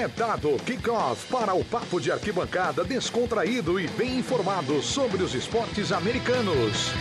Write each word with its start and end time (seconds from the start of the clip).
É 0.00 0.06
dado 0.06 0.56
kickoff 0.64 1.26
para 1.26 1.54
o 1.54 1.64
papo 1.64 2.00
de 2.00 2.12
arquibancada 2.12 2.84
descontraído 2.84 3.80
e 3.80 3.88
bem 3.88 4.20
informado 4.20 4.80
sobre 4.80 5.24
os 5.24 5.34
esportes 5.34 5.90
americanos. 5.90 6.92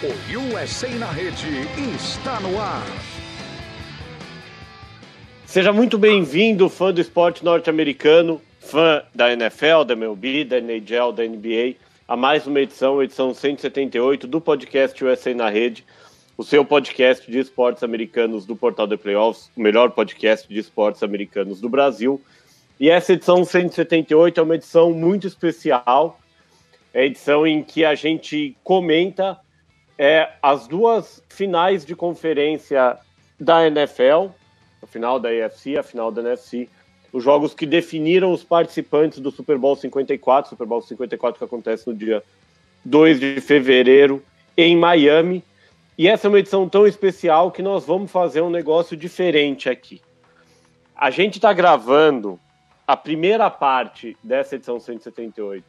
O 0.00 0.54
USA 0.54 0.88
na 0.90 1.10
rede 1.10 1.48
está 1.92 2.38
no 2.38 2.60
ar. 2.60 2.86
Seja 5.44 5.72
muito 5.72 5.98
bem-vindo, 5.98 6.68
fã 6.68 6.94
do 6.94 7.00
esporte 7.00 7.44
norte-americano, 7.44 8.40
fã 8.60 9.02
da 9.12 9.32
NFL, 9.32 9.82
da 9.84 9.94
MLB, 9.94 10.44
da 10.44 10.58
NHL, 10.58 11.10
da 11.12 11.24
NBA, 11.24 11.74
a 12.06 12.16
mais 12.16 12.46
uma 12.46 12.60
edição, 12.60 13.02
edição 13.02 13.34
178 13.34 14.28
do 14.28 14.40
podcast 14.40 15.04
USA 15.04 15.34
na 15.34 15.50
rede 15.50 15.84
o 16.36 16.44
seu 16.44 16.64
podcast 16.64 17.30
de 17.30 17.38
esportes 17.38 17.82
americanos 17.82 18.44
do 18.44 18.54
Portal 18.54 18.86
de 18.86 18.96
Playoffs, 18.96 19.50
o 19.56 19.60
melhor 19.60 19.90
podcast 19.90 20.46
de 20.46 20.58
esportes 20.58 21.02
americanos 21.02 21.60
do 21.60 21.68
Brasil. 21.68 22.20
E 22.78 22.90
essa 22.90 23.14
edição 23.14 23.44
178 23.44 24.38
é 24.38 24.42
uma 24.42 24.54
edição 24.54 24.92
muito 24.92 25.26
especial, 25.26 26.20
é 26.92 27.02
a 27.02 27.06
edição 27.06 27.46
em 27.46 27.62
que 27.62 27.84
a 27.84 27.94
gente 27.94 28.54
comenta 28.62 29.38
é, 29.98 30.30
as 30.42 30.68
duas 30.68 31.22
finais 31.28 31.86
de 31.86 31.96
conferência 31.96 32.98
da 33.40 33.66
NFL, 33.66 34.28
a 34.82 34.86
final 34.86 35.18
da 35.18 35.30
AFC, 35.30 35.78
a 35.78 35.82
final 35.82 36.12
da 36.12 36.20
NFC, 36.20 36.68
os 37.12 37.24
jogos 37.24 37.54
que 37.54 37.64
definiram 37.64 38.30
os 38.30 38.44
participantes 38.44 39.20
do 39.20 39.30
Super 39.30 39.56
Bowl 39.56 39.74
54, 39.74 40.50
Super 40.50 40.66
Bowl 40.66 40.82
54 40.82 41.38
que 41.38 41.44
acontece 41.44 41.86
no 41.86 41.94
dia 41.94 42.22
2 42.84 43.20
de 43.20 43.40
fevereiro 43.40 44.22
em 44.54 44.76
Miami. 44.76 45.42
E 45.98 46.06
essa 46.06 46.26
é 46.26 46.28
uma 46.28 46.38
edição 46.38 46.68
tão 46.68 46.86
especial 46.86 47.50
que 47.50 47.62
nós 47.62 47.86
vamos 47.86 48.10
fazer 48.10 48.42
um 48.42 48.50
negócio 48.50 48.94
diferente 48.94 49.70
aqui. 49.70 50.02
A 50.94 51.10
gente 51.10 51.36
está 51.36 51.54
gravando 51.54 52.38
a 52.86 52.94
primeira 52.94 53.48
parte 53.48 54.14
dessa 54.22 54.56
edição 54.56 54.78
178 54.78 55.64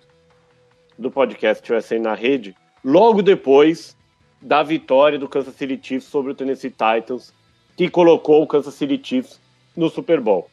do 1.00 1.10
podcast 1.10 1.72
USA 1.72 1.98
na 1.98 2.14
Rede, 2.14 2.54
logo 2.84 3.22
depois 3.22 3.96
da 4.42 4.62
vitória 4.64 5.18
do 5.18 5.30
Kansas 5.30 5.56
City 5.56 5.80
Chiefs 5.82 6.10
sobre 6.10 6.34
o 6.34 6.36
Tennessee 6.36 6.72
Titans, 6.72 7.34
que 7.78 7.90
colocou 7.90 8.44
o 8.44 8.48
Kansas 8.48 8.74
City 8.74 9.00
Chiefs 9.02 9.40
no 9.78 9.90
Super 9.90 10.20
Bowl. 10.20 10.50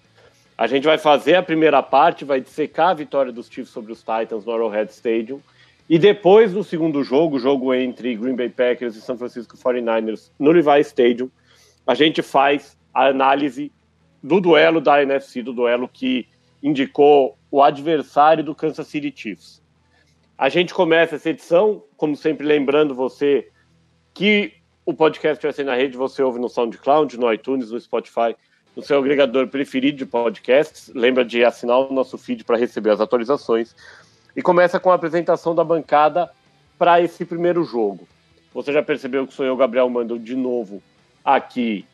A 0.56 0.68
gente 0.68 0.84
vai 0.84 0.98
fazer 0.98 1.34
a 1.34 1.42
primeira 1.42 1.82
parte, 1.82 2.24
vai 2.24 2.40
dissecar 2.40 2.90
a 2.90 2.94
vitória 2.94 3.32
dos 3.32 3.48
Chiefs 3.48 3.72
sobre 3.72 3.90
os 3.90 3.98
Titans 3.98 4.44
no 4.44 4.52
Arrowhead 4.52 4.92
Stadium 4.92 5.40
e 5.88 5.98
depois 5.98 6.52
do 6.52 6.64
segundo 6.64 7.04
jogo, 7.04 7.38
jogo 7.38 7.74
entre 7.74 8.14
Green 8.14 8.34
Bay 8.34 8.48
Packers 8.48 8.96
e 8.96 9.02
San 9.02 9.18
Francisco 9.18 9.56
49ers 9.56 10.30
no 10.38 10.50
Levi 10.50 10.80
Stadium, 10.80 11.30
a 11.86 11.94
gente 11.94 12.22
faz 12.22 12.76
a 12.92 13.08
análise 13.08 13.70
do 14.22 14.40
duelo 14.40 14.80
da 14.80 15.02
NFC, 15.02 15.42
do 15.42 15.52
duelo 15.52 15.86
que 15.86 16.26
indicou 16.62 17.36
o 17.50 17.62
adversário 17.62 18.42
do 18.42 18.54
Kansas 18.54 18.86
City 18.86 19.12
Chiefs. 19.14 19.62
A 20.38 20.48
gente 20.48 20.72
começa 20.72 21.16
essa 21.16 21.28
edição, 21.28 21.84
como 21.96 22.16
sempre, 22.16 22.46
lembrando 22.46 22.94
você 22.94 23.48
que 24.14 24.54
o 24.86 24.94
podcast 24.94 25.42
vai 25.42 25.52
ser 25.52 25.64
na 25.64 25.74
rede, 25.74 25.96
você 25.96 26.22
ouve 26.22 26.38
no 26.38 26.48
SoundCloud, 26.48 27.18
no 27.18 27.30
iTunes, 27.30 27.70
no 27.70 27.78
Spotify, 27.78 28.34
no 28.74 28.82
seu 28.82 28.98
agregador 28.98 29.48
preferido 29.48 29.98
de 29.98 30.06
podcasts. 30.06 30.90
Lembra 30.94 31.24
de 31.24 31.44
assinar 31.44 31.78
o 31.78 31.92
nosso 31.92 32.16
feed 32.16 32.44
para 32.44 32.56
receber 32.56 32.90
as 32.90 33.00
atualizações 33.00 33.74
e 34.36 34.42
começa 34.42 34.80
com 34.80 34.90
a 34.90 34.94
apresentação 34.94 35.54
da 35.54 35.64
bancada 35.64 36.30
para 36.78 37.00
esse 37.00 37.24
primeiro 37.24 37.64
jogo. 37.64 38.08
Você 38.52 38.72
já 38.72 38.82
percebeu 38.82 39.26
que 39.26 39.34
sou 39.34 39.44
eu, 39.44 39.56
Gabriel 39.56 39.88
Mando, 39.88 40.18
de 40.18 40.34
novo 40.34 40.82
aqui 41.24 41.84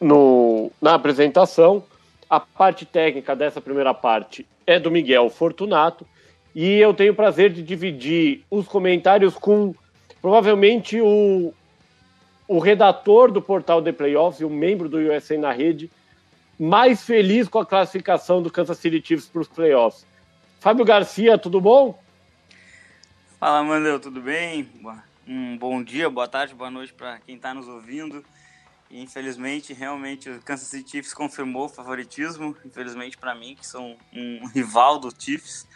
no, 0.00 0.70
na 0.80 0.94
apresentação. 0.94 1.84
A 2.28 2.40
parte 2.40 2.84
técnica 2.86 3.34
dessa 3.34 3.60
primeira 3.60 3.92
parte 3.92 4.46
é 4.66 4.78
do 4.78 4.90
Miguel 4.90 5.28
Fortunato 5.30 6.06
e 6.54 6.78
eu 6.78 6.94
tenho 6.94 7.12
o 7.12 7.16
prazer 7.16 7.50
de 7.50 7.62
dividir 7.62 8.44
os 8.50 8.66
comentários 8.66 9.34
com 9.34 9.74
provavelmente 10.20 11.00
o, 11.00 11.52
o 12.46 12.58
redator 12.58 13.30
do 13.30 13.40
portal 13.40 13.82
The 13.82 13.92
Playoffs 13.92 14.40
e 14.40 14.44
o 14.44 14.50
membro 14.50 14.88
do 14.88 14.98
USA 14.98 15.38
na 15.38 15.52
rede 15.52 15.90
mais 16.58 17.02
feliz 17.02 17.48
com 17.48 17.58
a 17.58 17.64
classificação 17.64 18.42
do 18.42 18.50
Kansas 18.50 18.76
City 18.76 19.00
Chiefs 19.02 19.26
para 19.26 19.40
os 19.40 19.48
playoffs. 19.48 20.04
Fábio 20.60 20.84
Garcia, 20.84 21.38
tudo 21.38 21.58
bom? 21.58 21.98
Fala, 23.38 23.64
Mandel, 23.64 23.98
tudo 23.98 24.20
bem? 24.20 24.70
Um 25.26 25.56
bom 25.56 25.82
dia, 25.82 26.10
boa 26.10 26.28
tarde, 26.28 26.54
boa 26.54 26.70
noite 26.70 26.92
para 26.92 27.18
quem 27.20 27.36
está 27.36 27.54
nos 27.54 27.66
ouvindo. 27.66 28.22
Infelizmente, 28.90 29.72
realmente, 29.72 30.28
o 30.28 30.38
Kansas 30.42 30.68
City 30.68 30.90
Chiefs 30.90 31.14
confirmou 31.14 31.64
o 31.64 31.68
favoritismo, 31.70 32.54
infelizmente 32.62 33.16
para 33.16 33.34
mim, 33.34 33.56
que 33.58 33.66
sou 33.66 33.96
um 34.12 34.46
rival 34.48 34.98
do 34.98 35.10
Chiefs. 35.18 35.66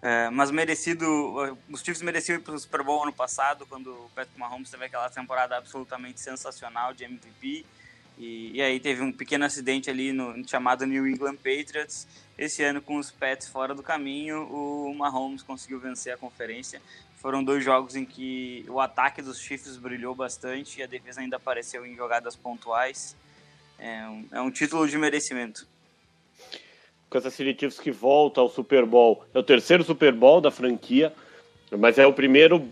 É, 0.00 0.30
mas 0.30 0.52
merecido, 0.52 1.04
os 1.68 1.80
Chiefs 1.80 2.02
mereciam 2.02 2.38
ir 2.38 2.40
para 2.40 2.54
o 2.54 2.58
Super 2.60 2.84
Bowl 2.84 3.02
ano 3.02 3.12
passado, 3.12 3.66
quando 3.66 3.90
o 3.90 4.10
Patrick 4.14 4.38
Mahomes 4.38 4.70
teve 4.70 4.84
aquela 4.84 5.10
temporada 5.10 5.56
absolutamente 5.56 6.20
sensacional 6.20 6.94
de 6.94 7.02
MVP. 7.02 7.66
E, 8.18 8.50
e, 8.54 8.62
aí 8.62 8.80
teve 8.80 9.00
um 9.00 9.12
pequeno 9.12 9.44
acidente 9.44 9.88
ali 9.88 10.12
no, 10.12 10.46
chamado 10.46 10.84
New 10.84 11.06
England 11.06 11.36
Patriots. 11.36 12.06
Esse 12.36 12.64
ano, 12.64 12.82
com 12.82 12.96
os 12.96 13.10
Pets 13.10 13.48
fora 13.48 13.74
do 13.74 13.82
caminho, 13.82 14.42
o 14.42 14.92
Mahomes 14.94 15.42
conseguiu 15.42 15.78
vencer 15.78 16.12
a 16.12 16.16
conferência. 16.16 16.82
Foram 17.16 17.42
dois 17.42 17.64
jogos 17.64 17.96
em 17.96 18.04
que 18.04 18.64
o 18.68 18.80
ataque 18.80 19.22
dos 19.22 19.40
Chiefs 19.40 19.76
brilhou 19.76 20.14
bastante 20.14 20.80
e 20.80 20.82
a 20.82 20.86
defesa 20.86 21.20
ainda 21.20 21.36
apareceu 21.36 21.86
em 21.86 21.94
jogadas 21.94 22.34
pontuais. 22.34 23.16
É 23.78 24.08
um, 24.08 24.26
é 24.32 24.40
um 24.40 24.50
título 24.50 24.88
de 24.88 24.98
merecimento. 24.98 25.66
Kansas 27.08 27.34
City 27.34 27.56
Chiefs 27.58 27.80
que 27.80 27.90
volta 27.90 28.40
ao 28.40 28.48
Super 28.48 28.84
Bowl. 28.84 29.24
É 29.32 29.38
o 29.38 29.42
terceiro 29.42 29.84
Super 29.84 30.12
Bowl 30.12 30.40
da 30.40 30.50
franquia, 30.50 31.12
mas 31.76 31.98
é 31.98 32.06
o 32.06 32.12
primeiro 32.12 32.68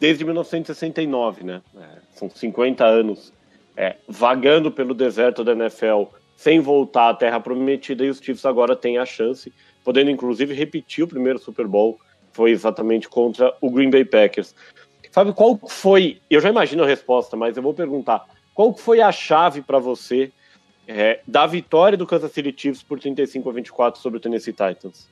desde 0.00 0.24
1969, 0.24 1.44
né? 1.44 1.62
É, 1.76 1.98
são 2.14 2.28
50 2.28 2.84
anos 2.84 3.32
é, 3.76 3.96
vagando 4.08 4.70
pelo 4.70 4.94
deserto 4.94 5.44
da 5.44 5.52
NFL 5.52 6.04
sem 6.36 6.60
voltar 6.60 7.10
à 7.10 7.14
Terra 7.14 7.40
Prometida 7.40 8.04
e 8.04 8.10
os 8.10 8.18
Chiefs 8.18 8.44
agora 8.44 8.76
têm 8.76 8.98
a 8.98 9.06
chance, 9.06 9.52
podendo 9.84 10.10
inclusive 10.10 10.54
repetir 10.54 11.04
o 11.04 11.08
primeiro 11.08 11.38
Super 11.38 11.66
Bowl, 11.66 11.98
foi 12.32 12.50
exatamente 12.50 13.08
contra 13.08 13.54
o 13.60 13.70
Green 13.70 13.90
Bay 13.90 14.04
Packers. 14.04 14.54
Sabe 15.10 15.32
qual 15.32 15.58
foi? 15.66 16.20
Eu 16.28 16.40
já 16.40 16.50
imagino 16.50 16.84
a 16.84 16.86
resposta, 16.86 17.36
mas 17.36 17.56
eu 17.56 17.62
vou 17.62 17.72
perguntar: 17.72 18.26
qual 18.52 18.74
foi 18.76 19.00
a 19.00 19.10
chave 19.10 19.62
para 19.62 19.78
você 19.78 20.30
é, 20.86 21.20
da 21.26 21.46
vitória 21.46 21.96
do 21.96 22.06
Kansas 22.06 22.32
City 22.32 22.54
Chiefs 22.54 22.82
por 22.82 23.00
35 23.00 23.48
a 23.48 23.52
24 23.52 24.00
sobre 24.00 24.18
o 24.18 24.20
Tennessee 24.20 24.52
Titans? 24.52 25.08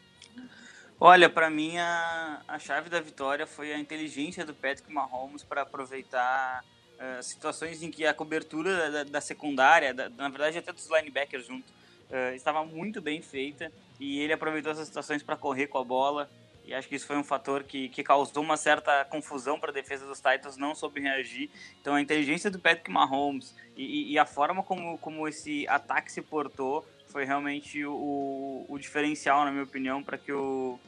Olha, 1.00 1.28
para 1.30 1.48
mim 1.48 1.78
a, 1.78 2.42
a 2.46 2.58
chave 2.58 2.90
da 2.90 3.00
vitória 3.00 3.46
foi 3.46 3.72
a 3.72 3.78
inteligência 3.78 4.44
do 4.44 4.54
Patrick 4.54 4.92
Mahomes 4.92 5.42
para 5.42 5.62
aproveitar 5.62 6.62
uh, 6.98 7.22
situações 7.22 7.82
em 7.82 7.90
que 7.90 8.06
a 8.06 8.14
cobertura 8.14 8.90
da, 8.90 9.04
da 9.04 9.20
secundária, 9.20 9.92
da, 9.94 10.08
na 10.08 10.28
verdade 10.28 10.58
até 10.58 10.72
dos 10.72 10.88
linebackers 10.88 11.46
junto, 11.46 11.68
uh, 12.10 12.34
estava 12.34 12.64
muito 12.64 13.00
bem 13.00 13.20
feita 13.22 13.70
e 13.98 14.20
ele 14.20 14.32
aproveitou 14.32 14.72
essas 14.72 14.86
situações 14.86 15.22
para 15.22 15.36
correr 15.36 15.66
com 15.66 15.78
a 15.78 15.84
bola. 15.84 16.30
E 16.66 16.72
acho 16.72 16.88
que 16.88 16.94
isso 16.94 17.06
foi 17.06 17.18
um 17.18 17.24
fator 17.24 17.62
que, 17.62 17.90
que 17.90 18.02
causou 18.02 18.42
uma 18.42 18.56
certa 18.56 19.04
confusão 19.04 19.60
para 19.60 19.70
a 19.70 19.74
defesa 19.74 20.06
dos 20.06 20.18
Titans, 20.18 20.56
não 20.56 20.74
soube 20.74 20.98
reagir. 20.98 21.50
Então 21.80 21.94
a 21.94 22.00
inteligência 22.00 22.50
do 22.50 22.58
Patrick 22.58 22.90
Mahomes 22.90 23.54
e, 23.76 24.12
e 24.12 24.18
a 24.18 24.24
forma 24.24 24.62
como, 24.62 24.96
como 24.98 25.28
esse 25.28 25.68
ataque 25.68 26.10
se 26.10 26.22
portou 26.22 26.86
foi 27.14 27.24
realmente 27.24 27.84
o, 27.84 28.66
o 28.68 28.76
diferencial, 28.76 29.44
na 29.44 29.52
minha 29.52 29.62
opinião, 29.62 30.02
para 30.02 30.18
que, 30.18 30.32
o, 30.32 30.80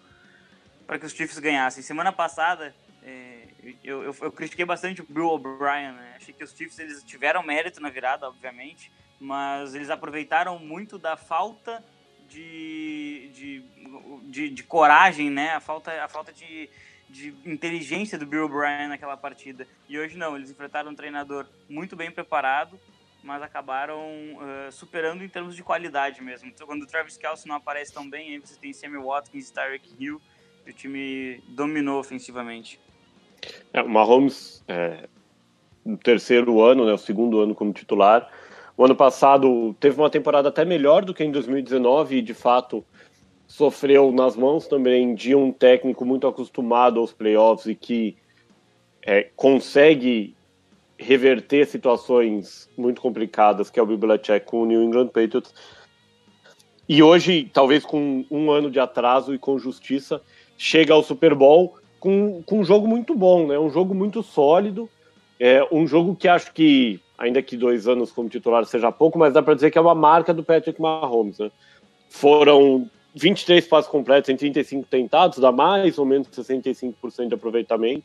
que 0.99 1.07
os 1.07 1.13
Chiefs 1.13 1.39
ganhassem. 1.39 1.85
Semana 1.85 2.11
passada, 2.11 2.75
eu, 3.87 4.03
eu, 4.03 4.17
eu, 4.21 4.33
critiquei 4.33 4.65
bastante 4.65 5.01
o 5.01 5.07
Bill 5.09 5.27
O'Brien, 5.27 5.93
né? 5.93 6.15
Achei 6.17 6.35
que 6.35 6.43
os 6.43 6.51
Chiefs 6.51 6.79
eles 6.79 7.03
tiveram 7.05 7.43
mérito 7.43 7.81
na 7.81 7.89
virada, 7.89 8.27
obviamente, 8.29 8.91
mas 9.21 9.75
eles 9.75 9.91
aproveitaram 9.91 10.59
muito 10.59 10.99
da 10.99 11.17
falta 11.17 11.85
de, 12.29 13.31
de, 13.33 13.65
de, 14.25 14.51
de 14.51 14.63
coragem, 14.65 15.31
né? 15.31 15.51
A 15.51 15.61
falta, 15.61 15.93
a 16.03 16.09
falta 16.09 16.33
de, 16.33 16.69
de 17.09 17.35
inteligência 17.45 18.19
do 18.19 18.27
Bill 18.27 18.47
O'Brien 18.47 18.89
naquela 18.89 19.17
partida. 19.17 19.67
E 19.89 19.99
hoje 19.99 20.17
não, 20.17 20.37
eles 20.37 20.51
enfrentaram 20.51 20.91
um 20.91 20.95
treinador 20.95 21.47
muito 21.69 21.95
bem 21.95 22.11
preparado, 22.11 22.81
mas 23.23 23.43
acabaram 23.43 24.01
uh, 24.01 24.73
superando 24.73 25.23
em 25.23 25.29
termos 25.29 25.55
de 25.55 25.63
qualidade 25.63 26.23
mesmo. 26.23 26.49
Então, 26.49 26.67
quando 26.67 26.83
o 26.83 26.87
Travis 26.87 27.17
Kelce 27.17 27.47
não 27.47 27.57
aparece 27.57 27.93
tão 27.93 28.09
bem, 28.09 28.33
aí 28.33 28.39
você 28.39 28.59
tem 28.59 28.73
Sammy 28.73 28.99
Watkins 28.99 29.49
e 29.49 29.53
Tyreek 29.53 29.95
Hill, 29.99 30.21
e 30.67 30.71
o 30.71 30.73
time 30.73 31.43
dominou 31.49 32.01
ofensivamente. 32.01 32.81
É, 33.73 33.83
o 33.83 33.89
Mahomes, 33.89 34.63
é, 34.69 35.09
no 35.85 35.97
terceiro 35.97 36.61
ano, 36.61 36.85
né, 36.85 36.93
o 36.93 36.99
segundo 36.99 37.41
ano 37.41 37.55
como 37.55 37.73
titular. 37.73 38.29
O 38.77 38.85
ano 38.85 38.95
passado 38.95 39.75
teve 39.81 39.99
uma 39.99 40.11
temporada 40.11 40.49
até 40.49 40.65
melhor 40.65 41.05
do 41.05 41.15
que 41.15 41.25
em 41.25 41.31
2019 41.31 42.17
e, 42.17 42.23
de 42.23 42.35
fato, 42.35 42.85
sofreu 43.47 44.13
nas 44.13 44.37
mãos 44.37 44.67
também 44.67 45.15
de 45.15 45.35
um 45.35 45.53
técnico 45.53 46.05
muito 46.05 46.27
acostumado 46.27 47.01
aos 47.01 47.13
playoffs 47.13 47.67
e 47.67 47.75
que 47.75 48.17
é, 49.03 49.29
consegue 49.37 50.35
reverter 50.99 51.67
situações 51.67 52.69
muito 52.77 53.01
complicadas, 53.01 53.71
que 53.71 53.79
é 53.79 53.83
o 53.83 53.87
Belichick 53.87 54.47
com 54.47 54.63
o 54.63 54.67
New 54.67 54.83
England 54.83 55.09
Patriots. 55.09 55.55
e 56.89 57.03
hoje, 57.03 57.51
talvez 57.53 57.85
com 57.85 58.25
um 58.31 58.51
ano 58.51 58.71
de 58.71 58.81
atraso 58.81 59.35
e 59.35 59.39
com 59.39 59.59
justiça, 59.59 60.21
chega 60.57 60.93
ao 60.93 61.03
Super 61.03 61.35
Bowl 61.35 61.77
com, 62.01 62.43
com 62.45 62.61
um 62.61 62.65
jogo 62.65 62.87
muito 62.87 63.15
bom, 63.15 63.47
né? 63.47 63.59
Um 63.59 63.71
jogo 63.71 63.95
muito 63.95 64.23
sólido, 64.23 64.89
é 65.39 65.67
um 65.71 65.87
jogo 65.87 66.15
que 66.15 66.29
acho 66.29 66.53
que, 66.53 67.01
ainda 67.19 67.43
que 67.43 67.57
dois 67.57 67.87
anos 67.87 68.11
como 68.11 68.29
titular 68.29 68.65
seja 68.65 68.91
pouco, 68.91 69.19
mas 69.19 69.35
dá 69.35 69.43
para 69.43 69.55
dizer 69.55 69.71
que 69.71 69.79
é 69.79 69.81
uma 69.81 69.95
marca 69.95 70.33
do 70.33 70.43
Patrick 70.43 70.81
Mahomes. 70.81 71.39
Né? 71.39 71.51
Foram 72.09 72.89
23 73.15 73.67
passos 73.67 73.91
completos 73.91 74.31
em 74.31 74.37
35 74.37 74.87
tentados, 74.89 75.39
dá 75.39 75.53
mais 75.53 75.99
ou 75.99 76.05
menos 76.05 76.29
65% 76.29 77.29
de 77.29 77.35
aproveitamento. 77.35 78.05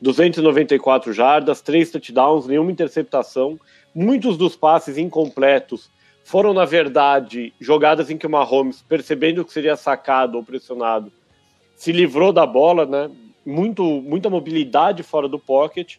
294 0.00 1.12
jardas, 1.12 1.60
3 1.60 1.90
touchdowns, 1.90 2.46
nenhuma 2.46 2.72
interceptação. 2.72 3.60
Muitos 3.94 4.38
dos 4.38 4.56
passes 4.56 4.96
incompletos 4.96 5.90
foram, 6.24 6.54
na 6.54 6.64
verdade, 6.64 7.52
jogadas 7.60 8.10
em 8.10 8.16
que 8.16 8.26
o 8.26 8.30
Mahomes, 8.30 8.82
percebendo 8.82 9.44
que 9.44 9.52
seria 9.52 9.76
sacado 9.76 10.36
ou 10.36 10.44
pressionado, 10.44 11.12
se 11.80 11.92
livrou 11.92 12.30
da 12.30 12.44
bola, 12.44 12.84
né? 12.84 13.10
Muito, 13.44 13.82
muita 13.82 14.28
mobilidade 14.28 15.02
fora 15.02 15.26
do 15.26 15.38
pocket. 15.38 15.96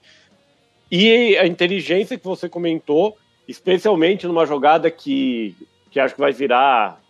E 0.91 1.35
a 1.35 1.47
inteligência 1.47 2.19
que 2.19 2.23
você 2.23 2.47
comentou, 2.47 3.17
especialmente 3.47 4.27
numa 4.27 4.45
jogada 4.45 4.91
que, 4.91 5.55
que 5.89 5.99
acho 5.99 6.13
que 6.13 6.21
vai 6.21 6.31
virar 6.31 7.01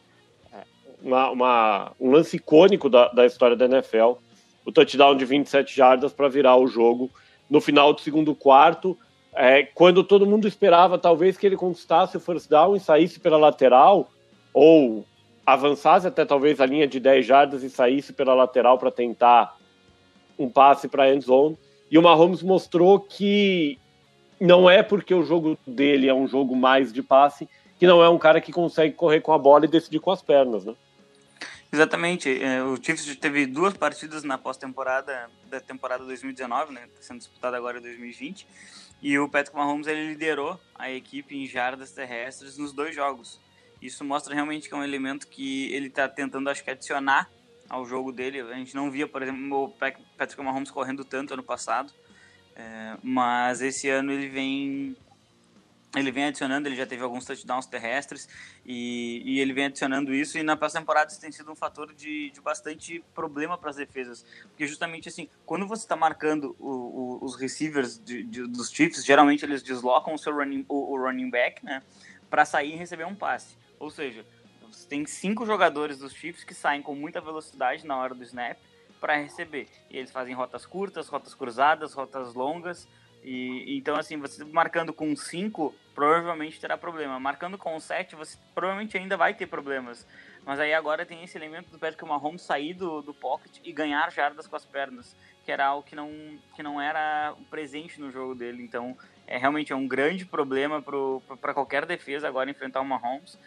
é, 0.54 0.60
uma, 1.04 1.30
uma, 1.32 1.92
um 2.00 2.12
lance 2.12 2.38
icônico 2.38 2.90
da, 2.90 3.10
da 3.10 3.26
história 3.26 3.58
da 3.58 3.66
NFL, 3.66 4.14
o 4.66 4.72
touchdown 4.72 5.18
de 5.18 5.26
27 5.26 5.76
jardas 5.76 6.14
para 6.14 6.30
virar 6.30 6.56
o 6.56 6.66
jogo 6.66 7.12
no 7.50 7.60
final 7.60 7.92
do 7.92 8.00
segundo 8.00 8.34
quarto, 8.34 8.98
é, 9.36 9.64
quando 9.64 10.02
todo 10.02 10.26
mundo 10.26 10.48
esperava 10.48 10.98
talvez 10.98 11.36
que 11.36 11.46
ele 11.46 11.58
conquistasse 11.58 12.16
o 12.16 12.22
first 12.22 12.50
down 12.50 12.78
e 12.78 12.80
saísse 12.80 13.20
pela 13.20 13.36
lateral, 13.36 14.10
ou 14.54 15.06
avançasse 15.46 16.08
até 16.08 16.26
talvez 16.26 16.60
a 16.60 16.66
linha 16.66 16.88
de 16.88 17.00
10 17.00 17.26
jardas 17.26 17.64
e 17.64 17.70
saísse 17.70 18.14
pela 18.14 18.34
lateral 18.34 18.78
para 18.78 18.92
tentar 18.92 19.58
um 20.38 20.50
passe 20.50 20.88
para 20.88 21.04
a 21.04 21.14
end 21.14 21.26
zone. 21.26 21.58
E 21.90 21.98
o 21.98 22.02
Mahomes 22.02 22.42
mostrou 22.42 23.00
que 23.00 23.78
não 24.40 24.70
é 24.70 24.82
porque 24.82 25.14
o 25.14 25.24
jogo 25.24 25.58
dele 25.66 26.08
é 26.08 26.14
um 26.14 26.28
jogo 26.28 26.56
mais 26.56 26.92
de 26.92 27.04
passe 27.04 27.48
que 27.82 27.88
não 27.88 28.04
é 28.04 28.08
um 28.08 28.20
cara 28.20 28.40
que 28.40 28.52
consegue 28.52 28.94
correr 28.94 29.22
com 29.22 29.34
a 29.34 29.40
bola 29.40 29.66
e 29.66 29.68
decidir 29.68 30.00
com 30.00 30.12
as 30.12 30.22
pernas, 30.22 30.64
né? 30.64 30.76
Exatamente. 31.74 32.30
É, 32.40 32.62
o 32.62 32.76
Chiefs 32.76 33.16
teve 33.16 33.48
duas 33.48 33.74
partidas 33.76 34.24
na 34.24 34.38
pós-temporada 34.38 35.28
da 35.50 35.60
temporada 35.60 36.04
2019, 36.06 36.74
né? 36.74 36.82
Tá 36.82 37.02
sendo 37.02 37.18
disputada 37.18 37.58
agora 37.58 37.80
em 37.80 37.82
2020. 37.82 38.46
E 39.02 39.18
o 39.18 39.28
Patrick 39.28 39.58
Mahomes 39.58 39.88
ele 39.88 40.10
liderou 40.10 40.60
a 40.76 40.92
equipe 40.92 41.36
em 41.36 41.48
jardas 41.48 41.92
terrestres 41.92 42.56
nos 42.56 42.72
dois 42.72 42.94
jogos. 42.94 43.40
Isso 43.81 44.06
mostra 44.06 44.33
realmente 44.33 44.68
que 44.68 44.74
é 44.75 44.78
um 44.78 44.83
elemento 44.83 45.28
que 45.28 45.72
ele 45.74 45.88
está 45.88 46.07
tentando, 46.07 46.50
acho 46.50 46.63
que, 46.63 46.69
adicionar 46.69 47.30
ao 47.68 47.86
jogo 47.86 48.12
dele. 48.12 48.42
A 48.42 48.54
gente 48.56 48.75
não 48.75 48.92
via, 48.92 49.07
por 49.07 49.22
exemplo, 49.24 49.63
o 49.63 49.69
Patrick 50.18 50.42
Mahomes 50.42 50.69
correndo 50.69 51.04
tanto 51.04 51.33
ano 51.33 51.44
passado, 51.44 51.92
é, 52.56 52.98
mas 53.01 53.62
esse 53.62 53.89
ano 53.89 54.12
ele 54.12 54.28
vem 54.28 54.95
ele 55.95 56.12
vem 56.12 56.25
adicionando, 56.25 56.69
ele 56.69 56.75
já 56.75 56.86
teve 56.86 57.04
alguns 57.04 57.25
touchdowns 57.25 57.66
terrestres 57.66 58.30
e, 58.66 59.22
e 59.25 59.39
ele 59.42 59.51
vem 59.51 59.66
adicionando 59.66 60.13
isso 60.13 60.38
e 60.38 60.44
na 60.44 60.56
pós-temporada 60.56 61.12
isso 61.12 61.19
tem 61.19 61.31
sido 61.31 61.51
um 61.51 61.56
fator 61.56 61.94
de, 61.94 62.30
de 62.30 62.39
bastante 62.39 63.04
problema 63.13 63.57
para 63.57 63.72
as 63.72 63.75
defesas, 63.75 64.25
porque 64.48 64.66
justamente 64.66 65.10
assim, 65.10 65.27
quando 65.45 65.68
você 65.68 65.84
está 65.84 65.95
marcando 65.98 66.56
o, 66.60 66.69
o, 66.69 67.25
os 67.25 67.36
receivers 67.36 68.00
de, 68.00 68.24
de, 68.24 68.48
dos 68.48 68.72
Chiefs, 68.72 69.04
geralmente 69.04 69.44
eles 69.44 69.62
deslocam 69.62 70.13
o 70.13 70.18
seu 70.18 70.34
running, 70.34 70.66
o, 70.69 70.94
o 70.94 70.98
running 70.98 71.30
back, 71.30 71.63
né, 71.66 71.84
para 72.30 72.45
sair 72.45 72.74
e 72.74 72.77
receber 72.77 73.06
um 73.06 73.16
passe. 73.16 73.60
Ou 73.81 73.89
seja, 73.89 74.24
você 74.69 74.88
tem 74.88 75.04
cinco 75.07 75.44
jogadores 75.44 75.98
dos 75.98 76.13
Chiefs 76.13 76.44
que 76.44 76.54
saem 76.54 76.83
com 76.83 76.94
muita 76.94 77.19
velocidade 77.19 77.86
na 77.86 77.98
hora 77.98 78.13
do 78.13 78.24
snap 78.24 78.60
para 79.00 79.16
receber. 79.16 79.68
E 79.89 79.98
eles 79.98 80.12
fazem 80.12 80.36
rotas 80.36 80.68
curtas, 80.68 81.07
rotas 81.07 81.33
cruzadas, 81.33 81.94
rotas 81.95 82.36
longas. 82.36 82.88
E 83.24 83.75
então 83.75 83.95
assim, 83.95 84.18
você 84.18 84.44
marcando 84.45 84.94
com 84.94 85.16
cinco 85.16 85.74
provavelmente 85.95 86.60
terá 86.60 86.78
problema. 86.78 87.19
Marcando 87.19 87.57
com 87.57 87.80
sete, 87.80 88.16
você 88.16 88.38
provavelmente 88.54 88.95
ainda 88.95 89.18
vai 89.18 89.33
ter 89.33 89.48
problemas. 89.48 90.06
Mas 90.45 90.60
aí 90.60 90.75
agora 90.75 91.04
tem 91.04 91.24
esse 91.24 91.36
elemento 91.36 91.72
do 91.72 91.80
Patrick 91.80 92.06
Mahomes 92.06 92.44
sair 92.44 92.75
do, 92.75 93.01
do 93.01 93.16
pocket 93.16 93.57
e 93.63 93.72
ganhar 93.72 94.12
jardas 94.12 94.45
com 94.45 94.56
as 94.56 94.66
pernas, 94.66 95.16
que 95.44 95.51
era 95.51 95.66
algo 95.66 95.84
que 95.84 95.95
não, 95.95 96.10
que 96.56 96.62
não 96.62 96.80
era 96.80 97.34
presente 97.50 98.00
no 98.00 98.12
jogo 98.12 98.36
dele. 98.36 98.63
Então, 98.63 98.95
é 99.27 99.38
realmente 99.38 99.72
é 99.72 99.75
um 99.75 99.88
grande 99.88 100.25
problema 100.25 100.81
para 100.81 101.54
qualquer 101.54 101.86
defesa 101.86 102.27
agora 102.27 102.50
enfrentar 102.50 102.81
o 102.81 102.86
Mahomes. 102.86 103.38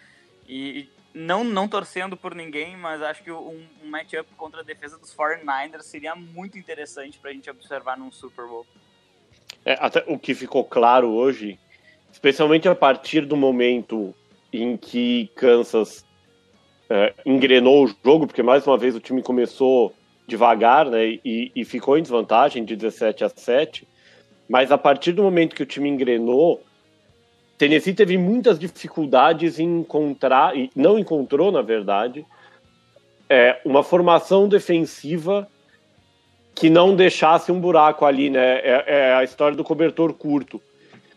E, 0.48 0.88
não, 1.14 1.44
não 1.44 1.68
torcendo 1.68 2.16
por 2.16 2.34
ninguém, 2.34 2.76
mas 2.76 3.00
acho 3.00 3.22
que 3.22 3.30
um, 3.30 3.64
um 3.82 3.88
matchup 3.88 4.28
contra 4.36 4.60
a 4.60 4.64
defesa 4.64 4.98
dos 4.98 5.14
49ers 5.14 5.82
seria 5.82 6.16
muito 6.16 6.58
interessante 6.58 7.18
para 7.18 7.30
a 7.30 7.32
gente 7.32 7.48
observar 7.48 7.96
num 7.96 8.10
Super 8.10 8.46
Bowl. 8.46 8.66
É, 9.64 9.76
até 9.80 10.04
o 10.08 10.18
que 10.18 10.34
ficou 10.34 10.64
claro 10.64 11.10
hoje, 11.10 11.58
especialmente 12.12 12.68
a 12.68 12.74
partir 12.74 13.22
do 13.26 13.36
momento 13.36 14.12
em 14.52 14.76
que 14.76 15.30
Kansas 15.36 16.04
é, 16.90 17.14
engrenou 17.24 17.84
o 17.84 17.94
jogo, 18.04 18.26
porque 18.26 18.42
mais 18.42 18.66
uma 18.66 18.76
vez 18.76 18.96
o 18.96 19.00
time 19.00 19.22
começou 19.22 19.94
devagar 20.26 20.86
né, 20.86 21.18
e, 21.24 21.52
e 21.54 21.64
ficou 21.64 21.98
em 21.98 22.02
desvantagem 22.02 22.64
de 22.64 22.74
17 22.74 23.24
a 23.24 23.28
7, 23.28 23.86
mas 24.48 24.72
a 24.72 24.78
partir 24.78 25.12
do 25.12 25.22
momento 25.22 25.54
que 25.54 25.62
o 25.62 25.66
time 25.66 25.88
engrenou, 25.88 26.62
Tennessee 27.56 27.94
teve 27.94 28.18
muitas 28.18 28.58
dificuldades 28.58 29.58
em 29.58 29.80
encontrar, 29.80 30.56
e 30.56 30.70
não 30.74 30.98
encontrou, 30.98 31.52
na 31.52 31.62
verdade, 31.62 32.26
é, 33.28 33.60
uma 33.64 33.82
formação 33.82 34.48
defensiva 34.48 35.48
que 36.54 36.68
não 36.70 36.94
deixasse 36.94 37.50
um 37.50 37.60
buraco 37.60 38.04
ali, 38.04 38.30
né? 38.30 38.58
É, 38.58 38.84
é, 38.86 39.14
a 39.14 39.24
história 39.24 39.56
do 39.56 39.64
cobertor 39.64 40.12
curto. 40.12 40.60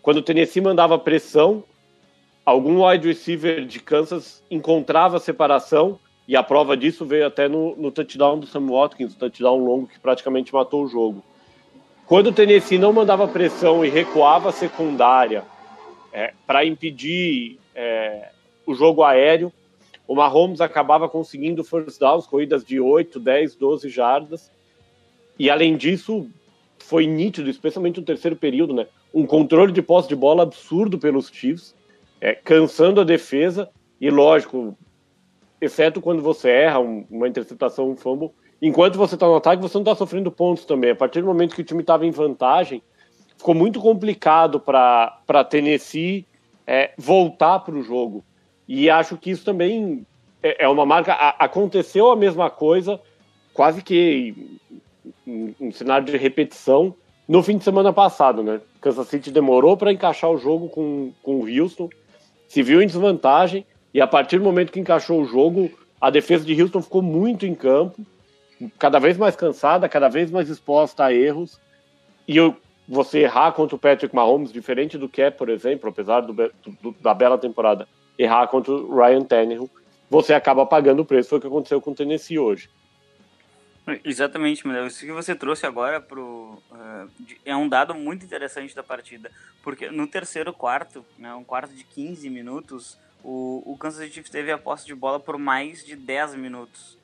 Quando 0.01 0.17
o 0.17 0.21
Tennessee 0.21 0.61
mandava 0.61 0.97
pressão, 0.97 1.63
algum 2.45 2.85
wide 2.85 3.07
receiver 3.07 3.65
de 3.65 3.79
Kansas 3.79 4.43
encontrava 4.49 5.19
separação, 5.19 5.99
e 6.27 6.35
a 6.35 6.43
prova 6.43 6.75
disso 6.75 7.05
veio 7.05 7.25
até 7.25 7.47
no, 7.47 7.75
no 7.77 7.91
touchdown 7.91 8.39
do 8.39 8.47
Sam 8.47 8.67
Watkins, 8.67 9.13
o 9.13 9.17
touchdown 9.17 9.63
longo 9.63 9.87
que 9.87 9.99
praticamente 9.99 10.53
matou 10.53 10.83
o 10.83 10.87
jogo. 10.87 11.23
Quando 12.05 12.27
o 12.27 12.31
Tennessee 12.31 12.77
não 12.77 12.93
mandava 12.93 13.27
pressão 13.27 13.83
e 13.83 13.89
recuava 13.89 14.49
a 14.49 14.53
secundária, 14.53 15.43
é, 16.17 16.33
para 16.47 16.65
impedir 16.65 17.59
é, 17.75 18.29
o 18.65 18.73
jogo 18.73 19.03
aéreo. 19.03 19.53
O 20.07 20.15
Mahomes 20.15 20.61
acabava 20.61 21.07
conseguindo 21.07 21.63
first 21.63 21.99
downs, 21.99 22.25
corridas 22.25 22.65
de 22.65 22.79
8, 22.79 23.19
10, 23.19 23.53
12 23.53 23.87
jardas. 23.87 24.51
E 25.37 25.47
além 25.47 25.77
disso, 25.77 26.27
foi 26.79 27.05
nítido, 27.05 27.51
especialmente 27.51 27.99
no 27.99 28.05
terceiro 28.05 28.35
período, 28.35 28.73
né? 28.73 28.87
Um 29.13 29.27
controle 29.27 29.71
de 29.71 29.83
posse 29.83 30.09
de 30.09 30.15
bola 30.15 30.41
absurdo 30.41 30.97
pelos 30.97 31.27
Chiefs, 31.27 31.75
é, 32.19 32.33
cansando 32.33 32.99
a 32.99 33.03
defesa. 33.03 33.69
E 34.01 34.09
lógico, 34.09 34.75
exceto 35.61 36.01
quando 36.01 36.23
você 36.23 36.49
erra 36.49 36.79
um, 36.79 37.05
uma 37.11 37.27
interceptação, 37.27 37.91
um 37.91 37.95
fumble, 37.95 38.31
enquanto 38.59 38.97
você 38.97 39.13
está 39.13 39.27
no 39.27 39.35
ataque, 39.35 39.61
você 39.61 39.77
não 39.77 39.83
está 39.83 39.93
sofrendo 39.93 40.31
pontos 40.31 40.65
também. 40.65 40.89
A 40.89 40.95
partir 40.95 41.21
do 41.21 41.27
momento 41.27 41.53
que 41.53 41.61
o 41.61 41.65
time 41.65 41.81
estava 41.81 42.07
em 42.07 42.11
vantagem, 42.11 42.81
ficou 43.37 43.53
muito 43.53 43.79
complicado 43.79 44.59
para 44.59 45.43
Tennessee 45.49 46.25
é, 46.65 46.91
voltar 46.97 47.59
para 47.59 47.75
o 47.75 47.83
jogo. 47.83 48.23
E 48.67 48.89
acho 48.89 49.15
que 49.17 49.31
isso 49.31 49.45
também 49.45 50.05
é, 50.43 50.65
é 50.65 50.67
uma 50.67 50.85
marca. 50.85 51.13
A, 51.13 51.29
aconteceu 51.45 52.11
a 52.11 52.15
mesma 52.15 52.49
coisa, 52.49 52.99
quase 53.53 53.81
que 53.81 54.59
um, 55.25 55.53
um 55.59 55.71
cenário 55.71 56.05
de 56.05 56.17
repetição 56.17 56.93
no 57.27 57.43
fim 57.43 57.57
de 57.57 57.63
semana 57.63 57.91
passado, 57.91 58.41
né? 58.41 58.61
Kansas 58.79 59.07
City 59.07 59.31
demorou 59.31 59.75
para 59.75 59.91
encaixar 59.91 60.29
o 60.31 60.37
jogo 60.37 60.69
com, 60.69 61.11
com 61.21 61.41
o 61.41 61.47
Houston, 61.47 61.89
se 62.47 62.63
viu 62.63 62.81
em 62.81 62.87
desvantagem, 62.87 63.65
e 63.93 63.99
a 63.99 64.07
partir 64.07 64.37
do 64.37 64.45
momento 64.45 64.71
que 64.71 64.79
encaixou 64.79 65.21
o 65.21 65.25
jogo, 65.25 65.69
a 65.99 66.09
defesa 66.09 66.45
de 66.45 66.61
Houston 66.61 66.81
ficou 66.81 67.01
muito 67.01 67.45
em 67.45 67.53
campo, 67.53 68.05
cada 68.79 68.99
vez 68.99 69.17
mais 69.17 69.35
cansada, 69.35 69.89
cada 69.89 70.07
vez 70.07 70.31
mais 70.31 70.49
exposta 70.49 71.03
a 71.03 71.13
erros. 71.13 71.59
E 72.27 72.37
eu 72.37 72.55
você 72.87 73.19
errar 73.19 73.51
contra 73.51 73.75
o 73.75 73.79
Patrick 73.79 74.15
Mahomes, 74.15 74.51
diferente 74.51 74.97
do 74.97 75.09
que 75.09 75.21
é, 75.21 75.29
por 75.29 75.49
exemplo, 75.49 75.89
apesar 75.89 76.21
do, 76.21 76.33
do, 76.33 76.95
da 77.01 77.13
bela 77.13 77.37
temporada, 77.37 77.87
errar 78.17 78.47
contra 78.47 78.71
o 78.71 78.95
Ryan 78.95 79.23
Tannehill, 79.23 79.69
você 80.09 80.33
acaba 80.33 80.65
pagando 80.65 81.01
o 81.01 81.05
preço. 81.05 81.29
Foi 81.29 81.37
o 81.37 81.41
que 81.41 81.47
aconteceu 81.47 81.81
com 81.81 81.91
o 81.91 81.95
Tennessee 81.95 82.39
hoje. 82.39 82.69
Exatamente, 84.03 84.67
Miguel. 84.67 84.87
Isso 84.87 85.05
que 85.05 85.11
você 85.11 85.33
trouxe 85.33 85.65
agora 85.65 86.01
pro, 86.01 86.61
uh, 86.71 87.09
é 87.45 87.55
um 87.55 87.69
dado 87.69 87.93
muito 87.93 88.25
interessante 88.25 88.75
da 88.75 88.83
partida. 88.83 89.31
Porque 89.63 89.89
no 89.89 90.07
terceiro 90.07 90.53
quarto, 90.53 91.05
né, 91.17 91.33
um 91.33 91.43
quarto 91.43 91.73
de 91.73 91.83
15 91.83 92.29
minutos, 92.29 92.97
o, 93.23 93.63
o 93.65 93.77
Kansas 93.77 94.03
City 94.03 94.29
teve 94.29 94.51
a 94.51 94.57
posse 94.57 94.85
de 94.85 94.93
bola 94.93 95.19
por 95.19 95.37
mais 95.37 95.85
de 95.85 95.95
10 95.95 96.35
minutos. 96.35 96.96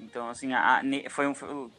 Então, 0.00 0.28
assim, 0.28 0.52
a, 0.52 0.82
foi, 1.08 1.26
um, 1.26 1.34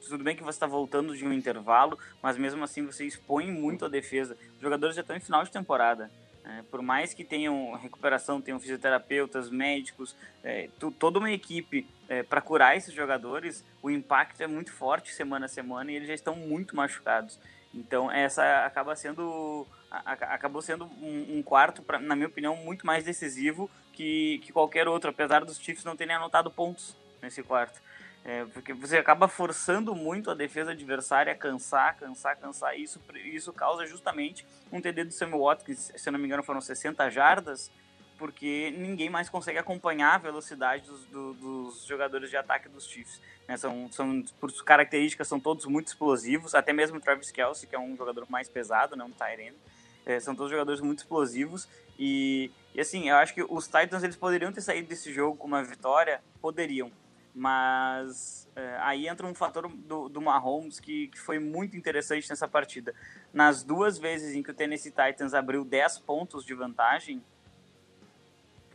tudo 0.10 0.24
bem 0.24 0.36
que 0.36 0.44
você 0.44 0.56
está 0.56 0.66
voltando 0.66 1.16
de 1.16 1.26
um 1.26 1.34
intervalo, 1.34 1.98
mas 2.22 2.38
mesmo 2.38 2.64
assim 2.64 2.86
você 2.86 3.06
expõe 3.06 3.52
muito 3.52 3.86
a 3.86 3.90
defesa. 3.90 4.38
Os 4.56 4.62
jogadores 4.62 4.96
já 4.96 5.02
estão 5.02 5.16
em 5.16 5.20
final 5.20 5.44
de 5.44 5.52
temporada. 5.52 6.10
É, 6.46 6.62
por 6.70 6.82
mais 6.82 7.14
que 7.14 7.24
tenham 7.24 7.74
recuperação, 7.76 8.42
tenham 8.42 8.60
fisioterapeutas, 8.60 9.50
médicos, 9.50 10.16
é, 10.44 10.68
toda 11.00 11.20
uma 11.20 11.32
equipe 11.32 11.88
é, 12.10 12.22
para 12.22 12.42
curar 12.42 12.76
esses 12.76 12.94
jogadores, 12.94 13.64
o 13.82 13.90
impacto 13.90 14.42
é 14.42 14.48
muito 14.48 14.74
forte 14.74 15.14
semana 15.14 15.46
a 15.46 15.50
semana 15.50 15.92
e 15.92 15.96
eles 15.96 16.08
já 16.08 16.14
estão 16.14 16.36
muito 16.36 16.76
machucados. 16.76 17.40
Então 17.74 18.12
essa 18.12 18.66
acaba 18.66 18.96
sendo 18.96 19.66
acabou 19.90 20.62
sendo 20.62 20.86
um, 20.86 21.38
um 21.38 21.44
quarto, 21.44 21.82
pra, 21.84 22.00
na 22.00 22.16
minha 22.16 22.28
opinião, 22.28 22.56
muito 22.56 22.86
mais 22.86 23.04
decisivo 23.04 23.70
que, 23.94 24.40
que 24.40 24.52
qualquer 24.52 24.88
outro, 24.88 25.12
apesar 25.12 25.46
dos 25.46 25.58
Chiefs 25.60 25.86
não 25.86 25.96
terem 25.96 26.16
anotado 26.16 26.50
pontos 26.50 26.98
nesse 27.24 27.42
quarto. 27.42 27.82
É, 28.26 28.46
porque 28.54 28.74
você 28.74 28.98
acaba 28.98 29.28
forçando 29.28 29.94
muito 29.94 30.32
a 30.32 30.34
defesa 30.34 30.72
adversária 30.72 31.34
a 31.34 31.36
cansar, 31.36 31.98
cansar, 31.98 32.38
cansar. 32.38 32.78
E 32.78 32.84
isso, 32.84 33.02
isso 33.26 33.52
causa 33.52 33.86
justamente 33.86 34.46
um 34.72 34.80
TD 34.80 35.06
do 35.06 35.12
Samuel 35.12 35.44
Watkins, 35.44 35.92
se 35.96 36.12
não 36.12 36.20
me 36.20 36.26
engano 36.26 36.44
foram 36.44 36.62
60 36.62 37.10
jardas, 37.10 37.70
porque 38.18 38.74
ninguém 38.78 39.10
mais 39.10 39.28
consegue 39.28 39.58
acompanhar 39.58 40.16
a 40.16 40.18
velocidade 40.18 40.86
dos, 40.86 41.04
do, 41.06 41.34
dos 41.34 41.86
jogadores 41.86 42.30
de 42.30 42.38
ataque 42.38 42.70
dos 42.70 42.88
Chiefs. 42.88 43.20
Né? 43.46 43.58
São, 43.58 43.92
são, 43.92 44.24
por 44.40 44.54
características, 44.64 45.28
são 45.28 45.40
todos 45.40 45.66
muito 45.66 45.88
explosivos, 45.88 46.56
até 46.56 46.72
mesmo 46.72 46.98
o 46.98 47.02
Travis 47.02 47.30
Kelsey, 47.30 47.68
que 47.68 47.76
é 47.76 47.80
um 47.80 47.98
jogador 47.98 48.26
mais 48.30 48.48
pesado, 48.48 48.96
né? 48.96 49.04
um 49.04 49.12
Tyrene. 49.12 49.58
É, 50.06 50.20
são 50.20 50.36
todos 50.36 50.52
jogadores 50.52 50.82
muito 50.82 51.00
explosivos 51.00 51.68
e, 51.98 52.52
e 52.74 52.82
assim, 52.82 53.10
eu 53.10 53.16
acho 53.16 53.34
que 53.34 53.44
os 53.44 53.68
Titans 53.68 54.04
eles 54.04 54.16
poderiam 54.16 54.52
ter 54.52 54.62
saído 54.62 54.88
desse 54.88 55.14
jogo 55.14 55.38
com 55.38 55.48
uma 55.48 55.64
vitória, 55.64 56.22
poderiam, 56.42 56.92
mas 57.34 58.48
é, 58.56 58.78
aí 58.80 59.08
entra 59.08 59.26
um 59.26 59.34
fator 59.34 59.68
do, 59.68 60.08
do 60.08 60.22
Mahomes 60.22 60.80
que, 60.80 61.08
que 61.08 61.20
foi 61.20 61.40
muito 61.40 61.76
interessante 61.76 62.30
nessa 62.30 62.48
partida. 62.48 62.94
Nas 63.34 63.64
duas 63.64 63.98
vezes 63.98 64.36
em 64.36 64.44
que 64.44 64.52
o 64.52 64.54
Tennessee 64.54 64.92
Titans 64.92 65.34
abriu 65.34 65.66
10 65.66 66.00
pontos 66.00 66.46
de 66.46 66.54
vantagem, 66.54 67.24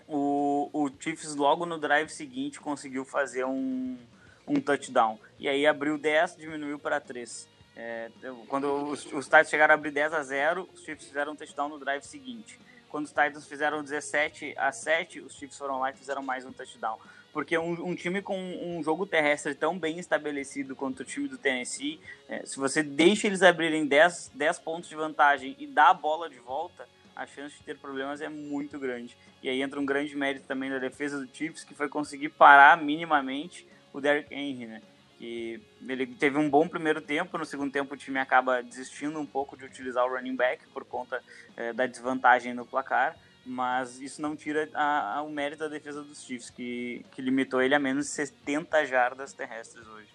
o, 0.09 0.71
o 0.73 0.91
Chiefs 0.99 1.35
logo 1.35 1.67
no 1.67 1.79
drive 1.79 2.09
seguinte 2.09 2.61
conseguiu 2.61 3.05
fazer 3.05 3.45
um, 3.45 3.99
um 4.47 4.61
touchdown. 4.61 5.19
E 5.39 5.49
aí 5.49 5.67
abriu 5.67 5.99
10, 5.99 6.37
diminuiu 6.37 6.79
para 6.79 6.99
3. 6.99 7.49
É, 7.77 8.11
quando 8.49 8.91
os, 8.91 9.05
os 9.13 9.27
Titans 9.27 9.51
chegaram 9.51 9.73
a 9.73 9.77
abrir 9.77 9.93
10 9.93 10.13
a 10.13 10.23
0, 10.23 10.69
os 10.75 10.83
Chiefs 10.83 11.07
fizeram 11.07 11.33
um 11.33 11.37
touchdown 11.37 11.69
no 11.69 11.79
drive 11.79 12.03
seguinte. 12.03 12.59
Quando 12.89 13.05
os 13.05 13.13
Titans 13.13 13.47
fizeram 13.47 13.85
17 13.85 14.55
a 14.57 14.73
7, 14.73 15.21
os 15.21 15.35
Chiefs 15.35 15.59
foram 15.59 15.79
lá 15.79 15.91
e 15.91 15.95
fizeram 15.95 16.23
mais 16.23 16.45
um 16.45 16.53
touchdown. 16.53 16.99
Porque 17.39 17.57
um, 17.57 17.91
um 17.91 17.95
time 17.95 18.21
com 18.21 18.37
um 18.37 18.83
jogo 18.83 19.07
terrestre 19.07 19.55
tão 19.55 19.79
bem 19.79 20.01
estabelecido 20.01 20.75
quanto 20.75 21.01
o 21.01 21.05
time 21.05 21.29
do 21.29 21.39
Tennessee, 21.39 22.01
é, 22.29 22.45
se 22.45 22.57
você 22.57 22.83
deixa 22.83 23.29
eles 23.29 23.45
abrirem 23.45 23.87
10, 23.87 24.33
10 24.35 24.59
pontos 24.59 24.89
de 24.89 24.97
vantagem 24.97 25.55
e 25.57 25.65
dá 25.65 25.91
a 25.91 25.95
bola 25.95 26.29
de 26.29 26.41
volta, 26.41 26.89
a 27.15 27.25
chance 27.29 27.57
de 27.57 27.63
ter 27.63 27.79
problemas 27.79 28.21
é 28.21 28.29
muito 28.29 28.77
grande. 28.77 29.17
E 29.41 29.49
aí 29.49 29.63
entra 29.63 29.79
um 29.79 29.87
grande 29.87 30.17
mérito 30.17 30.49
também 30.49 30.69
da 30.69 30.81
defesa 30.81 31.25
do 31.25 31.29
Chiefs, 31.33 31.63
que 31.63 31.77
foi 31.77 31.89
conseguir 31.89 32.31
parar 32.31 32.77
minimamente 32.77 33.65
o 33.93 34.01
Derrick 34.01 34.35
Henry, 34.35 34.67
né? 34.67 34.83
Que 35.17 35.63
ele 35.89 36.09
teve 36.09 36.39
um 36.39 36.51
bom 36.51 36.67
primeiro 36.67 37.01
tempo, 37.01 37.39
no 37.39 37.47
segundo 37.47 37.71
tempo 37.71 37.95
o 37.95 37.97
time 37.97 38.19
acaba 38.19 38.65
desistindo 38.65 39.17
um 39.17 39.27
pouco 39.27 39.57
de 39.57 39.65
utilizar 39.65 40.05
o 40.05 40.13
running 40.13 40.35
back 40.35 40.67
por 40.75 40.85
conta 40.85 41.23
é, 41.57 41.73
da 41.73 41.87
desvantagem 41.87 42.53
no 42.53 42.67
placar, 42.67 43.17
mas 43.49 44.01
isso 44.01 44.21
não 44.21 44.37
tira 44.37 44.69
a, 44.75 45.19
a, 45.19 45.23
o 45.23 45.31
mérito 45.31 45.61
da 45.61 45.69
defesa 45.69 46.03
dos 46.03 46.23
Chiefs, 46.23 46.51
que, 46.51 47.05
que 47.13 47.23
limitou 47.23 47.63
ele 47.63 47.75
a 47.75 47.79
menos 47.79 48.07
de 48.07 48.13
70 48.13 48.85
jardas 48.85 49.33
terrestres 49.33 49.87
hoje. 49.89 50.09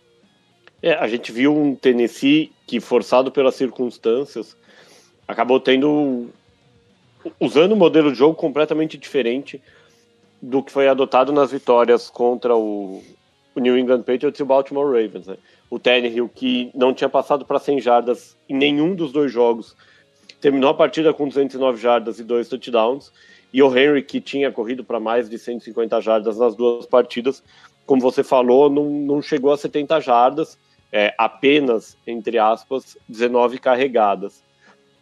É, 0.82 0.94
a 0.94 1.08
gente 1.08 1.32
viu 1.32 1.56
um 1.56 1.76
Tennessee 1.76 2.52
que, 2.68 2.80
forçado 2.80 3.32
pelas 3.32 3.56
circunstâncias, 3.56 4.56
acabou 5.28 5.60
tendo. 5.60 6.30
usando 7.40 7.72
um 7.72 7.78
modelo 7.78 8.12
de 8.12 8.18
jogo 8.18 8.36
completamente 8.36 8.98
diferente 8.98 9.62
do 10.42 10.62
que 10.62 10.72
foi 10.72 10.88
adotado 10.88 11.32
nas 11.32 11.52
vitórias 11.52 12.10
contra 12.10 12.56
o, 12.56 13.02
o 13.56 13.60
New 13.60 13.78
England 13.78 14.04
Patriots 14.04 14.40
e 14.40 14.44
o 14.44 14.46
Baltimore 14.46 14.86
Ravens. 14.86 15.26
Né? 15.26 15.38
O 15.70 15.80
Tannehill, 15.80 16.30
que 16.30 16.70
não 16.76 16.94
tinha 16.94 17.10
passado 17.10 17.46
para 17.46 17.60
100 17.60 17.80
jardas 17.80 18.38
em 18.48 18.56
nenhum 18.56 18.94
dos 18.94 19.12
dois 19.12 19.32
jogos, 19.32 19.76
terminou 20.44 20.72
a 20.72 20.74
partida 20.74 21.14
com 21.14 21.26
209 21.26 21.82
jardas 21.82 22.20
e 22.20 22.24
dois 22.24 22.50
touchdowns. 22.50 23.14
E 23.54 23.64
o 23.64 23.78
Henry, 23.78 24.04
que 24.04 24.20
tinha 24.20 24.52
corrido 24.52 24.84
para 24.84 25.00
mais 25.00 25.30
de 25.30 25.40
150 25.40 26.02
jardas 26.02 26.38
nas 26.38 26.54
duas 26.54 26.86
partidas, 26.86 27.42
como 27.86 28.02
você 28.02 28.26
falou, 28.26 28.70
não, 28.70 28.84
não 28.84 29.22
chegou 29.22 29.54
a 29.54 29.58
70 29.58 30.02
jardas, 30.02 30.60
é, 30.92 31.14
apenas, 31.18 31.98
entre 32.06 32.38
aspas, 32.38 32.98
19 33.08 33.58
carregadas. 33.58 34.44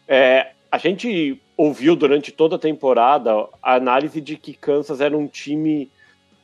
É, 0.08 0.52
a 0.72 0.78
gente 0.78 1.42
ouviu 1.58 1.96
durante 1.96 2.32
toda 2.32 2.56
a 2.56 2.60
temporada 2.60 3.32
a 3.64 3.74
análise 3.74 4.22
de 4.22 4.38
que 4.38 4.54
Kansas 4.54 5.02
era 5.02 5.18
um 5.18 5.28
time 5.28 5.90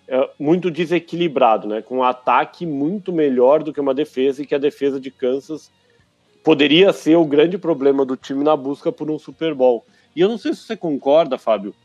é, 0.08 0.28
muito 0.40 0.72
desequilibrado, 0.72 1.68
né? 1.68 1.84
com 1.84 1.98
um 1.98 2.04
ataque 2.04 2.66
muito 2.66 3.14
melhor 3.14 3.62
do 3.62 3.72
que 3.72 3.80
uma 3.80 3.94
defesa 3.94 4.42
e 4.42 4.46
que 4.48 4.56
a 4.56 4.60
defesa 4.60 5.00
de 5.00 5.12
Kansas 5.12 5.72
poderia 6.48 6.94
ser 6.94 7.18
o 7.18 7.26
grande 7.26 7.58
problema 7.58 8.06
do 8.06 8.16
time 8.16 8.42
na 8.42 8.56
busca 8.56 8.90
por 8.90 9.12
um 9.12 9.20
Super 9.20 9.54
Bowl. 9.54 9.86
E 10.16 10.22
eu 10.22 10.30
não 10.30 10.38
sei 10.38 10.54
se 10.54 10.62
você 10.62 10.78
concorda, 10.78 11.38
Fábio. 11.38 11.76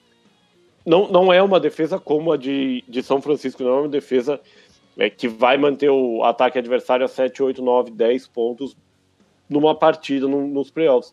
Não, 0.86 1.08
não 1.08 1.32
é 1.32 1.42
uma 1.42 1.58
defesa 1.58 1.98
como 1.98 2.30
a 2.30 2.36
de, 2.36 2.84
de 2.86 3.02
São 3.02 3.20
Francisco, 3.20 3.60
não 3.64 3.70
é 3.70 3.80
uma 3.80 3.88
defesa 3.88 4.40
é, 4.96 5.10
que 5.10 5.26
vai 5.26 5.58
manter 5.58 5.90
o 5.90 6.22
ataque 6.22 6.60
adversário 6.60 7.04
a 7.04 7.08
7, 7.08 7.42
8, 7.42 7.60
9, 7.60 7.90
10 7.90 8.28
pontos 8.28 8.76
numa 9.48 9.74
partida, 9.74 10.28
num, 10.28 10.46
nos 10.46 10.70
playoffs. 10.70 11.12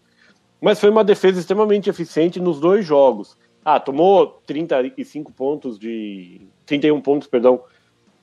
Mas 0.61 0.79
foi 0.79 0.91
uma 0.91 1.03
defesa 1.03 1.39
extremamente 1.39 1.89
eficiente 1.89 2.39
nos 2.39 2.59
dois 2.59 2.85
jogos. 2.85 3.35
Ah, 3.65 3.79
tomou 3.79 4.43
35 4.45 5.31
pontos 5.31 5.79
de. 5.79 6.39
31 6.67 7.01
pontos, 7.01 7.27
perdão, 7.27 7.63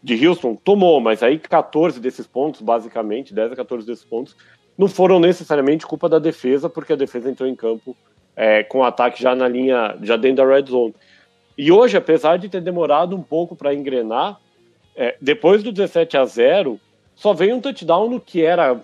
de 0.00 0.24
Houston? 0.24 0.54
Tomou, 0.54 1.00
mas 1.00 1.20
aí 1.20 1.36
14 1.36 1.98
desses 1.98 2.28
pontos, 2.28 2.60
basicamente, 2.60 3.34
10 3.34 3.50
a 3.50 3.56
14 3.56 3.84
desses 3.84 4.04
pontos, 4.04 4.36
não 4.76 4.88
foram 4.88 5.18
necessariamente 5.18 5.86
culpa 5.86 6.08
da 6.08 6.18
defesa, 6.18 6.68
porque 6.68 6.92
a 6.92 6.96
defesa 6.96 7.30
entrou 7.30 7.48
em 7.48 7.54
campo 7.54 7.96
é, 8.34 8.62
com 8.62 8.78
o 8.78 8.84
ataque 8.84 9.22
já 9.22 9.34
na 9.34 9.48
linha, 9.48 9.96
já 10.02 10.16
dentro 10.16 10.44
da 10.44 10.54
red 10.54 10.66
zone. 10.66 10.94
E 11.56 11.72
hoje, 11.72 11.96
apesar 11.96 12.36
de 12.36 12.48
ter 12.48 12.60
demorado 12.60 13.16
um 13.16 13.22
pouco 13.22 13.56
para 13.56 13.72
engrenar, 13.72 14.38
é, 14.94 15.16
depois 15.20 15.62
do 15.62 15.72
17 15.72 16.16
a 16.16 16.24
0, 16.24 16.78
só 17.14 17.32
veio 17.32 17.56
um 17.56 17.60
touchdown 17.60 18.10
no 18.10 18.20
que 18.20 18.44
era 18.44 18.78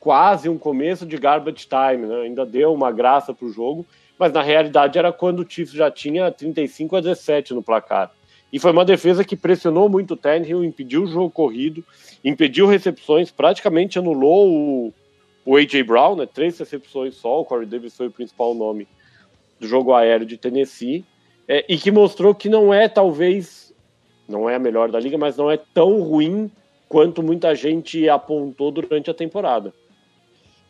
quase 0.00 0.48
um 0.48 0.58
começo 0.58 1.06
de 1.06 1.16
garbage 1.16 1.68
time, 1.68 2.06
né? 2.06 2.22
ainda 2.22 2.44
deu 2.44 2.74
uma 2.74 2.90
graça 2.90 3.32
para 3.32 3.46
o 3.46 3.52
jogo, 3.52 3.86
mas 4.18 4.32
na 4.32 4.42
realidade 4.42 4.98
era 4.98 5.12
quando 5.12 5.40
o 5.40 5.48
Chiefs 5.48 5.72
já 5.72 5.90
tinha 5.90 6.30
35 6.30 6.96
a 6.96 7.00
17 7.00 7.54
no 7.54 7.62
placar. 7.62 8.10
E 8.52 8.58
foi 8.58 8.70
uma 8.70 8.84
defesa 8.84 9.24
que 9.24 9.34
pressionou 9.34 9.88
muito 9.88 10.12
o 10.12 10.16
Tannehill, 10.16 10.62
impediu 10.62 11.04
o 11.04 11.06
jogo 11.06 11.30
corrido, 11.30 11.82
impediu 12.22 12.66
recepções, 12.66 13.30
praticamente 13.30 13.98
anulou 13.98 14.50
o, 14.50 14.94
o 15.44 15.56
A.J. 15.56 15.82
Brown, 15.82 16.16
né? 16.16 16.26
três 16.26 16.58
recepções 16.58 17.14
só, 17.14 17.40
o 17.40 17.44
Corey 17.44 17.66
Davis 17.66 17.96
foi 17.96 18.08
o 18.08 18.10
principal 18.10 18.54
nome 18.54 18.86
do 19.58 19.66
jogo 19.66 19.94
aéreo 19.94 20.26
de 20.26 20.36
Tennessee, 20.36 21.04
é, 21.48 21.64
e 21.68 21.78
que 21.78 21.90
mostrou 21.90 22.34
que 22.34 22.48
não 22.48 22.74
é, 22.74 22.88
talvez, 22.88 23.74
não 24.28 24.50
é 24.50 24.56
a 24.56 24.58
melhor 24.58 24.90
da 24.90 25.00
liga, 25.00 25.16
mas 25.16 25.36
não 25.36 25.50
é 25.50 25.56
tão 25.56 26.02
ruim 26.02 26.50
quanto 26.88 27.22
muita 27.22 27.54
gente 27.54 28.06
apontou 28.08 28.70
durante 28.70 29.10
a 29.10 29.14
temporada. 29.14 29.72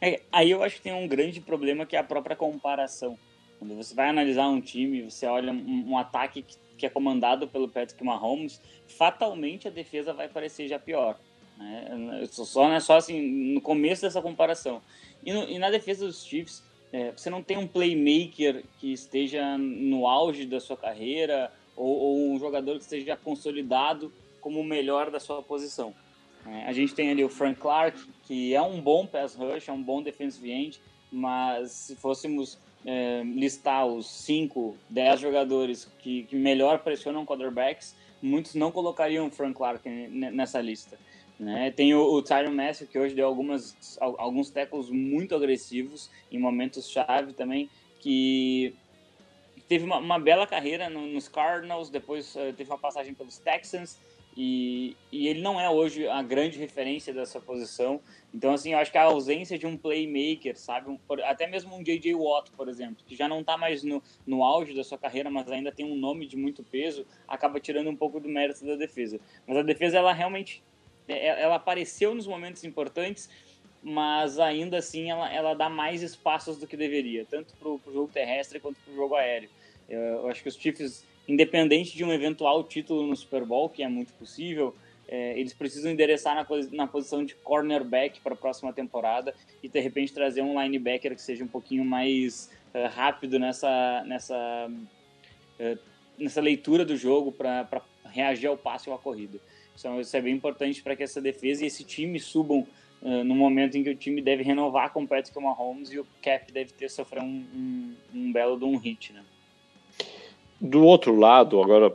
É, 0.01 0.21
aí 0.31 0.51
eu 0.51 0.62
acho 0.62 0.77
que 0.77 0.83
tem 0.83 0.93
um 0.93 1.09
grande 1.09 1.41
problema 1.41 1.85
que 1.85 1.97
é 1.97 1.99
a 1.99 2.05
própria 2.05 2.37
comparação. 2.37 3.19
Quando 3.59 3.77
você 3.77 3.95
vai 3.95 4.09
analisar 4.09 4.49
um 4.49 4.61
time, 4.61 5.03
você 5.03 5.27
olha 5.27 5.53
um, 5.53 5.91
um 5.91 5.99
ataque 5.99 6.43
que, 6.43 6.57
que, 6.83 6.87
é 6.87 6.91
comandado 6.91 7.47
pelo 7.47 7.69
Patrick 7.69 8.03
Mahomes, 8.03 8.61
fatalmente 8.89 9.69
a 9.69 9.71
defesa 9.71 10.12
vai 10.12 10.29
parecer 10.29 10.67
já 10.67 10.79
pior. 10.79 11.17
Né? 11.57 12.27
Só, 12.29 12.69
né, 12.69 12.81
só 12.81 12.97
assim, 12.97 13.23
no 13.55 13.61
começo 13.61 14.03
dessa 14.03 14.21
comparação. 14.21 14.83
E, 15.25 15.33
no, 15.33 15.49
e 15.49 15.59
na 15.59 15.71
defesa 15.71 16.05
dos 16.05 16.25
Chiefs, 16.25 16.65
é, 16.93 17.12
você 17.12 17.31
não 17.31 17.43
tem 17.43 17.57
um 17.57 17.67
playmaker 17.67 18.65
que 18.79 18.93
esteja 18.93 19.57
no 19.57 20.09
auge 20.09 20.45
da 20.45 20.59
sua 20.59 20.77
carreira 20.77 21.53
ou, 21.77 21.97
ou 21.97 22.33
um 22.33 22.39
jogador 22.39 22.77
que 22.77 22.83
esteja 22.83 23.17
consolidado 23.17 24.12
como 24.41 24.61
o 24.61 24.65
melhor 24.65 25.11
da 25.11 25.21
sua 25.21 25.41
posição. 25.41 25.95
É, 26.45 26.67
a 26.67 26.73
gente 26.73 26.95
tem 26.95 27.11
ali 27.11 27.25
o 27.25 27.29
Frank 27.29 27.61
Clark, 27.61 27.97
que 28.25 28.53
é 28.55 28.61
um 28.61 28.81
bom 28.81 29.07
pass 29.07 29.37
rush, 29.37 29.69
é 29.69 29.73
um 29.73 29.83
bom 29.83 30.03
defensive 30.03 30.51
end, 30.51 30.81
mas 31.12 31.71
se 31.71 31.95
fôssemos 31.95 32.59
é, 32.85 33.23
listar 33.25 33.87
os 33.87 34.07
5, 34.11 34.77
10 34.89 35.21
jogadores 35.21 35.89
que, 35.99 36.25
que, 36.25 36.37
melhor 36.37 36.81
pressionam 36.81 37.25
quarterbacks, 37.25 37.95
muitos 38.21 38.55
não 38.55 38.71
colocariam 38.71 39.31
Frank 39.31 39.55
Clark 39.55 39.89
nessa 39.89 40.61
lista. 40.61 40.99
Né? 41.39 41.71
Tem 41.71 41.95
o, 41.95 42.01
o 42.01 42.23
Tyron 42.23 42.53
Matthew, 42.53 42.87
que 42.87 42.99
hoje 42.99 43.15
deu 43.15 43.27
algumas, 43.27 43.99
alguns 44.01 44.51
tackles 44.51 44.91
muito 44.91 45.35
agressivos 45.35 46.11
em 46.31 46.39
momentos-chave 46.39 47.33
também, 47.33 47.69
que 48.01 48.75
teve 49.69 49.85
uma, 49.85 49.99
uma 49.99 50.19
bela 50.19 50.47
carreira 50.47 50.89
no, 50.89 51.07
nos 51.07 51.29
Cardinals, 51.29 51.89
depois 51.89 52.35
uh, 52.37 52.53
teve 52.57 52.71
uma 52.71 52.79
passagem 52.79 53.15
pelos 53.15 53.39
Texans, 53.39 53.99
e, 54.37 54.97
e 55.11 55.29
ele 55.29 55.43
não 55.43 55.61
é 55.61 55.69
hoje 55.69 56.09
a 56.09 56.23
grande 56.23 56.59
referência 56.59 57.12
dessa 57.12 57.39
posição. 57.41 58.01
Então, 58.33 58.55
assim, 58.55 58.73
eu 58.73 58.79
acho 58.79 58.91
que 58.91 58.97
a 58.97 59.05
ausência 59.05 59.59
de 59.59 59.67
um 59.67 59.77
playmaker, 59.77 60.59
sabe? 60.59 60.91
Um, 60.91 60.99
até 61.25 61.47
mesmo 61.47 61.77
um 61.77 61.83
J.J. 61.83 62.15
Watt, 62.15 62.51
por 62.53 62.69
exemplo, 62.69 63.05
que 63.07 63.15
já 63.15 63.29
não 63.29 63.41
está 63.41 63.59
mais 63.59 63.83
no, 63.83 64.03
no 64.27 64.43
auge 64.43 64.75
da 64.75 64.83
sua 64.83 64.97
carreira, 64.97 65.31
mas 65.31 65.51
ainda 65.51 65.71
tem 65.71 65.85
um 65.85 65.97
nome 65.97 66.27
de 66.27 66.37
muito 66.37 66.62
peso, 66.62 67.07
acaba 67.29 67.61
tirando 67.61 67.91
um 67.91 67.97
pouco 67.97 68.19
do 68.19 68.29
mérito 68.29 68.65
da 68.65 68.75
defesa. 68.75 69.21
Mas 69.47 69.57
a 69.59 69.62
defesa, 69.62 69.99
ela 69.99 70.12
realmente 70.15 70.62
é, 71.09 71.43
ela 71.43 71.57
apareceu 71.57 72.15
nos 72.15 72.27
momentos 72.27 72.65
importantes, 72.65 73.29
mas 73.83 74.39
ainda 74.39 74.79
assim 74.79 75.11
ela, 75.11 75.33
ela 75.33 75.55
dá 75.55 75.69
mais 75.69 76.03
espaços 76.03 76.57
do 76.57 76.67
que 76.67 76.77
deveria, 76.77 77.27
tanto 77.29 77.55
para 77.57 77.69
o 77.69 77.81
jogo 77.93 78.11
terrestre 78.12 78.61
quanto 78.61 78.77
para 78.85 78.93
o 78.93 78.97
jogo 78.97 79.15
aéreo. 79.15 79.51
Eu, 79.89 80.01
eu 80.01 80.29
acho 80.29 80.43
que 80.43 80.49
os 80.49 80.57
Chiefs, 80.57 81.05
independente 81.29 81.97
de 81.97 82.05
um 82.05 82.12
eventual 82.12 82.64
título 82.64 83.07
no 83.07 83.17
Super 83.17 83.45
Bowl, 83.45 83.69
que 83.69 83.83
é 83.83 83.88
muito 83.88 84.12
possível, 84.14 84.75
é, 85.09 85.38
eles 85.38 85.52
precisam 85.52 85.93
endereçar 85.93 86.35
na, 86.35 86.47
na 86.73 86.87
posição 86.87 87.25
de 87.25 87.35
cornerback 87.35 88.21
para 88.21 88.33
a 88.33 88.37
próxima 88.37 88.73
temporada 88.73 89.35
e 89.62 89.69
de 89.69 89.79
repente 89.79 90.12
trazer 90.12 90.41
um 90.41 90.61
linebacker 90.61 91.14
que 91.14 91.21
seja 91.21 91.45
um 91.45 91.49
pouquinho 91.49 91.85
mais 91.85 92.50
uh, 92.75 92.88
rápido 92.88 93.38
nessa, 93.38 94.02
nessa, 94.07 94.71
uh, 95.61 95.79
nessa 96.19 96.41
leitura 96.41 96.85
do 96.85 96.97
jogo 96.97 97.31
para 97.31 97.83
reagir 98.07 98.47
ao 98.47 98.57
passe 98.57 98.88
ou 98.88 98.95
à 98.95 98.99
corrida. 98.99 99.38
Então, 99.79 100.00
isso 100.00 100.17
é 100.17 100.21
bem 100.21 100.35
importante 100.35 100.83
para 100.83 100.97
que 100.97 101.02
essa 101.02 101.21
defesa 101.21 101.62
e 101.64 101.67
esse 101.67 101.85
time 101.85 102.19
subam 102.19 102.67
uh, 103.02 103.25
no 103.25 103.35
momento 103.35 103.76
em 103.76 103.83
que 103.83 103.91
o 103.91 103.97
time 103.97 104.23
deve 104.23 104.43
renovar 104.43 104.95
com 104.95 105.02
o 105.02 105.07
Patrick 105.07 105.38
Mahomes 105.38 105.93
e 105.93 105.99
o 105.99 106.07
Cap 106.23 106.50
deve 106.50 106.73
ter 106.73 106.88
sofrer 106.88 107.23
um, 107.23 107.45
um, 107.55 107.97
um 108.14 108.33
belo 108.33 108.59
de 108.59 108.64
um 108.64 108.76
hit, 108.76 109.12
né? 109.12 109.23
Do 110.62 110.85
outro 110.85 111.16
lado, 111.19 111.61
agora 111.61 111.92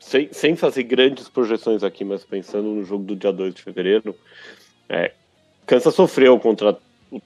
sem, 0.00 0.32
sem 0.32 0.56
fazer 0.56 0.84
grandes 0.84 1.28
projeções 1.28 1.84
aqui, 1.84 2.02
mas 2.02 2.24
pensando 2.24 2.68
no 2.68 2.82
jogo 2.82 3.04
do 3.04 3.14
dia 3.14 3.30
2 3.30 3.54
de 3.54 3.60
fevereiro, 3.60 4.16
é, 4.88 5.12
Kansas 5.66 5.94
sofreu 5.94 6.38
contra 6.40 6.78
o 7.12 7.20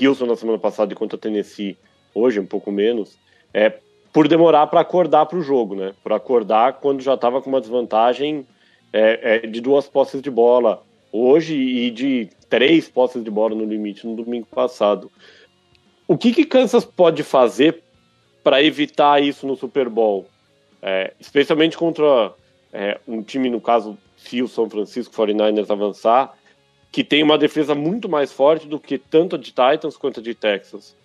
Houston 0.00 0.24
na 0.24 0.36
semana 0.36 0.58
passada 0.58 0.94
e 0.94 0.96
contra 0.96 1.18
Tennessee 1.18 1.76
hoje, 2.14 2.40
um 2.40 2.46
pouco 2.46 2.72
menos, 2.72 3.18
é, 3.52 3.78
por 4.14 4.28
demorar 4.28 4.66
para 4.68 4.80
acordar 4.80 5.26
para 5.26 5.38
o 5.38 5.42
jogo, 5.42 5.74
né? 5.74 5.92
Por 6.02 6.14
acordar 6.14 6.80
quando 6.80 7.02
já 7.02 7.12
estava 7.12 7.42
com 7.42 7.50
uma 7.50 7.60
desvantagem 7.60 8.46
é, 8.94 9.36
é, 9.36 9.46
de 9.46 9.60
duas 9.60 9.86
posses 9.86 10.22
de 10.22 10.30
bola 10.30 10.82
hoje 11.12 11.54
e 11.54 11.90
de 11.90 12.30
três 12.48 12.88
posses 12.88 13.22
de 13.22 13.30
bola 13.30 13.54
no 13.54 13.66
limite 13.66 14.06
no 14.06 14.16
domingo 14.16 14.46
passado. 14.46 15.10
O 16.08 16.16
que, 16.16 16.32
que 16.32 16.46
Kansas 16.46 16.84
pode 16.84 17.22
fazer 17.22 17.82
para 18.42 18.62
evitar 18.62 19.22
isso 19.22 19.46
no 19.46 19.56
Super 19.56 19.88
Bowl? 19.88 20.26
É, 20.80 21.14
especialmente 21.20 21.76
contra 21.76 22.34
é, 22.72 23.00
um 23.06 23.22
time, 23.22 23.48
no 23.48 23.60
caso, 23.60 23.96
se 24.16 24.42
o 24.42 24.48
São 24.48 24.68
Francisco 24.68 25.14
49ers 25.14 25.70
avançar, 25.70 26.36
que 26.90 27.02
tem 27.02 27.22
uma 27.22 27.38
defesa 27.38 27.74
muito 27.74 28.08
mais 28.08 28.32
forte 28.32 28.66
do 28.66 28.78
que 28.78 28.98
tanto 28.98 29.36
a 29.36 29.38
de 29.38 29.46
Titans 29.46 29.96
quanto 29.96 30.20
a 30.20 30.22
de 30.22 30.34
Texas. 30.34 30.96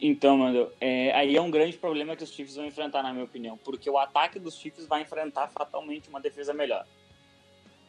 Então, 0.00 0.38
mano, 0.38 0.68
é, 0.80 1.12
aí 1.12 1.36
é 1.36 1.40
um 1.40 1.50
grande 1.50 1.76
problema 1.76 2.14
que 2.16 2.24
os 2.24 2.30
Chiefs 2.30 2.56
vão 2.56 2.66
enfrentar, 2.66 3.02
na 3.02 3.12
minha 3.12 3.24
opinião, 3.24 3.58
porque 3.64 3.88
o 3.88 3.96
ataque 3.96 4.38
dos 4.38 4.56
Chiefs 4.56 4.86
vai 4.86 5.02
enfrentar 5.02 5.48
fatalmente 5.48 6.08
uma 6.08 6.20
defesa 6.20 6.52
melhor. 6.52 6.86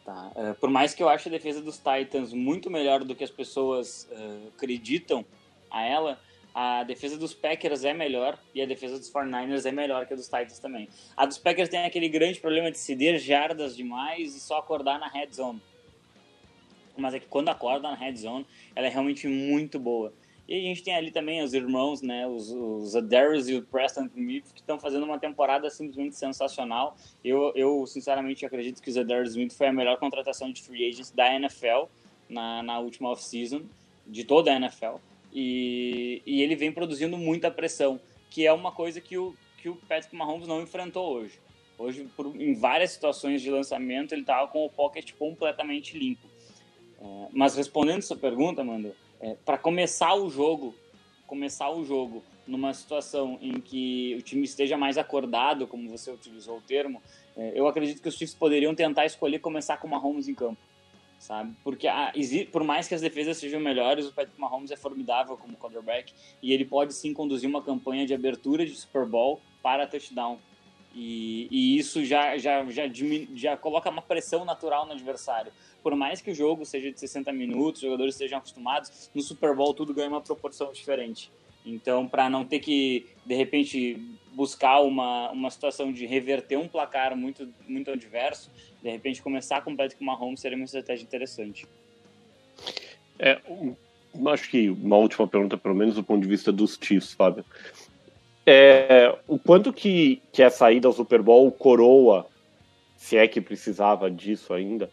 Tá? 0.05 0.31
É, 0.35 0.53
por 0.53 0.69
mais 0.69 0.93
que 0.93 1.03
eu 1.03 1.09
ache 1.09 1.27
a 1.27 1.31
defesa 1.31 1.61
dos 1.61 1.77
Titans 1.77 2.31
muito 2.31 2.69
melhor 2.69 3.03
do 3.03 3.13
que 3.13 3.25
as 3.25 3.29
pessoas 3.29 4.07
uh, 4.09 4.47
acreditam 4.55 5.25
a 5.69 5.83
ela, 5.83 6.17
a 6.59 6.83
defesa 6.83 7.15
dos 7.19 7.35
Packers 7.35 7.83
é 7.83 7.93
melhor 7.93 8.35
e 8.51 8.63
a 8.63 8.65
defesa 8.65 8.97
dos 8.97 9.11
49ers 9.11 9.63
é 9.67 9.71
melhor 9.71 10.07
que 10.07 10.13
a 10.13 10.15
dos 10.15 10.25
Titans 10.25 10.57
também. 10.57 10.89
A 11.15 11.23
dos 11.23 11.37
Packers 11.37 11.69
tem 11.69 11.85
aquele 11.85 12.09
grande 12.09 12.39
problema 12.39 12.71
de 12.71 12.79
ceder 12.79 13.19
jardas 13.19 13.77
demais 13.77 14.35
e 14.35 14.39
só 14.39 14.57
acordar 14.57 14.97
na 14.97 15.07
red 15.07 15.27
zone. 15.31 15.61
Mas 16.97 17.13
é 17.13 17.19
que 17.19 17.27
quando 17.27 17.49
acorda 17.49 17.87
na 17.87 17.93
red 17.93 18.15
zone, 18.15 18.43
ela 18.75 18.87
é 18.87 18.89
realmente 18.89 19.27
muito 19.27 19.77
boa. 19.77 20.11
E 20.47 20.55
a 20.55 20.61
gente 20.61 20.81
tem 20.81 20.95
ali 20.95 21.11
também 21.11 21.43
os 21.43 21.53
irmãos, 21.53 22.01
né, 22.01 22.25
os, 22.25 22.49
os 22.49 22.95
e 23.47 23.53
o 23.53 23.61
Preston 23.61 24.05
Smith, 24.05 24.45
que 24.51 24.61
estão 24.61 24.79
fazendo 24.79 25.03
uma 25.03 25.19
temporada 25.19 25.69
simplesmente 25.69 26.15
sensacional. 26.15 26.97
Eu, 27.23 27.51
eu 27.53 27.85
sinceramente 27.85 28.43
acredito 28.47 28.81
que 28.81 28.89
o 28.89 28.99
Adarius 28.99 29.29
Smith 29.29 29.53
foi 29.53 29.67
a 29.67 29.71
melhor 29.71 29.99
contratação 29.99 30.51
de 30.51 30.63
free 30.63 30.89
agents 30.89 31.11
da 31.11 31.31
NFL 31.35 31.85
na, 32.27 32.63
na 32.63 32.79
última 32.79 33.11
off-season, 33.11 33.61
de 34.07 34.23
toda 34.23 34.51
a 34.51 34.55
NFL. 34.55 34.95
E, 35.33 36.21
e 36.25 36.41
ele 36.41 36.55
vem 36.55 36.71
produzindo 36.71 37.17
muita 37.17 37.51
pressão, 37.51 37.99
que 38.29 38.45
é 38.45 38.53
uma 38.53 38.71
coisa 38.71 39.01
que 39.01 39.17
o, 39.17 39.35
que 39.61 39.69
o 39.69 39.75
Patrick 39.75 40.15
Mahomes 40.15 40.47
não 40.47 40.61
enfrentou 40.61 41.13
hoje. 41.13 41.39
Hoje, 41.77 42.07
por, 42.15 42.35
em 42.35 42.55
várias 42.55 42.91
situações 42.91 43.41
de 43.41 43.51
lançamento, 43.51 44.13
ele 44.13 44.21
estava 44.21 44.47
com 44.47 44.65
o 44.65 44.69
pocket 44.69 45.13
completamente 45.13 45.97
limpo. 45.97 46.27
É, 46.99 47.27
mas 47.31 47.55
respondendo 47.55 48.01
sua 48.01 48.17
pergunta, 48.17 48.63
Mando, 48.63 48.95
é, 49.19 49.35
para 49.45 49.57
começar 49.57 50.15
o 50.15 50.29
jogo, 50.29 50.73
começar 51.27 51.69
o 51.69 51.85
jogo 51.85 52.23
numa 52.47 52.73
situação 52.73 53.37
em 53.41 53.59
que 53.59 54.15
o 54.17 54.21
time 54.21 54.43
esteja 54.43 54.77
mais 54.77 54.97
acordado, 54.97 55.67
como 55.67 55.89
você 55.89 56.09
utilizou 56.09 56.57
o 56.57 56.61
termo, 56.61 57.01
é, 57.35 57.51
eu 57.53 57.67
acredito 57.67 58.01
que 58.01 58.07
os 58.07 58.15
Chiefs 58.15 58.35
poderiam 58.35 58.73
tentar 58.73 59.05
escolher 59.05 59.39
começar 59.39 59.77
com 59.77 59.87
o 59.87 59.91
Mahomes 59.91 60.27
em 60.27 60.33
campo 60.33 60.57
sabe? 61.19 61.53
Porque 61.63 61.87
a, 61.87 62.13
por 62.51 62.63
mais 62.63 62.87
que 62.87 62.95
as 62.95 63.01
defesas 63.01 63.37
sejam 63.37 63.59
melhores, 63.59 64.05
o 64.07 64.13
Patrick 64.13 64.39
Mahomes 64.39 64.71
é 64.71 64.75
formidável 64.75 65.37
como 65.37 65.57
quarterback 65.57 66.13
e 66.41 66.53
ele 66.53 66.65
pode 66.65 66.93
sim 66.93 67.13
conduzir 67.13 67.49
uma 67.49 67.61
campanha 67.61 68.05
de 68.05 68.13
abertura 68.13 68.65
de 68.65 68.75
Super 68.75 69.05
Bowl 69.05 69.41
para 69.61 69.87
touchdown. 69.87 70.39
E, 70.93 71.47
e 71.51 71.77
isso 71.77 72.03
já, 72.03 72.37
já, 72.37 72.65
já, 72.65 72.83
já 73.35 73.55
coloca 73.55 73.89
uma 73.89 74.01
pressão 74.01 74.43
natural 74.43 74.85
no 74.85 74.93
adversário. 74.93 75.51
Por 75.83 75.95
mais 75.95 76.21
que 76.21 76.31
o 76.31 76.35
jogo 76.35 76.65
seja 76.65 76.91
de 76.91 76.99
60 76.99 77.31
minutos, 77.31 77.81
os 77.81 77.85
jogadores 77.85 78.15
estejam 78.15 78.39
acostumados, 78.39 79.11
no 79.13 79.21
Super 79.21 79.55
Bowl 79.55 79.73
tudo 79.73 79.93
ganha 79.93 80.09
uma 80.09 80.21
proporção 80.21 80.71
diferente. 80.71 81.31
Então, 81.63 82.07
para 82.07 82.29
não 82.29 82.45
ter 82.45 82.59
que, 82.59 83.05
de 83.25 83.35
repente, 83.35 84.17
buscar 84.33 84.79
uma, 84.81 85.29
uma 85.31 85.49
situação 85.49 85.91
de 85.91 86.05
reverter 86.05 86.57
um 86.57 86.67
placar 86.67 87.15
muito, 87.15 87.47
muito 87.67 87.91
adverso, 87.91 88.51
de 88.81 88.89
repente 88.89 89.21
começar 89.21 89.61
com 89.61 89.71
o 89.71 89.77
Patrick 89.77 90.03
Mahomes 90.03 90.39
seria 90.39 90.57
uma 90.57 90.65
estratégia 90.65 91.03
interessante. 91.03 91.67
É, 93.19 93.39
acho 94.27 94.49
que 94.49 94.69
uma 94.69 94.97
última 94.97 95.27
pergunta, 95.27 95.57
pelo 95.57 95.75
menos 95.75 95.95
do 95.95 96.03
ponto 96.03 96.21
de 96.21 96.27
vista 96.27 96.51
dos 96.51 96.77
Chiefs, 96.81 97.13
Fábio. 97.13 97.43
É, 98.45 99.13
o 99.27 99.37
quanto 99.37 99.73
que, 99.73 100.21
que 100.31 100.41
a 100.41 100.49
saída 100.49 100.87
ao 100.87 100.93
Super 100.93 101.21
Bowl 101.21 101.51
coroa, 101.51 102.25
se 102.95 103.17
é 103.17 103.27
que 103.27 103.41
precisava 103.41 104.09
disso 104.09 104.53
ainda, 104.53 104.89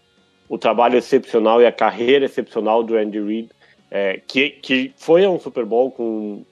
o 0.49 0.59
trabalho 0.59 0.99
excepcional 0.99 1.63
e 1.63 1.67
a 1.67 1.73
carreira 1.73 2.25
excepcional 2.25 2.83
do 2.83 2.97
Andy 2.97 3.21
Reid, 3.21 3.51
é, 3.91 4.21
que, 4.27 4.51
que 4.51 4.93
foi 4.97 5.25
a 5.25 5.31
um 5.31 5.39
Super 5.39 5.65
Bowl 5.65 5.91
com 5.91 6.45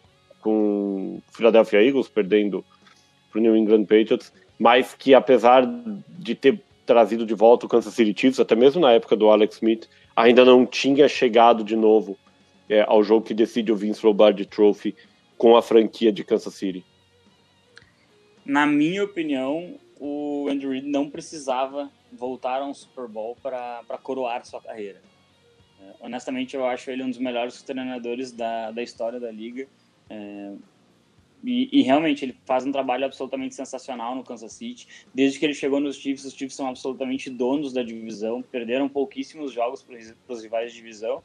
com 0.43 1.23
Philadelphia 1.31 1.83
Eagles, 1.83 2.09
perdendo 2.09 2.65
para 3.31 3.39
o 3.39 3.43
New 3.43 3.57
England 3.57 3.85
Patriots, 3.85 4.33
mas 4.59 4.93
que 4.93 5.15
apesar 5.15 5.65
de 6.09 6.35
ter 6.35 6.61
trazido 6.85 7.25
de 7.25 7.35
volta 7.35 7.67
o 7.67 7.69
Kansas 7.69 7.95
City 7.95 8.19
Chiefs, 8.19 8.41
até 8.41 8.55
mesmo 8.55 8.81
na 8.81 8.93
época 8.93 9.17
do 9.17 9.31
Alex 9.31 9.57
Smith, 9.57 9.89
ainda 10.17 10.45
não 10.45 10.67
tinha 10.67 11.09
chegado 11.09 11.65
de 11.65 11.77
novo 11.77 12.19
é, 12.69 12.85
ao 12.87 13.03
jogo 13.03 13.27
que 13.27 13.35
decide 13.35 13.73
o 13.73 13.77
Vince 13.77 14.05
Lombardi 14.05 14.47
Trophy 14.47 14.95
com 15.37 15.57
a 15.57 15.63
franquia 15.63 16.13
de 16.13 16.25
Kansas 16.25 16.55
City. 16.55 16.85
Na 18.45 18.67
minha 18.67 19.05
opinião, 19.05 19.79
o 20.01 20.49
Andrew 20.51 20.71
Reid 20.71 20.87
não 20.89 21.09
precisava 21.09 21.91
voltar 22.13 22.61
a 22.61 22.67
um 22.67 22.75
Super 22.75 23.07
Bowl 23.07 23.37
para 23.41 23.99
coroar 24.03 24.45
sua 24.45 24.61
carreira. 24.61 25.01
É, 25.81 25.95
honestamente, 26.01 26.57
eu 26.57 26.67
acho 26.67 26.91
ele 26.91 27.03
um 27.03 27.11
dos 27.11 27.19
melhores 27.19 27.63
treinadores 27.63 28.33
da, 28.33 28.71
da 28.71 28.83
história 28.83 29.21
da 29.21 29.31
liga. 29.31 29.67
É, 30.11 30.53
e, 31.45 31.69
e, 31.73 31.83
realmente 31.83 32.25
ele 32.25 32.37
faz 32.45 32.65
um 32.65 32.71
trabalho 32.71 33.05
absolutamente 33.05 33.55
sensacional 33.55 34.15
no 34.15 34.23
Kansas 34.23 34.53
City. 34.53 34.87
Desde 35.13 35.39
que 35.39 35.45
ele 35.45 35.55
chegou 35.55 35.81
nos 35.81 35.97
Chiefs, 35.97 36.25
os 36.25 36.35
Chiefs 36.35 36.55
são 36.55 36.69
absolutamente 36.69 37.29
donos 37.29 37.73
da 37.73 37.83
divisão, 37.83 38.43
perderam 38.43 38.89
pouquíssimos 38.89 39.53
jogos 39.53 39.83
para 39.83 39.97
os 40.29 40.43
rivais 40.43 40.71
de 40.71 40.79
divisão 40.79 41.23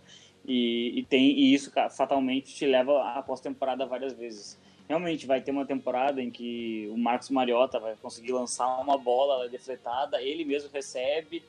e, 0.47 0.99
e, 0.99 1.03
tem, 1.03 1.37
e 1.37 1.53
isso 1.53 1.71
fatalmente 1.91 2.55
te 2.55 2.65
leva 2.65 3.11
à 3.13 3.21
pós-temporada 3.21 3.85
várias 3.85 4.13
vezes. 4.13 4.57
Realmente 4.87 5.27
vai 5.27 5.41
ter 5.41 5.51
uma 5.51 5.65
temporada 5.65 6.21
em 6.21 6.31
que 6.31 6.89
o 6.91 6.97
Marcos 6.97 7.29
Mariota 7.29 7.77
vai 7.77 7.95
conseguir 8.01 8.31
lançar 8.31 8.79
uma 8.79 8.97
bola 8.97 9.45
é 9.45 9.49
defletada, 9.49 10.21
ele 10.21 10.45
mesmo 10.45 10.69
recebe, 10.71 11.43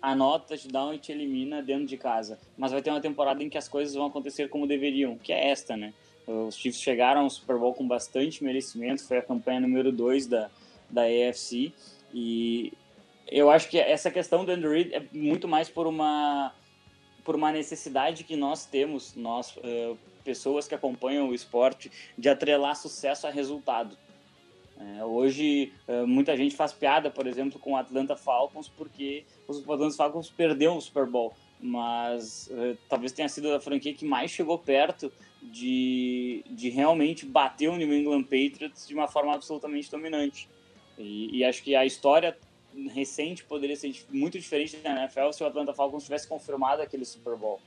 anota, 0.00 0.58
te 0.58 0.68
dá 0.68 0.94
e 0.94 0.98
te 0.98 1.10
elimina 1.10 1.62
dentro 1.62 1.86
de 1.86 1.96
casa. 1.96 2.38
Mas 2.58 2.70
vai 2.70 2.82
ter 2.82 2.90
uma 2.90 3.00
temporada 3.00 3.42
em 3.42 3.48
que 3.48 3.56
as 3.56 3.66
coisas 3.66 3.94
vão 3.94 4.06
acontecer 4.06 4.50
como 4.50 4.66
deveriam, 4.66 5.16
que 5.16 5.32
é 5.32 5.48
esta, 5.48 5.74
né? 5.74 5.94
Os 6.26 6.56
Chiefs 6.56 6.80
chegaram 6.80 7.22
ao 7.22 7.30
Super 7.30 7.58
Bowl 7.58 7.74
com 7.74 7.86
bastante 7.86 8.44
merecimento, 8.44 9.04
foi 9.04 9.18
a 9.18 9.22
campanha 9.22 9.60
número 9.60 9.90
2 9.90 10.26
da, 10.26 10.50
da 10.88 11.02
AFC. 11.02 11.72
E 12.14 12.72
eu 13.28 13.50
acho 13.50 13.68
que 13.68 13.78
essa 13.78 14.10
questão 14.10 14.44
do 14.44 14.52
Andrew 14.52 14.72
Reid 14.72 14.94
é 14.94 15.02
muito 15.12 15.48
mais 15.48 15.68
por 15.68 15.86
uma, 15.86 16.54
por 17.24 17.34
uma 17.34 17.50
necessidade 17.50 18.24
que 18.24 18.36
nós 18.36 18.64
temos, 18.64 19.14
nós, 19.16 19.56
uh, 19.56 19.98
pessoas 20.22 20.68
que 20.68 20.74
acompanham 20.74 21.28
o 21.28 21.34
esporte, 21.34 21.90
de 22.16 22.28
atrelar 22.28 22.76
sucesso 22.76 23.26
a 23.26 23.30
resultado. 23.30 23.96
É, 24.78 25.04
hoje, 25.04 25.72
é, 25.86 26.02
muita 26.02 26.36
gente 26.36 26.56
faz 26.56 26.72
piada, 26.72 27.08
por 27.08 27.28
exemplo, 27.28 27.56
com 27.60 27.72
o 27.72 27.76
Atlanta 27.76 28.16
Falcons, 28.16 28.68
porque 28.68 29.24
os 29.46 29.60
Atlanta 29.60 29.94
Falcons 29.94 30.28
perderam 30.28 30.76
o 30.76 30.80
Super 30.80 31.06
Bowl, 31.06 31.34
mas 31.60 32.50
talvez 32.88 33.12
tenha 33.12 33.28
sido 33.28 33.52
a 33.54 33.60
franquia 33.60 33.94
que 33.94 34.04
mais 34.04 34.32
chegou 34.32 34.58
perto 34.58 35.12
de, 35.42 36.44
de 36.50 36.68
realmente 36.70 37.26
bater 37.26 37.68
o 37.68 37.76
New 37.76 37.92
England 37.92 38.22
Patriots 38.22 38.86
de 38.86 38.94
uma 38.94 39.08
forma 39.08 39.34
absolutamente 39.34 39.90
dominante. 39.90 40.48
E, 40.96 41.38
e 41.38 41.44
acho 41.44 41.62
que 41.62 41.74
a 41.74 41.84
história 41.84 42.36
recente 42.92 43.44
poderia 43.44 43.76
ser 43.76 43.94
muito 44.10 44.38
diferente 44.38 44.76
da 44.78 44.90
NFL 44.90 45.32
se 45.32 45.42
o 45.42 45.46
Atlanta 45.46 45.74
Falcons 45.74 46.04
tivesse 46.04 46.28
confirmado 46.28 46.80
aquele 46.80 47.04
Super 47.04 47.36
Bowl. 47.36 47.60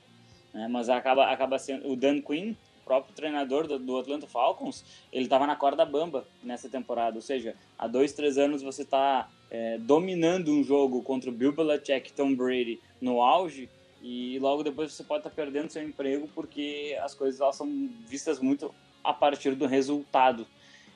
Né? 0.52 0.66
Mas 0.68 0.88
acaba, 0.88 1.26
acaba 1.26 1.58
sendo. 1.58 1.90
O 1.90 1.96
Dan 1.96 2.20
Quinn, 2.20 2.54
próprio 2.84 3.14
treinador 3.14 3.66
do, 3.66 3.78
do 3.78 3.98
Atlanta 3.98 4.26
Falcons, 4.26 4.84
ele 5.12 5.24
estava 5.24 5.46
na 5.46 5.54
corda 5.54 5.84
bamba 5.84 6.26
nessa 6.42 6.68
temporada. 6.68 7.16
Ou 7.16 7.22
seja, 7.22 7.54
há 7.78 7.86
dois, 7.86 8.12
três 8.12 8.38
anos 8.38 8.62
você 8.62 8.82
está 8.82 9.28
é, 9.50 9.78
dominando 9.78 10.50
um 10.50 10.64
jogo 10.64 11.02
contra 11.02 11.28
o 11.28 11.32
Bill 11.32 11.52
Belichick 11.52 12.10
e 12.10 12.12
Tom 12.12 12.34
Brady 12.34 12.80
no 13.00 13.22
auge 13.22 13.68
e 14.02 14.38
logo 14.38 14.62
depois 14.62 14.92
você 14.92 15.02
pode 15.02 15.20
estar 15.20 15.30
tá 15.30 15.36
perdendo 15.36 15.70
seu 15.70 15.82
emprego 15.82 16.28
porque 16.34 16.96
as 17.02 17.14
coisas 17.14 17.40
elas 17.40 17.56
são 17.56 17.90
vistas 18.06 18.40
muito 18.40 18.74
a 19.02 19.12
partir 19.12 19.54
do 19.54 19.66
resultado. 19.66 20.46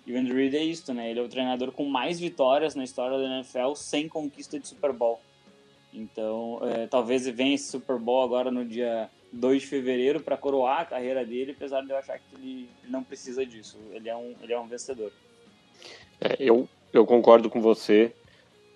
E 0.07 0.13
o 0.13 0.19
Andy 0.19 0.33
Reid 0.33 0.57
é 0.57 0.65
isso, 0.65 0.93
né? 0.93 1.11
Ele 1.11 1.21
é 1.21 1.23
o 1.23 1.29
treinador 1.29 1.73
com 1.73 1.85
mais 1.85 2.19
vitórias 2.19 2.75
na 2.75 2.85
história 2.85 3.19
da 3.19 3.37
NFL 3.37 3.75
sem 3.75 4.09
conquista 4.09 4.59
de 4.59 4.67
Super 4.67 4.93
Bowl. 4.93 5.21
Então, 5.93 6.61
é, 6.63 6.87
talvez 6.87 7.27
venha 7.29 7.55
esse 7.55 7.71
Super 7.71 7.99
Bowl 7.99 8.23
agora 8.23 8.51
no 8.51 8.65
dia 8.65 9.11
2 9.33 9.63
de 9.63 9.69
fevereiro 9.69 10.21
para 10.21 10.37
coroar 10.37 10.81
a 10.81 10.85
carreira 10.85 11.25
dele, 11.25 11.53
apesar 11.53 11.83
de 11.83 11.91
eu 11.91 11.97
achar 11.97 12.19
que 12.19 12.35
ele 12.35 12.71
não 12.89 13.03
precisa 13.03 13.45
disso. 13.45 13.79
Ele 13.93 14.09
é 14.09 14.17
um, 14.17 14.35
ele 14.43 14.53
é 14.53 14.59
um 14.59 14.67
vencedor. 14.67 15.13
É, 16.21 16.37
eu, 16.39 16.69
eu 16.93 17.05
concordo 17.07 17.51
com 17.51 17.61
você 17.61 18.13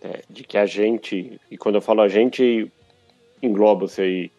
é, 0.00 0.22
de 0.28 0.44
que 0.44 0.58
a 0.58 0.66
gente, 0.66 1.40
e 1.50 1.56
quando 1.56 1.76
eu 1.76 1.80
falo 1.80 2.00
a 2.00 2.08
gente, 2.08 2.70
engloba-se 3.44 4.00
aí 4.00 4.30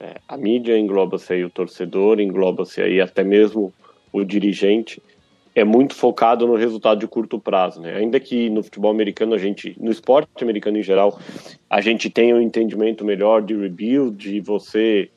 é, 0.00 0.16
a 0.28 0.36
mídia, 0.36 0.78
engloba-se 0.78 1.32
aí 1.32 1.44
o 1.44 1.50
torcedor, 1.50 2.20
engloba-se 2.20 2.80
aí 2.80 3.00
até 3.00 3.24
mesmo 3.24 3.72
o 4.12 4.24
dirigente 4.24 5.02
é 5.54 5.64
muito 5.64 5.94
focado 5.94 6.46
no 6.46 6.54
resultado 6.54 7.00
de 7.00 7.06
curto 7.08 7.38
prazo, 7.38 7.80
né? 7.80 7.96
Ainda 7.96 8.20
que 8.20 8.48
no 8.48 8.62
futebol 8.62 8.90
americano 8.90 9.34
a 9.34 9.38
gente, 9.38 9.74
no 9.80 9.90
esporte 9.90 10.42
americano 10.42 10.78
em 10.78 10.82
geral, 10.82 11.18
a 11.68 11.80
gente 11.80 12.08
tenha 12.08 12.36
um 12.36 12.40
entendimento 12.40 13.04
melhor 13.04 13.42
de 13.42 13.56
rebuild, 13.56 14.16
de 14.16 14.40
você 14.40 15.10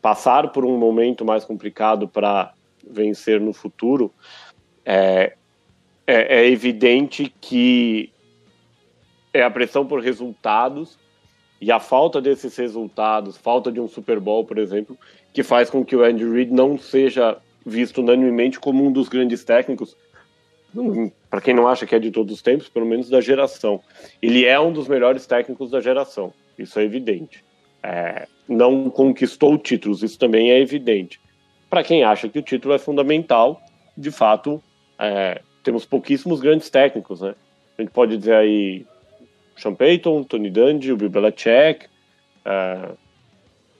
passar 0.00 0.50
por 0.50 0.64
um 0.64 0.78
momento 0.78 1.24
mais 1.24 1.44
complicado 1.44 2.08
para 2.08 2.54
vencer 2.88 3.40
no 3.40 3.52
futuro, 3.52 4.10
é, 4.84 5.34
é, 6.06 6.40
é 6.40 6.48
evidente 6.48 7.32
que 7.40 8.10
é 9.32 9.42
a 9.42 9.50
pressão 9.50 9.86
por 9.86 10.00
resultados 10.00 10.98
e 11.62 11.70
a 11.70 11.78
falta 11.78 12.20
desses 12.20 12.56
resultados, 12.56 13.36
falta 13.36 13.70
de 13.70 13.78
um 13.78 13.86
Super 13.86 14.18
Bowl, 14.18 14.44
por 14.44 14.58
exemplo, 14.58 14.98
que 15.32 15.44
faz 15.44 15.70
com 15.70 15.84
que 15.84 15.94
o 15.94 16.02
Andy 16.02 16.28
Reid 16.28 16.52
não 16.52 16.76
seja 16.76 17.38
visto 17.64 18.00
unanimemente 18.00 18.58
como 18.58 18.84
um 18.84 18.90
dos 18.90 19.08
grandes 19.08 19.44
técnicos, 19.44 19.96
para 21.30 21.40
quem 21.40 21.54
não 21.54 21.68
acha 21.68 21.86
que 21.86 21.94
é 21.94 22.00
de 22.00 22.10
todos 22.10 22.34
os 22.34 22.42
tempos, 22.42 22.68
pelo 22.68 22.84
menos 22.84 23.08
da 23.08 23.20
geração. 23.20 23.80
Ele 24.20 24.44
é 24.44 24.58
um 24.58 24.72
dos 24.72 24.88
melhores 24.88 25.24
técnicos 25.24 25.70
da 25.70 25.80
geração, 25.80 26.34
isso 26.58 26.80
é 26.80 26.82
evidente. 26.82 27.44
É, 27.80 28.26
não 28.48 28.90
conquistou 28.90 29.56
títulos, 29.56 30.02
isso 30.02 30.18
também 30.18 30.50
é 30.50 30.58
evidente. 30.58 31.20
Para 31.70 31.84
quem 31.84 32.02
acha 32.02 32.28
que 32.28 32.40
o 32.40 32.42
título 32.42 32.74
é 32.74 32.78
fundamental, 32.78 33.62
de 33.96 34.10
fato, 34.10 34.60
é, 34.98 35.40
temos 35.62 35.86
pouquíssimos 35.86 36.40
grandes 36.40 36.68
técnicos, 36.68 37.20
né? 37.20 37.36
A 37.78 37.82
gente 37.82 37.92
pode 37.92 38.16
dizer 38.16 38.34
aí 38.34 38.84
Sean 39.56 39.74
Payton, 39.74 40.24
Tony 40.24 40.50
Dungy, 40.50 40.92
o 40.92 40.96
Bill 40.96 41.10
Belichick, 41.10 41.86
é, 42.44 42.88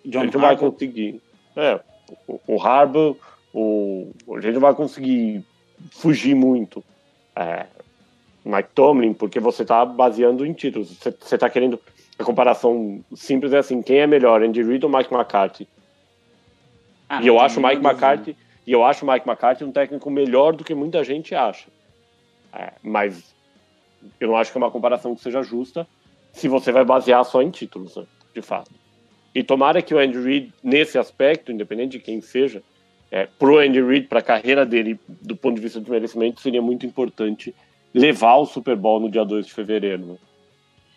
John 0.04 0.20
a 0.20 0.24
gente 0.24 0.36
vai 0.36 0.56
conseguir. 0.56 1.20
É, 1.56 1.80
o, 2.26 2.40
o 2.46 2.62
Harbaugh, 2.62 3.16
o, 3.52 4.12
a 4.36 4.40
gente 4.40 4.54
não 4.54 4.60
vai 4.60 4.74
conseguir 4.74 5.44
fugir 5.90 6.34
muito. 6.34 6.84
É, 7.34 7.66
Mike 8.44 8.70
Tomlin, 8.74 9.14
porque 9.14 9.38
você 9.38 9.62
está 9.62 9.84
baseando 9.84 10.44
em 10.44 10.52
títulos. 10.52 10.98
Você 10.98 11.34
está 11.34 11.48
querendo. 11.48 11.78
A 12.18 12.24
comparação 12.24 13.02
simples 13.14 13.52
é 13.52 13.58
assim: 13.58 13.82
quem 13.82 13.98
é 13.98 14.06
melhor, 14.06 14.42
Andy 14.42 14.62
Reid 14.62 14.84
ou 14.84 14.92
Mike 14.92 15.12
McCarthy? 15.12 15.68
Ah, 17.08 17.22
e 17.22 17.26
eu 17.26 17.38
acho 17.40 17.60
Mike 17.60 17.84
McCarthy. 17.84 18.36
E 18.66 18.72
eu 18.72 18.84
acho 18.84 19.04
Mike 19.04 19.28
McCarthy 19.28 19.64
um 19.64 19.72
técnico 19.72 20.08
melhor 20.08 20.54
do 20.54 20.62
que 20.62 20.74
muita 20.74 21.02
gente 21.02 21.34
acha. 21.34 21.68
É, 22.52 22.72
mas 22.82 23.34
eu 24.20 24.28
não 24.28 24.36
acho 24.36 24.52
que 24.52 24.58
é 24.58 24.60
uma 24.60 24.70
comparação 24.70 25.14
que 25.14 25.22
seja 25.22 25.42
justa 25.42 25.86
se 26.32 26.48
você 26.48 26.72
vai 26.72 26.84
basear 26.84 27.24
só 27.24 27.42
em 27.42 27.50
títulos, 27.50 27.96
né, 27.96 28.06
de 28.34 28.42
fato. 28.42 28.70
E 29.34 29.42
tomara 29.42 29.80
que 29.80 29.94
o 29.94 29.98
Andy 29.98 30.18
Reid, 30.18 30.52
nesse 30.62 30.98
aspecto, 30.98 31.52
independente 31.52 31.92
de 31.92 32.00
quem 32.00 32.20
seja, 32.20 32.62
é, 33.10 33.26
pro 33.26 33.58
Andy 33.58 33.82
Reid, 33.82 34.06
para 34.06 34.20
a 34.20 34.22
carreira 34.22 34.64
dele, 34.64 34.98
do 35.08 35.36
ponto 35.36 35.56
de 35.56 35.62
vista 35.62 35.80
de 35.80 35.90
merecimento, 35.90 36.40
seria 36.40 36.62
muito 36.62 36.86
importante 36.86 37.54
levar 37.94 38.36
o 38.36 38.46
Super 38.46 38.76
Bowl 38.76 39.00
no 39.00 39.10
dia 39.10 39.24
2 39.24 39.46
de 39.46 39.52
fevereiro. 39.52 40.06
Né? 40.06 40.16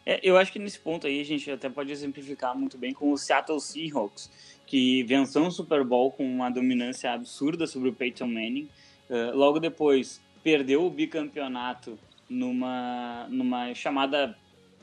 É, 0.05 0.19
eu 0.21 0.37
acho 0.37 0.51
que 0.51 0.59
nesse 0.59 0.79
ponto 0.79 1.07
aí 1.07 1.19
a 1.19 1.25
gente 1.25 1.49
até 1.49 1.69
pode 1.69 1.91
exemplificar 1.91 2.57
muito 2.57 2.77
bem 2.77 2.93
com 2.93 3.11
o 3.11 3.17
Seattle 3.17 3.59
Seahawks, 3.59 4.31
que 4.65 5.03
venceu 5.03 5.43
um 5.43 5.51
Super 5.51 5.83
Bowl 5.83 6.11
com 6.11 6.25
uma 6.25 6.49
dominância 6.49 7.11
absurda 7.11 7.67
sobre 7.67 7.89
o 7.89 7.93
Peyton 7.93 8.27
Manning. 8.27 8.69
Uh, 9.09 9.35
logo 9.35 9.59
depois, 9.59 10.21
perdeu 10.43 10.85
o 10.85 10.89
bicampeonato 10.89 11.97
numa, 12.29 13.27
numa 13.29 13.73
chamada 13.73 14.37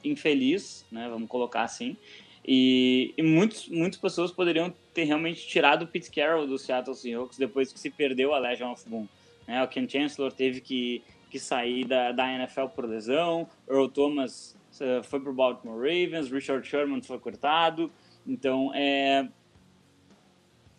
infeliz, 0.05 0.85
né, 0.91 1.09
vamos 1.09 1.29
colocar 1.29 1.63
assim. 1.63 1.97
E, 2.45 3.15
e 3.17 3.23
muitos, 3.23 3.69
muitas 3.69 4.01
pessoas 4.01 4.33
poderiam 4.33 4.75
ter 4.93 5.05
realmente 5.05 5.47
tirado 5.47 5.83
o 5.83 5.87
Pete 5.87 6.11
Carroll 6.11 6.47
do 6.47 6.59
Seattle 6.59 6.97
Seahawks 6.97 7.39
depois 7.39 7.73
que 7.73 7.79
se 7.79 7.89
perdeu 7.89 8.35
a 8.35 8.39
Legion 8.39 8.73
of 8.73 8.89
Boom. 8.89 9.07
Né? 9.47 9.63
O 9.63 9.69
Ken 9.69 9.89
Chancellor 9.89 10.33
teve 10.33 10.61
que, 10.61 11.03
que 11.31 11.39
sair 11.39 11.85
da, 11.85 12.13
da 12.13 12.33
NFL 12.33 12.67
por 12.75 12.85
lesão, 12.85 13.49
Earl 13.69 13.89
Thomas 13.89 14.57
uh, 14.81 15.03
foi 15.05 15.21
para 15.21 15.31
o 15.31 15.35
Baltimore 15.35 15.77
Ravens, 15.77 16.31
Richard 16.31 16.67
Sherman 16.67 17.01
foi 17.01 17.19
cortado. 17.19 17.91
Então, 18.27 18.73
é, 18.75 19.29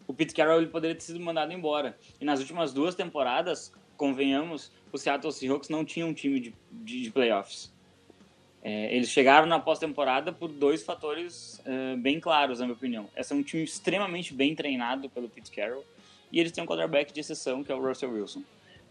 o 0.07 0.13
Pete 0.13 0.33
Carroll 0.33 0.59
ele 0.59 0.67
poderia 0.67 0.95
ter 0.95 1.03
sido 1.03 1.19
mandado 1.19 1.53
embora. 1.53 1.97
E 2.19 2.25
nas 2.25 2.39
últimas 2.39 2.73
duas 2.73 2.95
temporadas, 2.95 3.73
convenhamos, 3.97 4.71
o 4.91 4.97
Seattle 4.97 5.31
Seahawks 5.31 5.69
não 5.69 5.83
tinha 5.83 6.05
um 6.05 6.13
time 6.13 6.39
de, 6.39 6.53
de, 6.71 7.03
de 7.03 7.11
playoffs. 7.11 7.71
É, 8.63 8.95
eles 8.95 9.09
chegaram 9.09 9.45
na 9.45 9.59
pós-temporada 9.59 10.31
por 10.31 10.47
dois 10.47 10.83
fatores 10.83 11.61
é, 11.65 11.97
bem 11.97 12.19
claros, 12.19 12.59
na 12.59 12.65
minha 12.65 12.75
opinião. 12.75 13.09
Esse 13.15 13.33
é 13.33 13.35
um 13.35 13.43
time 13.43 13.63
extremamente 13.63 14.33
bem 14.33 14.55
treinado 14.55 15.09
pelo 15.09 15.27
Pete 15.27 15.51
Carroll 15.51 15.83
e 16.31 16.39
eles 16.39 16.51
têm 16.51 16.63
um 16.63 16.67
quarterback 16.67 17.11
de 17.11 17.19
exceção, 17.19 17.63
que 17.63 17.71
é 17.71 17.75
o 17.75 17.85
Russell 17.85 18.11
Wilson. 18.11 18.41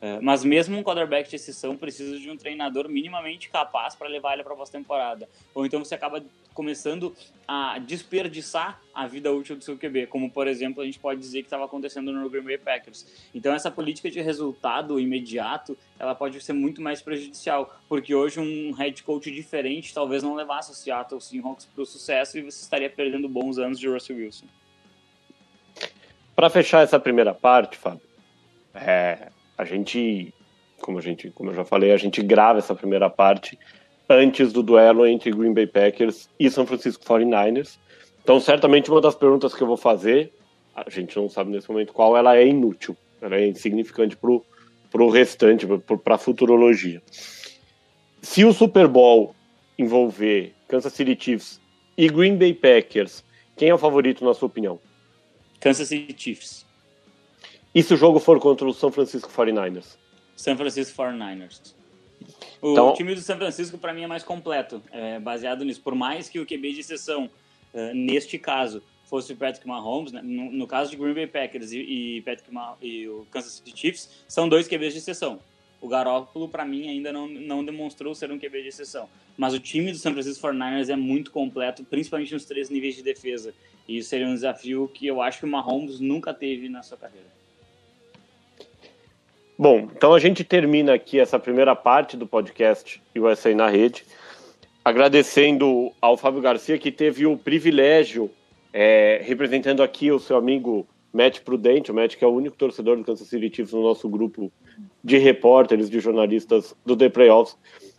É, 0.03 0.21
mas 0.21 0.45
mesmo 0.45 0.77
um 0.77 0.83
quarterback 0.83 1.31
de 1.31 1.37
exceção 1.37 1.77
precisa 1.77 2.19
de 2.19 2.29
um 2.29 2.37
treinador 2.37 2.89
minimamente 2.89 3.49
capaz 3.49 3.95
para 3.95 4.09
levar 4.09 4.35
ele 4.35 4.43
para 4.43 4.53
a 4.53 4.57
pós-temporada. 4.57 5.29
Ou 5.55 5.65
então 5.65 5.83
você 5.83 5.95
acaba 5.95 6.23
começando 6.53 7.15
a 7.47 7.79
desperdiçar 7.79 8.81
a 8.95 9.07
vida 9.07 9.33
útil 9.33 9.57
do 9.57 9.65
seu 9.65 9.77
QB, 9.77 10.07
como 10.07 10.31
por 10.31 10.47
exemplo 10.47 10.83
a 10.83 10.87
gente 10.87 10.99
pode 10.99 11.21
dizer 11.21 11.41
que 11.41 11.47
estava 11.47 11.65
acontecendo 11.65 12.13
no 12.13 12.29
Green 12.31 12.43
Bay 12.43 12.59
Packers. 12.59 13.07
Então 13.35 13.53
essa 13.53 13.71
política 13.71 14.11
de 14.11 14.21
resultado 14.21 14.99
imediato, 14.99 15.77
ela 15.99 16.15
pode 16.15 16.41
ser 16.41 16.53
muito 16.53 16.81
mais 16.81 17.03
prejudicial, 17.03 17.75
porque 17.89 18.15
hoje 18.15 18.41
um 18.41 18.73
head 18.73 19.03
coach 19.03 19.31
diferente 19.31 19.93
talvez 19.93 20.23
não 20.23 20.35
levasse 20.35 20.71
o 20.71 20.75
Seattle 20.75 21.21
Seahawks 21.21 21.67
para 21.67 21.83
o 21.83 21.87
sucesso 21.87 22.39
e 22.39 22.43
você 22.43 22.63
estaria 22.63 22.89
perdendo 22.89 23.29
bons 23.29 23.59
anos 23.59 23.79
de 23.79 23.89
Russell 23.89 24.17
Wilson. 24.17 24.47
Para 26.35 26.49
fechar 26.49 26.83
essa 26.83 26.99
primeira 26.99 27.35
parte, 27.35 27.77
Fábio, 27.77 28.01
é, 28.75 29.29
a 29.57 29.65
gente, 29.65 30.33
como, 30.81 30.99
a 30.99 31.03
gente, 31.03 31.31
como 31.31 31.51
eu 31.51 31.55
já 31.55 31.65
falei, 31.65 31.93
a 31.93 31.97
gente 31.97 32.23
grava 32.23 32.59
essa 32.59 32.75
primeira 32.75 33.11
parte 33.11 33.59
antes 34.13 34.53
do 34.53 34.63
duelo 34.63 35.07
entre 35.07 35.31
Green 35.31 35.53
Bay 35.53 35.67
Packers 35.67 36.29
e 36.39 36.51
São 36.51 36.67
Francisco 36.67 37.05
49ers. 37.05 37.79
Então, 38.23 38.39
certamente 38.39 38.91
uma 38.91 39.01
das 39.01 39.15
perguntas 39.15 39.55
que 39.55 39.63
eu 39.63 39.67
vou 39.67 39.77
fazer, 39.77 40.33
a 40.75 40.89
gente 40.89 41.17
não 41.17 41.29
sabe 41.29 41.51
nesse 41.51 41.71
momento 41.71 41.93
qual, 41.93 42.17
ela 42.17 42.37
é 42.37 42.47
inútil, 42.47 42.97
ela 43.21 43.37
é 43.37 43.47
insignificante 43.47 44.17
para 44.17 45.03
o 45.03 45.11
restante, 45.11 45.67
para 46.05 46.15
a 46.15 46.19
futurologia. 46.19 47.03
Se 48.21 48.45
o 48.45 48.53
Super 48.53 48.87
Bowl 48.87 49.35
envolver 49.79 50.55
Kansas 50.69 50.93
City 50.93 51.17
Chiefs 51.19 51.61
e 51.97 52.09
Green 52.09 52.37
Bay 52.37 52.55
Packers, 52.55 53.25
quem 53.57 53.69
é 53.69 53.75
o 53.75 53.79
favorito 53.79 54.25
na 54.25 54.35
sua 54.35 54.47
opinião? 54.47 54.79
Kansas 55.61 55.89
City 55.89 56.15
Chiefs. 56.17 56.65
E 57.75 57.83
se 57.83 57.95
o 57.95 57.97
jogo 57.97 58.19
for 58.19 58.39
contra 58.39 58.67
o 58.67 58.73
São 58.73 58.93
Francisco 58.93 59.31
49ers? 59.31 59.97
São 60.37 60.57
Francisco 60.57 61.03
49ers. 61.03 61.75
O 62.61 62.73
então, 62.73 62.95
time 62.95 63.15
do 63.15 63.21
São 63.21 63.37
Francisco, 63.37 63.79
para 63.79 63.93
mim, 63.93 64.03
é 64.03 64.07
mais 64.07 64.23
completo, 64.23 64.83
é, 64.91 65.19
baseado 65.19 65.65
nisso. 65.65 65.81
Por 65.81 65.95
mais 65.95 66.29
que 66.29 66.39
o 66.39 66.47
QB 66.47 66.73
de 66.73 66.81
exceção, 66.81 67.31
uh, 67.75 67.95
neste 67.95 68.39
caso, 68.39 68.83
fosse 69.13 69.33
o 69.33 69.37
Patrick 69.37 69.67
Mahomes, 69.67 70.13
né? 70.13 70.23
no, 70.23 70.51
no, 70.51 70.67
caso 70.67 70.91
de 70.91 70.97
Green 70.97 71.13
Bay 71.13 71.27
Packers 71.27 71.73
e, 71.73 71.79
e, 71.79 72.23
Patrick 72.23 72.51
e 72.81 73.09
o 73.09 73.27
Kansas 73.31 73.53
City 73.53 73.73
Chiefs, 73.77 74.25
são 74.27 74.49
dois 74.49 74.67
QBs 74.67 74.95
de 74.95 75.01
exceção. 75.01 75.39
O 75.83 75.89
Garoppolo, 75.89 76.49
para 76.49 76.65
mim, 76.65 76.89
ainda 76.89 77.13
não, 77.13 77.27
não 77.29 77.65
demonstrou 77.65 78.15
ser 78.15 78.31
um 78.31 78.39
QB 78.39 78.63
de 78.63 78.69
exceção. 78.69 79.09
Mas 79.37 79.53
o 79.53 79.59
time 79.59 79.91
do 79.91 79.99
San 79.99 80.13
Francisco 80.13 80.47
49ers 80.47 80.89
é 80.89 80.97
muito 80.97 81.31
completo, 81.31 81.85
principalmente 81.85 82.33
nos 82.33 82.45
três 82.45 82.71
níveis 82.71 82.95
de 82.95 83.03
defesa. 83.03 83.53
E 83.87 83.99
isso 83.99 84.09
seria 84.09 84.27
um 84.27 84.35
desafio 84.35 84.89
que 84.95 85.07
eu 85.07 85.21
acho 85.21 85.41
que 85.41 85.45
o 85.45 85.49
Mahomes 85.49 86.01
nunca 86.01 86.33
teve 86.33 86.69
na 86.69 86.83
sua 86.83 86.97
carreira. 86.97 87.27
Bom, 89.63 89.89
então 89.97 90.13
a 90.13 90.19
gente 90.19 90.43
termina 90.43 90.95
aqui 90.95 91.21
essa 91.21 91.39
primeira 91.39 91.77
parte 91.77 92.17
do 92.17 92.27
podcast 92.27 93.01
USA 93.17 93.55
na 93.55 93.69
Rede, 93.69 94.05
agradecendo 94.85 95.93
ao 96.01 96.17
Fábio 96.17 96.41
Garcia 96.41 96.77
que 96.79 96.91
teve 96.91 97.27
o 97.27 97.37
privilégio, 97.37 98.29
é, 98.73 99.23
representando 99.23 99.81
aqui 99.81 100.11
o 100.11 100.19
seu 100.19 100.37
amigo 100.37 100.85
Matt 101.13 101.43
Prudente, 101.43 101.93
o 101.93 101.95
Matt 101.95 102.17
que 102.17 102.25
é 102.25 102.27
o 102.27 102.33
único 102.33 102.57
torcedor 102.57 102.97
do 102.97 103.05
Kansas 103.05 103.29
City 103.29 103.55
Chiefs 103.55 103.73
no 103.73 103.85
nosso 103.85 104.09
grupo 104.09 104.51
de 105.05 105.17
repórteres, 105.17 105.89
de 105.89 106.01
jornalistas 106.01 106.75
do 106.85 106.97
The 106.97 107.09
Playoffs. 107.09 107.57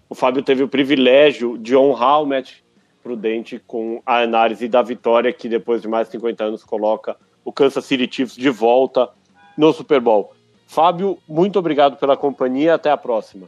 O 0.10 0.16
Fábio 0.16 0.44
teve 0.44 0.64
o 0.64 0.68
privilégio 0.68 1.58
de 1.58 1.78
honrar 1.78 2.24
o 2.24 2.26
Matt 2.26 2.56
Prudente 3.02 3.64
com 3.66 4.02
a 4.06 4.20
análise 4.20 4.68
da 4.68 4.82
vitória 4.82 5.32
que 5.32 5.48
depois 5.48 5.82
de 5.82 5.88
mais 5.88 6.10
de 6.10 6.12
50 6.12 6.44
anos 6.44 6.62
coloca 6.66 7.16
o 7.46 7.54
Kansas 7.54 7.86
City 7.86 8.14
Chiefs 8.14 8.36
de 8.36 8.50
volta 8.50 9.10
no 9.58 9.72
Super 9.72 10.02
Bowl. 10.02 10.34
Fábio, 10.74 11.20
muito 11.30 11.60
obrigado 11.60 11.98
pela 11.98 12.18
companhia, 12.18 12.74
até 12.74 12.90
a 12.90 12.98
próxima. 12.98 13.48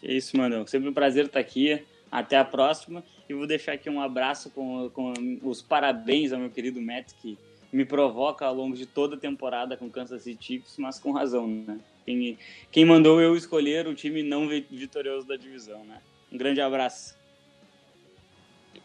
É 0.00 0.12
isso, 0.12 0.36
mano. 0.36 0.64
Sempre 0.68 0.88
um 0.88 0.92
prazer 0.92 1.26
estar 1.26 1.40
aqui. 1.40 1.84
Até 2.12 2.38
a 2.38 2.44
próxima. 2.44 3.02
E 3.28 3.34
vou 3.34 3.44
deixar 3.44 3.72
aqui 3.72 3.90
um 3.90 4.00
abraço 4.00 4.50
com, 4.50 4.88
com 4.90 5.12
os 5.42 5.60
parabéns 5.60 6.32
ao 6.32 6.38
meu 6.38 6.48
querido 6.48 6.80
Matt, 6.80 7.12
que 7.20 7.36
me 7.72 7.84
provoca 7.84 8.46
ao 8.46 8.54
longo 8.54 8.76
de 8.76 8.86
toda 8.86 9.16
a 9.16 9.18
temporada 9.18 9.76
com 9.76 9.90
Kansas 9.90 10.22
City 10.22 10.44
Chiefs, 10.44 10.76
mas 10.78 11.00
com 11.00 11.10
razão, 11.10 11.48
né? 11.48 11.80
Quem, 12.04 12.38
quem 12.70 12.84
mandou 12.84 13.20
eu 13.20 13.36
escolher 13.36 13.88
o 13.88 13.94
time 13.94 14.22
não 14.22 14.48
vitorioso 14.48 15.26
da 15.26 15.36
divisão, 15.36 15.84
né? 15.84 16.00
Um 16.32 16.38
grande 16.38 16.60
abraço. 16.60 17.18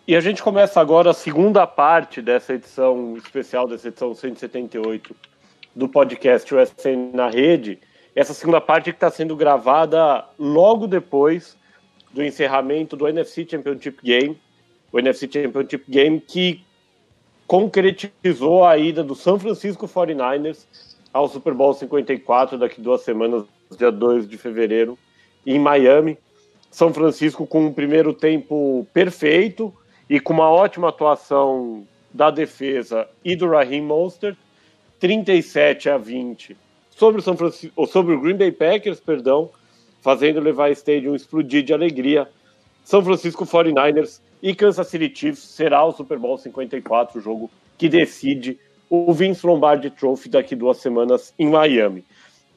E 0.08 0.16
a 0.16 0.20
gente 0.20 0.42
começa 0.42 0.82
agora 0.82 1.12
a 1.12 1.14
segunda 1.14 1.68
parte 1.68 2.20
dessa 2.20 2.54
edição 2.54 3.16
especial, 3.16 3.68
dessa 3.68 3.88
edição 3.88 4.14
178 4.14 5.16
do 5.76 5.90
podcast 5.90 6.54
USA 6.54 6.96
na 7.14 7.30
Rede. 7.30 7.80
Essa 8.16 8.34
segunda 8.34 8.62
parte 8.62 8.92
que 8.92 8.98
está 8.98 9.12
sendo 9.12 9.36
gravada 9.36 10.26
logo 10.40 10.88
depois 10.88 11.58
do 12.14 12.24
encerramento 12.24 12.96
do 12.96 13.08
NFC 13.08 13.46
Championship 13.50 14.00
Game, 14.02 14.40
o 14.92 14.98
NFC 14.98 15.30
Championship 15.30 15.84
Game 15.90 16.22
que 16.22 16.64
concretizou 17.46 18.64
a 18.64 18.78
ida 18.78 19.04
do 19.04 19.14
San 19.14 19.38
Francisco 19.38 19.88
49ers 19.88 20.66
ao 21.12 21.28
Super 21.28 21.54
Bowl 21.54 21.74
54 21.74 22.58
daqui 22.58 22.82
duas 22.82 23.02
semanas, 23.02 23.44
dia 23.78 23.92
2 23.92 24.28
de 24.28 24.38
fevereiro, 24.38 24.98
em 25.46 25.60
Miami. 25.60 26.18
São 26.72 26.94
Francisco 26.94 27.46
com 27.46 27.66
um 27.66 27.74
primeiro 27.74 28.14
tempo 28.14 28.88
perfeito 28.94 29.74
e 30.10 30.20
com 30.20 30.34
uma 30.34 30.50
ótima 30.50 30.90
atuação 30.90 31.86
da 32.14 32.32
defesa 32.32 33.08
e 33.24 33.36
do 33.36 33.50
Raheem 33.50 33.82
Mostert, 33.82 34.38
37 35.06 35.88
a 35.88 36.00
20 36.00 36.58
sobre 36.90 37.22
o 37.22 37.24
São 37.24 37.38
Francisco, 37.38 37.72
ou 37.76 37.86
sobre 37.86 38.16
o 38.16 38.20
Green 38.20 38.38
Bay 38.38 38.52
Packers, 38.52 39.00
perdão, 39.00 39.52
fazendo 40.02 40.40
levar 40.40 40.72
Stadium 40.72 41.14
explodir 41.14 41.62
de 41.62 41.72
alegria. 41.72 42.28
São 42.84 43.04
Francisco 43.04 43.46
49ers 43.46 44.20
e 44.42 44.56
Kansas 44.56 44.88
City 44.88 45.12
Chiefs 45.16 45.44
será 45.44 45.86
o 45.86 45.92
Super 45.92 46.18
Bowl 46.18 46.40
54, 46.40 47.20
o 47.20 47.22
jogo 47.22 47.52
que 47.78 47.88
decide 47.88 48.58
o 48.90 49.14
Vince 49.14 49.46
Lombardi 49.46 49.92
Trophy 49.92 50.28
daqui 50.28 50.56
duas 50.56 50.78
semanas 50.78 51.32
em 51.38 51.50
Miami. 51.50 52.04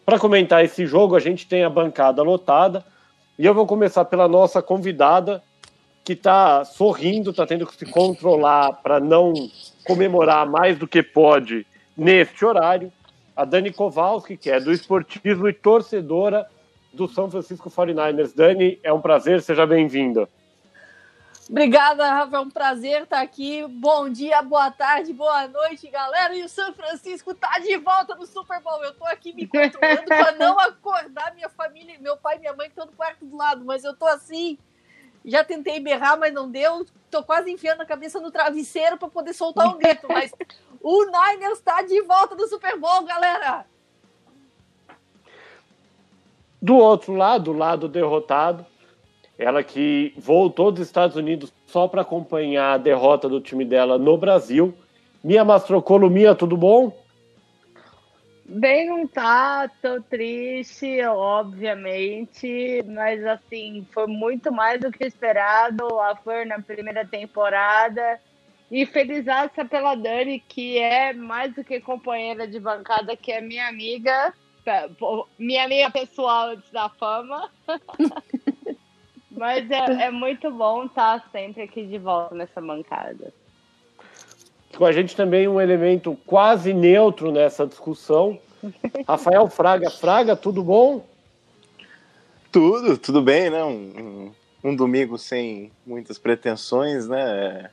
Para 0.06 0.18
comentar 0.18 0.64
esse 0.64 0.86
jogo, 0.86 1.16
a 1.16 1.20
gente 1.20 1.46
tem 1.46 1.64
a 1.64 1.68
bancada 1.68 2.22
lotada 2.22 2.82
e 3.38 3.44
eu 3.44 3.52
vou 3.52 3.66
começar 3.66 4.06
pela 4.06 4.26
nossa 4.26 4.62
convidada, 4.62 5.42
que 6.02 6.14
está 6.14 6.64
sorrindo, 6.64 7.28
está 7.28 7.46
tendo 7.46 7.66
que 7.66 7.76
se 7.76 7.84
controlar 7.84 8.72
para 8.82 8.98
não 8.98 9.34
comemorar 9.84 10.48
mais 10.48 10.78
do 10.78 10.88
que 10.88 11.02
pode 11.02 11.66
neste 11.98 12.44
horário. 12.44 12.92
A 13.36 13.44
Dani 13.44 13.72
Kowalski, 13.72 14.36
que 14.36 14.50
é 14.50 14.58
do 14.58 14.72
esportismo 14.72 15.48
e 15.48 15.52
torcedora 15.52 16.48
do 16.92 17.06
São 17.06 17.30
Francisco 17.30 17.70
49ers. 17.70 18.34
Dani, 18.34 18.80
é 18.82 18.92
um 18.92 19.00
prazer, 19.00 19.42
seja 19.42 19.66
bem-vinda. 19.66 20.28
Obrigada, 21.48 22.06
Rafa. 22.10 22.36
É 22.36 22.40
um 22.40 22.50
prazer 22.50 23.02
estar 23.02 23.22
aqui. 23.22 23.66
Bom 23.66 24.10
dia, 24.10 24.42
boa 24.42 24.70
tarde, 24.70 25.12
boa 25.14 25.48
noite, 25.48 25.88
galera. 25.88 26.36
E 26.36 26.44
o 26.44 26.48
São 26.48 26.74
Francisco 26.74 27.32
tá 27.32 27.58
de 27.58 27.76
volta 27.78 28.14
no 28.14 28.26
Super 28.26 28.60
Bowl. 28.60 28.84
Eu 28.84 28.92
tô 28.94 29.06
aqui 29.06 29.32
me 29.32 29.46
controlando 29.46 30.04
para 30.04 30.32
não 30.32 30.58
acordar 30.58 31.34
minha 31.34 31.48
família, 31.48 31.96
meu 32.00 32.16
pai 32.16 32.36
e 32.36 32.40
minha 32.40 32.52
mãe 32.52 32.66
que 32.66 32.72
estão 32.72 32.86
no 32.86 32.92
quarto 32.92 33.24
do 33.24 33.36
lado, 33.36 33.64
mas 33.64 33.82
eu 33.82 33.94
tô 33.96 34.06
assim. 34.06 34.58
Já 35.24 35.42
tentei 35.42 35.80
berrar, 35.80 36.18
mas 36.18 36.34
não 36.34 36.50
deu. 36.50 36.84
Tô 37.10 37.22
quase 37.22 37.50
enfiando 37.50 37.80
a 37.80 37.86
cabeça 37.86 38.20
no 38.20 38.30
travesseiro 38.30 38.98
para 38.98 39.08
poder 39.08 39.32
soltar 39.32 39.68
um 39.68 39.78
grito, 39.78 40.06
mas 40.08 40.32
o 40.82 41.04
Niners 41.04 41.60
tá 41.60 41.82
de 41.82 42.00
volta 42.02 42.34
no 42.34 42.46
Super 42.46 42.78
Bowl, 42.78 43.04
galera. 43.04 43.66
Do 46.60 46.76
outro 46.76 47.14
lado, 47.14 47.44
do 47.44 47.52
lado 47.52 47.88
derrotado, 47.88 48.66
ela 49.38 49.62
que 49.62 50.12
voltou 50.16 50.72
dos 50.72 50.86
Estados 50.86 51.16
Unidos 51.16 51.52
só 51.66 51.86
para 51.86 52.02
acompanhar 52.02 52.74
a 52.74 52.78
derrota 52.78 53.28
do 53.28 53.40
time 53.40 53.64
dela 53.64 53.96
no 53.96 54.16
Brasil. 54.18 54.74
Mia 55.22 55.44
Mastrocolo, 55.44 56.10
Mia, 56.10 56.34
tudo 56.34 56.56
bom? 56.56 56.92
Bem, 58.50 58.88
não 58.88 59.06
tá, 59.06 59.70
tô 59.82 60.00
triste, 60.00 61.02
obviamente, 61.04 62.82
mas 62.88 63.24
assim, 63.26 63.86
foi 63.92 64.06
muito 64.06 64.50
mais 64.50 64.80
do 64.80 64.90
que 64.90 65.04
esperado. 65.04 65.86
A 66.00 66.16
Flor 66.16 66.46
na 66.46 66.58
primeira 66.58 67.06
temporada. 67.06 68.18
E 68.70 68.84
felizaça 68.84 69.64
pela 69.64 69.94
Dani, 69.94 70.40
que 70.40 70.78
é 70.78 71.12
mais 71.14 71.54
do 71.54 71.64
que 71.64 71.80
companheira 71.80 72.46
de 72.46 72.60
bancada, 72.60 73.16
que 73.16 73.32
é 73.32 73.40
minha 73.40 73.66
amiga, 73.66 74.34
minha 75.38 75.64
amiga 75.64 75.90
pessoal 75.90 76.50
antes 76.50 76.70
da 76.70 76.88
fama. 76.90 77.50
Mas 79.30 79.70
é, 79.70 80.06
é 80.06 80.10
muito 80.10 80.50
bom 80.50 80.84
estar 80.84 81.26
sempre 81.30 81.62
aqui 81.62 81.86
de 81.86 81.96
volta 81.96 82.34
nessa 82.34 82.60
bancada. 82.60 83.32
Com 84.76 84.84
a 84.84 84.92
gente 84.92 85.16
também 85.16 85.48
um 85.48 85.60
elemento 85.60 86.18
quase 86.26 86.74
neutro 86.74 87.32
nessa 87.32 87.66
discussão. 87.66 88.38
Rafael 89.06 89.48
Fraga. 89.48 89.90
Fraga, 89.90 90.36
tudo 90.36 90.62
bom? 90.62 91.06
Tudo, 92.50 92.98
tudo 92.98 93.22
bem, 93.22 93.48
né? 93.48 93.62
Um, 93.64 94.32
um, 94.62 94.70
um 94.70 94.76
domingo 94.76 95.16
sem 95.16 95.70
muitas 95.86 96.18
pretensões, 96.18 97.08
né? 97.08 97.70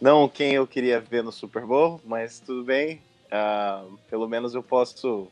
Não 0.00 0.28
quem 0.28 0.54
eu 0.54 0.66
queria 0.66 0.98
ver 0.98 1.22
no 1.22 1.30
Super 1.30 1.66
Bowl, 1.66 2.00
mas 2.04 2.40
tudo 2.40 2.64
bem. 2.64 3.02
Uh, 3.26 3.98
pelo 4.08 4.26
menos 4.26 4.54
eu 4.54 4.62
posso 4.62 5.28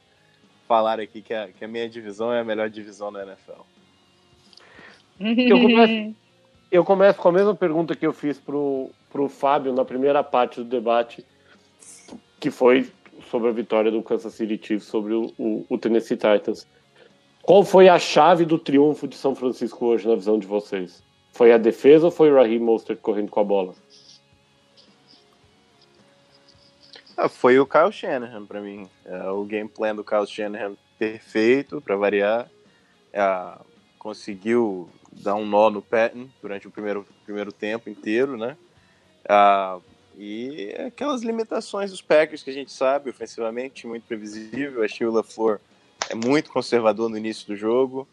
falar 0.69 1.01
aqui 1.01 1.23
que 1.23 1.33
a, 1.33 1.49
que 1.49 1.65
a 1.65 1.69
minha 1.69 1.89
divisão 1.89 2.33
é 2.33 2.41
a 2.41 2.45
melhor 2.45 2.69
divisão 2.69 3.11
da 3.11 3.23
NFL. 3.23 3.63
Eu 5.19 5.61
começo, 5.61 6.15
eu 6.71 6.85
começo 6.85 7.19
com 7.19 7.29
a 7.29 7.33
mesma 7.33 7.55
pergunta 7.55 7.97
que 7.97 8.07
eu 8.07 8.13
fiz 8.13 8.39
pro, 8.39 8.91
pro 9.11 9.29
Fábio 9.29 9.73
na 9.73 9.85
primeira 9.85 10.23
parte 10.23 10.57
do 10.57 10.65
debate, 10.65 11.25
que 12.39 12.51
foi 12.51 12.91
sobre 13.31 13.49
a 13.49 13.53
vitória 13.53 13.91
do 13.91 14.03
Kansas 14.03 14.35
City 14.35 14.61
Chiefs 14.63 14.87
sobre 14.87 15.15
o, 15.15 15.33
o, 15.39 15.65
o 15.69 15.79
Tennessee 15.79 16.17
Titans. 16.17 16.67
Qual 17.43 17.65
foi 17.65 17.89
a 17.89 17.99
chave 17.99 18.45
do 18.45 18.59
triunfo 18.59 19.09
de 19.09 19.17
São 19.17 19.35
Francisco 19.35 19.87
hoje 19.87 20.07
na 20.07 20.15
visão 20.15 20.39
de 20.39 20.47
vocês? 20.47 21.03
Foi 21.33 21.53
a 21.53 21.59
defesa 21.59 22.07
ou 22.07 22.11
foi 22.11 22.31
o 22.31 22.35
Raheem 22.35 22.59
Mostert 22.59 23.01
correndo 23.01 23.31
com 23.31 23.41
a 23.41 23.45
bola? 23.45 23.75
Ah, 27.21 27.29
foi 27.29 27.59
o 27.59 27.67
Kyle 27.67 27.91
Shanahan 27.91 28.47
para 28.47 28.61
mim. 28.61 28.89
É, 29.05 29.29
o 29.29 29.43
game 29.45 29.69
plan 29.69 29.93
do 29.93 30.05
Kyle 30.05 30.25
Shanahan 30.25 30.77
perfeito, 30.97 31.81
para 31.81 31.97
variar. 31.97 32.49
É, 33.13 33.59
conseguiu 33.99 34.89
dar 35.11 35.35
um 35.35 35.45
nó 35.45 35.69
no 35.69 35.83
Patton 35.83 36.29
durante 36.41 36.69
o 36.69 36.71
primeiro, 36.71 37.05
primeiro 37.25 37.51
tempo 37.51 37.91
inteiro, 37.91 38.37
né? 38.37 38.57
Ah, 39.29 39.81
e 40.17 40.73
aquelas 40.87 41.23
limitações 41.23 41.91
dos 41.91 42.01
Packers 42.01 42.45
que 42.45 42.51
a 42.51 42.53
gente 42.53 42.71
sabe, 42.71 43.11
ofensivamente, 43.11 43.85
muito 43.85 44.05
previsível. 44.05 44.85
Achei 44.85 45.05
o 45.05 45.11
LaFleur 45.11 45.59
é 46.09 46.15
muito 46.15 46.53
conservador 46.53 47.09
no 47.09 47.19
início 47.19 47.49
do 47.49 47.57
jogo, 47.57 48.07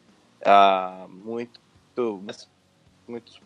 ah, 0.44 1.06
muito, 1.10 1.62
muito 3.08 3.40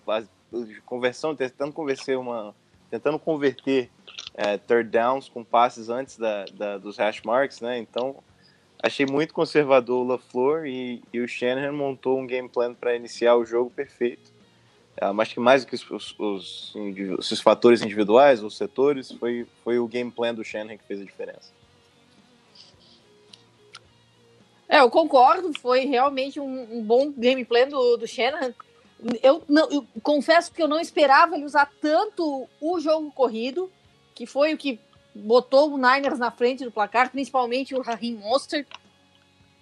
conversão, 0.86 1.36
tentando 1.36 1.74
converter 1.74 2.18
uma, 2.18 2.56
tentando 2.90 3.20
converter 3.20 3.90
é, 4.34 4.58
third 4.58 4.90
downs 4.90 5.28
com 5.28 5.44
passes 5.44 5.90
antes 5.90 6.18
da, 6.18 6.46
da, 6.54 6.78
dos 6.78 6.98
hash 6.98 7.22
marks, 7.24 7.62
né? 7.62 7.78
Então 7.78 8.16
achei 8.82 9.06
muito 9.06 9.34
conservador 9.34 10.06
o 10.06 10.08
LaFleur 10.08 10.66
e, 10.66 11.02
e 11.12 11.20
o 11.20 11.28
Shanahan 11.28 11.74
montou 11.74 12.18
um 12.18 12.26
game 12.26 12.48
plan 12.48 12.74
para 12.74 12.96
iniciar 12.96 13.36
o 13.36 13.46
jogo 13.46 13.70
perfeito. 13.70 14.32
Uh, 15.02 15.14
mas 15.14 15.32
que 15.32 15.40
mais 15.40 15.64
do 15.64 15.70
que 15.70 15.76
os, 15.76 15.90
os, 15.90 16.76
os, 16.76 17.32
os, 17.32 17.40
fatores 17.40 17.82
individuais, 17.82 18.44
os 18.44 18.58
setores, 18.58 19.12
foi, 19.14 19.48
foi 19.64 19.80
o 19.80 19.88
game 19.88 20.12
plan 20.12 20.34
do 20.34 20.44
Shanahan 20.44 20.78
que 20.78 20.84
fez 20.84 21.00
a 21.02 21.06
diferença. 21.06 21.54
É, 24.68 24.82
eu 24.82 24.90
concordo, 24.90 25.52
foi 25.60 25.86
realmente 25.86 26.40
um, 26.40 26.78
um 26.78 26.84
bom 26.84 27.12
gameplay 27.12 27.66
do, 27.66 27.98
do 27.98 28.06
Shanahan. 28.06 28.54
Eu, 29.24 29.42
não, 29.50 29.72
eu 29.72 29.88
confesso 30.04 30.52
que 30.52 30.62
eu 30.62 30.68
não 30.68 30.80
esperava 30.80 31.36
ele 31.36 31.46
usar 31.46 31.72
tanto 31.82 32.48
o 32.62 32.80
jogo 32.80 33.10
corrido, 33.12 33.72
que 34.20 34.26
foi 34.26 34.54
o 34.54 34.58
que 34.58 34.78
botou 35.16 35.72
o 35.72 35.78
Niners 35.78 36.20
na 36.20 36.30
frente 36.30 36.66
do 36.66 36.72
placar, 36.74 37.10
principalmente 37.10 37.74
o 37.74 37.82
Raheem 37.82 38.16
Monster. 38.16 38.68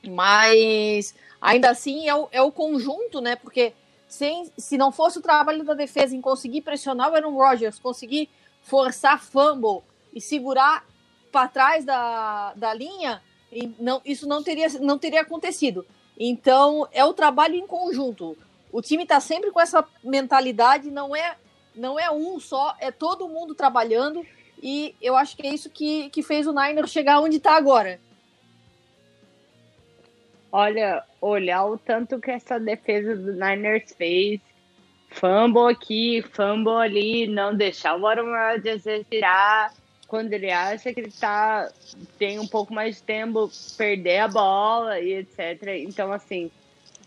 Mas 0.10 1.13
ainda 1.39 1.70
assim 1.70 2.10
é 2.10 2.15
o, 2.15 2.28
é 2.32 2.41
o 2.41 2.52
conjunto, 2.52 3.22
né? 3.22 3.36
Porque 3.36 3.72
sem, 4.08 4.52
se 4.58 4.76
não 4.76 4.91
fosse 4.91 5.20
o 5.20 5.22
trabalho 5.22 5.63
da 5.63 5.76
defesa 5.76 6.15
em 6.15 6.22
conseguir 6.22 6.62
pressionar 6.62 7.12
o 7.12 7.15
Aaron 7.15 7.36
Rodgers, 7.36 7.78
conseguir 7.78 8.32
forçar 8.63 9.22
fumble 9.22 9.84
e 10.12 10.20
segurar 10.20 10.84
para 11.32 11.48
trás 11.48 11.86
da, 11.86 12.56
da 12.56 12.74
linha, 12.74 13.22
não, 13.78 14.02
isso 14.04 14.28
não 14.28 14.41
teria, 14.41 14.70
não 14.80 14.98
teria 14.98 15.22
acontecido. 15.22 15.86
Então, 16.20 16.88
é 16.91 17.06
o 17.06 17.13
trabalho 17.13 17.54
em 17.54 17.67
conjunto. 17.67 18.36
O 18.72 18.82
time 18.82 19.04
está 19.04 19.20
sempre 19.20 19.52
com 19.52 19.62
essa 19.62 19.88
mentalidade, 20.04 20.89
não 20.89 21.15
é, 21.15 21.38
não 21.76 22.00
é 22.00 22.10
um 22.10 22.39
só, 22.39 22.76
é 22.80 22.89
todo 22.89 23.30
mundo 23.30 23.54
trabalhando. 23.54 24.26
E 24.62 24.96
eu 25.02 25.15
acho 25.15 25.36
que 25.36 25.46
é 25.46 25.54
isso 25.54 25.70
que, 25.70 26.10
que 26.10 26.22
fez 26.24 26.48
o 26.48 26.54
Niners 26.54 26.91
chegar 26.91 27.20
onde 27.20 27.38
está 27.38 27.56
agora. 27.56 28.00
Olha, 30.52 31.04
olhar 31.22 31.65
o 31.65 31.78
tanto 31.78 32.20
que 32.20 32.32
essa 32.32 32.60
defesa 32.60 33.15
do 33.15 33.34
Niners 33.34 33.93
fez. 33.96 34.39
Fumble 35.10 35.72
aqui, 35.72 36.24
fumble 36.34 36.82
ali, 36.82 37.28
não 37.28 37.56
deixar 37.56 37.96
o 37.98 38.06
Aaron 38.06 38.32
Rodgers 38.32 38.86
retirar 38.86 39.74
quando 40.08 40.32
ele 40.34 40.50
acha 40.50 40.93
que 40.93 41.02
ele 41.02 41.12
tá, 41.12 41.70
tem 42.17 42.39
um 42.39 42.48
pouco 42.48 42.74
mais 42.74 42.96
de 42.96 43.04
tempo, 43.04 43.52
perder 43.78 44.20
a 44.20 44.28
bola 44.28 45.00
e 45.00 45.13
etc. 45.13 45.62
Então, 45.80 46.12
assim, 46.12 46.50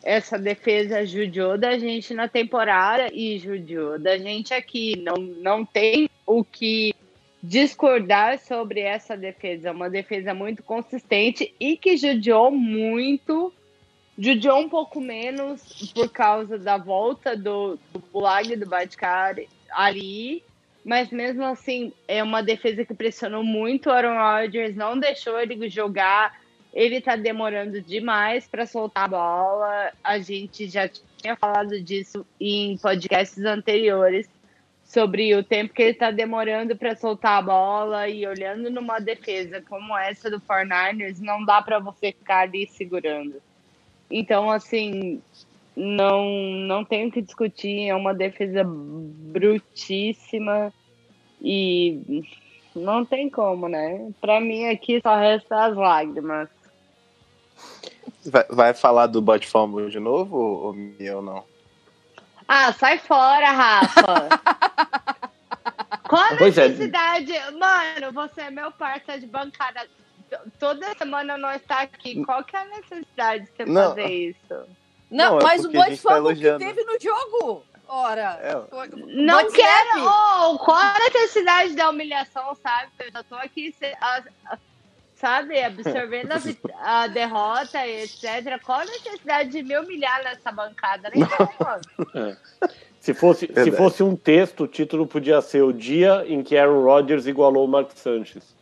essa 0.03 0.39
defesa 0.39 1.05
judiou 1.05 1.57
da 1.57 1.79
gente 1.79 2.13
na 2.15 2.29
temporada 2.29 3.09
e 3.13 3.39
judiou 3.39 3.99
da 3.99 4.19
gente 4.19 4.53
aqui. 4.53 4.97
Não, 4.99 5.17
não 5.17 5.65
tem 5.65 6.09
o 6.27 6.45
que 6.45 6.95
discordar 7.43 8.39
sobre 8.39 8.81
essa 8.81 9.17
defesa. 9.17 9.69
É 9.69 9.73
uma 9.73 9.89
defesa 9.89 10.35
muito 10.35 10.63
consistente 10.63 11.55
e 11.59 11.77
que 11.77 11.97
judiou 11.97 12.51
muito. 12.51 13.53
Judiou 14.19 14.59
um 14.59 14.69
pouco 14.69 15.01
menos 15.01 15.93
por 15.95 16.11
causa 16.11 16.59
da 16.59 16.77
volta 16.77 17.35
do, 17.35 17.79
do 17.93 17.99
Bulag 18.13 18.55
do 18.57 18.69
Badkar 18.69 19.37
ali. 19.71 20.43
Mas 20.85 21.11
mesmo 21.11 21.45
assim, 21.45 21.93
é 22.09 22.23
uma 22.23 22.43
defesa 22.43 22.85
que 22.85 22.95
pressionou 22.95 23.43
muito 23.43 23.89
o 23.89 23.93
Aaron 23.93 24.17
Rodgers, 24.17 24.75
não 24.77 24.99
deixou 24.99 25.39
ele 25.41 25.69
jogar. 25.69 26.39
Ele 26.73 27.01
tá 27.01 27.17
demorando 27.17 27.81
demais 27.81 28.47
para 28.47 28.67
soltar 28.67 29.05
a 29.05 29.09
bola. 29.09 29.93
A 30.05 30.19
gente 30.19 30.69
já 30.69 30.89
tinha 30.89 31.37
falado 31.37 31.81
disso 31.83 32.25
em 32.41 32.77
podcasts 32.79 33.45
anteriores 33.45 34.29
sobre 34.91 35.35
o 35.37 35.45
tempo 35.45 35.73
que 35.73 35.83
ele 35.83 35.93
está 35.93 36.11
demorando 36.11 36.75
para 36.75 36.97
soltar 36.97 37.39
a 37.39 37.43
bola 37.43 38.09
e 38.09 38.27
olhando 38.27 38.69
numa 38.69 38.99
defesa 38.99 39.63
como 39.69 39.97
essa 39.97 40.29
do 40.29 40.41
49ers, 40.41 41.21
não 41.21 41.45
dá 41.45 41.63
para 41.63 41.79
você 41.79 42.11
ficar 42.11 42.41
ali 42.41 42.67
segurando. 42.67 43.41
Então, 44.11 44.51
assim, 44.51 45.23
não, 45.77 46.25
não 46.67 46.85
tenho 46.85 47.09
que 47.09 47.23
discutir, 47.23 47.87
é 47.87 47.95
uma 47.95 48.13
defesa 48.13 48.65
brutíssima 48.67 50.73
e 51.41 52.25
não 52.75 53.05
tem 53.05 53.31
como, 53.31 53.69
né? 53.69 54.11
Para 54.21 54.41
mim 54.41 54.67
aqui 54.67 55.01
só 55.01 55.15
resta 55.15 55.67
as 55.67 55.77
lágrimas. 55.77 56.49
Vai, 58.27 58.45
vai 58.51 58.75
falar 58.75 59.07
do 59.07 59.23
bot 59.23 59.47
fumble 59.47 59.89
de 59.89 60.01
novo 60.01 60.37
ou, 60.37 60.75
ou 61.15 61.23
não? 61.23 61.45
Ah, 62.53 62.73
sai 62.73 62.99
fora, 62.99 63.53
Rafa. 63.53 64.29
Qual 66.09 66.21
a 66.21 66.37
pois 66.37 66.59
é. 66.59 66.67
necessidade? 66.67 67.33
É. 67.33 67.49
Mano, 67.53 68.13
você 68.13 68.41
é 68.41 68.51
meu 68.51 68.73
parceiro 68.73 69.21
de 69.21 69.29
bancada. 69.29 69.87
Toda 70.59 70.93
semana 70.97 71.39
nós 71.39 71.63
está 71.63 71.83
aqui. 71.83 72.25
Qual 72.25 72.43
que 72.43 72.57
é 72.57 72.59
a 72.59 72.65
necessidade 72.65 73.45
de 73.45 73.51
você 73.57 73.65
não. 73.67 73.91
fazer 73.91 74.09
isso? 74.09 74.67
Não, 75.09 75.35
não 75.35 75.39
é 75.39 75.43
mas 75.45 75.65
o 75.65 75.71
foi 75.71 75.97
tá 75.97 76.35
que 76.35 76.59
teve 76.59 76.83
no 76.83 76.99
jogo. 77.01 77.65
Ora, 77.87 78.41
é. 78.43 78.53
não 79.07 79.49
quero. 79.53 80.01
Oh, 80.01 80.59
qual 80.59 80.77
a 80.77 80.99
necessidade 80.99 81.77
da 81.77 81.89
humilhação, 81.91 82.57
sabe? 82.57 82.91
Eu 82.99 83.13
já 83.13 83.23
tô 83.23 83.37
aqui. 83.37 83.73
Sabe, 85.21 85.63
absorvendo 85.63 86.33
a, 86.33 87.03
a, 87.03 87.07
derrota, 87.07 87.87
etc. 87.87 88.59
Qual 88.65 88.81
a 88.81 88.85
necessidade 88.87 89.51
de 89.51 89.63
me 89.63 89.79
humilhar 89.79 90.25
nessa 90.25 90.51
bancada? 90.51 91.11
Nem 91.15 91.23
é. 91.23 92.37
Se 92.99 93.15
fosse, 93.15 93.51
se 93.53 93.73
fosse 93.73 94.03
um 94.03 94.15
texto, 94.15 94.65
o 94.65 94.69
título 94.69 95.07
podia 95.07 95.41
ser 95.41 95.63
O 95.63 95.73
Dia 95.73 96.25
em 96.27 96.43
que 96.43 96.57
Aaron 96.57 96.83
Rodgers 96.83 97.27
igualou 97.27 97.65
o 97.65 97.69
Mark 97.69 97.91
Sanchez. 97.95 98.55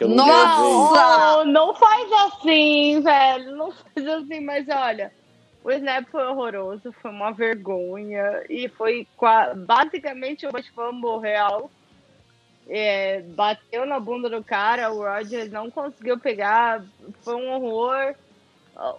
No 0.00 0.16
Nossa! 0.16 1.44
Não 1.44 1.74
faz 1.74 2.10
assim, 2.12 3.00
velho. 3.02 3.56
Não 3.56 3.70
faz 3.70 4.08
assim, 4.08 4.40
mas 4.40 4.66
olha. 4.68 5.12
O 5.62 5.70
snap 5.70 6.06
foi 6.10 6.24
horroroso, 6.24 6.92
foi 7.00 7.10
uma 7.10 7.32
vergonha. 7.32 8.42
E 8.48 8.68
foi 8.68 9.06
basicamente 9.66 10.46
o 10.46 10.50
fumble 10.74 11.20
real 11.20 11.70
é, 12.68 13.20
bateu 13.22 13.84
na 13.84 14.00
bunda 14.00 14.28
do 14.28 14.42
cara, 14.42 14.92
o 14.92 15.02
Rodgers 15.02 15.50
não 15.50 15.70
conseguiu 15.70 16.18
pegar, 16.18 16.82
foi 17.22 17.34
um 17.34 17.50
horror. 17.52 18.14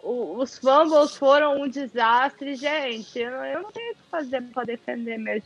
Os 0.04 0.58
fumbles 0.58 1.16
foram 1.16 1.62
um 1.62 1.68
desastre, 1.68 2.56
gente. 2.56 3.20
Eu, 3.20 3.32
eu 3.32 3.64
não 3.64 3.72
tenho 3.72 3.92
o 3.92 3.96
que 3.96 4.04
fazer 4.10 4.42
para 4.54 4.64
defender 4.64 5.18
meu 5.18 5.42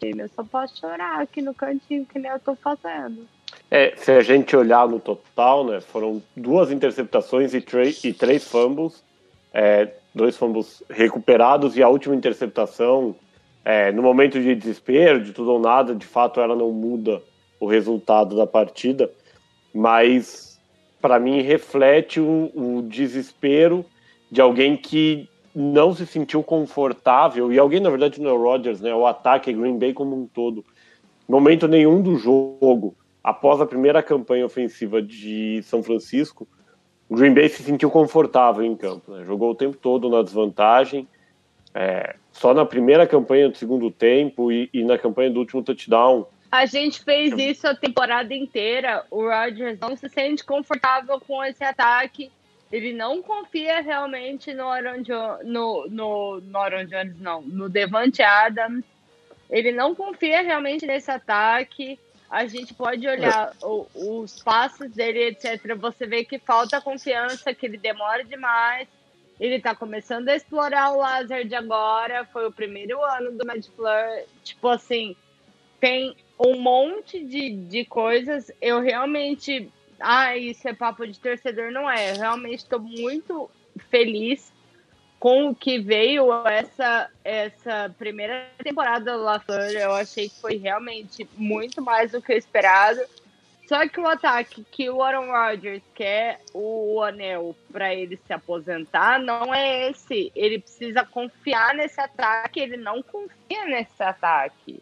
time, 0.00 0.22
eu 0.22 0.28
só 0.28 0.44
posso 0.44 0.78
chorar 0.78 1.20
aqui 1.20 1.42
no 1.42 1.54
cantinho 1.54 2.06
que 2.06 2.18
nem 2.18 2.30
eu 2.30 2.38
tô 2.38 2.54
fazendo. 2.54 3.26
É, 3.70 3.94
se 3.96 4.12
a 4.12 4.20
gente 4.20 4.54
olhar 4.54 4.86
no 4.86 5.00
total, 5.00 5.64
né, 5.64 5.80
foram 5.80 6.22
duas 6.36 6.70
interceptações 6.70 7.54
e, 7.54 7.64
e 8.04 8.12
três 8.12 8.44
fumbles, 8.44 9.02
é, 9.52 9.88
dois 10.14 10.36
fumbles 10.36 10.82
recuperados 10.88 11.76
e 11.76 11.82
a 11.82 11.88
última 11.88 12.14
interceptação, 12.14 13.16
é, 13.64 13.90
no 13.90 14.02
momento 14.02 14.40
de 14.40 14.54
desespero, 14.54 15.24
de 15.24 15.32
tudo 15.32 15.52
ou 15.52 15.60
nada, 15.60 15.94
de 15.94 16.06
fato 16.06 16.40
ela 16.40 16.54
não 16.54 16.70
muda 16.70 17.20
o 17.58 17.66
resultado 17.66 18.36
da 18.36 18.46
partida, 18.46 19.10
mas 19.74 20.60
para 21.00 21.18
mim 21.18 21.40
reflete 21.42 22.20
o, 22.20 22.50
o, 22.54 22.82
desespero 22.82 23.84
de 24.30 24.40
alguém 24.40 24.76
que 24.76 25.28
não 25.54 25.94
se 25.94 26.06
sentiu 26.06 26.42
confortável, 26.42 27.52
e 27.52 27.58
alguém 27.58 27.80
na 27.80 27.90
verdade 27.90 28.20
não 28.20 28.30
é 28.30 28.32
o 28.32 28.42
Rodgers, 28.42 28.80
né, 28.80 28.94
o 28.94 29.06
ataque 29.06 29.52
Green 29.52 29.78
Bay 29.78 29.92
como 29.92 30.16
um 30.16 30.26
todo. 30.26 30.64
Momento 31.28 31.66
nenhum 31.66 32.02
do 32.02 32.16
jogo, 32.16 32.94
após 33.22 33.60
a 33.60 33.66
primeira 33.66 34.02
campanha 34.02 34.46
ofensiva 34.46 35.00
de 35.02 35.60
São 35.64 35.82
Francisco, 35.82 36.46
Green 37.10 37.34
Bay 37.34 37.48
se 37.48 37.62
sentiu 37.62 37.90
confortável 37.90 38.64
em 38.64 38.76
campo, 38.76 39.12
né? 39.12 39.24
jogou 39.24 39.50
o 39.50 39.54
tempo 39.54 39.76
todo 39.76 40.08
na 40.08 40.22
desvantagem, 40.22 41.08
é, 41.74 42.16
só 42.32 42.52
na 42.52 42.64
primeira 42.64 43.06
campanha 43.06 43.48
do 43.48 43.56
segundo 43.56 43.90
tempo 43.90 44.50
e, 44.50 44.68
e 44.72 44.82
na 44.82 44.98
campanha 44.98 45.30
do 45.30 45.38
último 45.38 45.62
touchdown 45.62 46.26
a 46.56 46.66
gente 46.66 47.02
fez 47.02 47.32
isso 47.36 47.66
a 47.66 47.74
temporada 47.74 48.34
inteira. 48.34 49.04
O 49.10 49.28
Rodgers 49.28 49.78
não 49.78 49.94
se 49.96 50.08
sente 50.08 50.42
confortável 50.42 51.20
com 51.20 51.44
esse 51.44 51.62
ataque. 51.62 52.32
Ele 52.72 52.92
não 52.92 53.22
confia 53.22 53.80
realmente 53.80 54.52
no 54.54 54.68
Aaron, 54.68 55.02
jo 55.02 55.14
no, 55.44 55.86
no, 55.88 56.40
no 56.40 56.58
Aaron 56.58 56.86
Jones, 56.86 57.20
não, 57.20 57.42
no 57.42 57.68
Devante 57.68 58.22
Adams. 58.22 58.84
Ele 59.48 59.70
não 59.70 59.94
confia 59.94 60.40
realmente 60.40 60.86
nesse 60.86 61.10
ataque. 61.10 61.98
A 62.28 62.46
gente 62.46 62.74
pode 62.74 63.06
olhar 63.06 63.52
o, 63.62 63.86
os 63.94 64.42
passos 64.42 64.90
dele, 64.90 65.28
etc. 65.28 65.76
Você 65.76 66.06
vê 66.06 66.24
que 66.24 66.38
falta 66.38 66.80
confiança, 66.80 67.54
que 67.54 67.66
ele 67.66 67.76
demora 67.76 68.24
demais. 68.24 68.88
Ele 69.38 69.60
tá 69.60 69.74
começando 69.74 70.28
a 70.28 70.34
explorar 70.34 70.90
o 70.90 70.96
Lazard 70.96 71.54
agora. 71.54 72.24
Foi 72.24 72.48
o 72.48 72.52
primeiro 72.52 73.00
ano 73.04 73.30
do 73.32 73.44
Fleur. 73.76 74.24
Tipo 74.42 74.68
assim, 74.68 75.14
tem 75.78 76.16
um 76.38 76.60
monte 76.60 77.24
de, 77.24 77.50
de 77.50 77.84
coisas. 77.84 78.50
Eu 78.60 78.80
realmente. 78.80 79.70
Ah, 79.98 80.36
isso 80.36 80.68
é 80.68 80.74
papo 80.74 81.06
de 81.06 81.18
torcedor, 81.18 81.70
não 81.70 81.90
é. 81.90 82.12
Eu 82.12 82.16
realmente 82.16 82.58
estou 82.58 82.80
muito 82.80 83.50
feliz 83.90 84.52
com 85.18 85.48
o 85.48 85.54
que 85.54 85.78
veio 85.78 86.30
essa, 86.46 87.10
essa 87.24 87.94
primeira 87.98 88.48
temporada 88.62 89.16
do 89.16 89.22
LaFleur. 89.22 89.70
Eu 89.70 89.92
achei 89.92 90.28
que 90.28 90.40
foi 90.40 90.56
realmente 90.56 91.26
muito 91.36 91.80
mais 91.80 92.12
do 92.12 92.20
que 92.20 92.32
o 92.32 92.36
esperado. 92.36 93.00
Só 93.66 93.88
que 93.88 93.98
o 93.98 94.06
ataque 94.06 94.64
que 94.70 94.88
o 94.88 95.02
Aaron 95.02 95.26
Rodgers 95.26 95.82
quer 95.92 96.40
o 96.54 97.02
anel 97.02 97.56
para 97.72 97.92
ele 97.92 98.16
se 98.24 98.32
aposentar 98.32 99.18
não 99.18 99.52
é 99.52 99.90
esse. 99.90 100.30
Ele 100.36 100.60
precisa 100.60 101.04
confiar 101.04 101.74
nesse 101.74 102.00
ataque. 102.00 102.60
Ele 102.60 102.76
não 102.76 103.02
confia 103.02 103.64
nesse 103.64 104.00
ataque. 104.00 104.80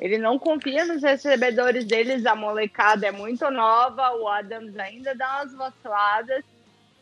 Ele 0.00 0.16
não 0.16 0.38
confia 0.38 0.84
nos 0.84 1.02
recebedores 1.02 1.84
deles, 1.84 2.24
a 2.24 2.34
molecada 2.34 3.06
é 3.06 3.12
muito 3.12 3.50
nova, 3.50 4.14
o 4.14 4.28
Adams 4.28 4.78
ainda 4.78 5.14
dá 5.14 5.38
umas 5.38 5.54
vaciladas. 5.54 6.44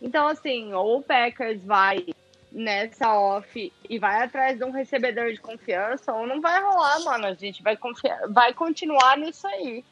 Então, 0.00 0.26
assim, 0.26 0.72
ou 0.72 0.98
o 0.98 1.02
Packers 1.02 1.62
vai 1.62 2.06
nessa 2.50 3.14
off 3.14 3.72
e 3.88 3.98
vai 3.98 4.22
atrás 4.22 4.58
de 4.58 4.64
um 4.64 4.70
recebedor 4.70 5.30
de 5.30 5.40
confiança, 5.40 6.12
ou 6.12 6.26
não 6.26 6.40
vai 6.40 6.62
rolar, 6.62 7.00
mano. 7.00 7.26
A 7.26 7.34
gente 7.34 7.62
vai, 7.62 7.76
confiar, 7.76 8.28
vai 8.28 8.54
continuar 8.54 9.18
nisso 9.18 9.46
aí. 9.46 9.84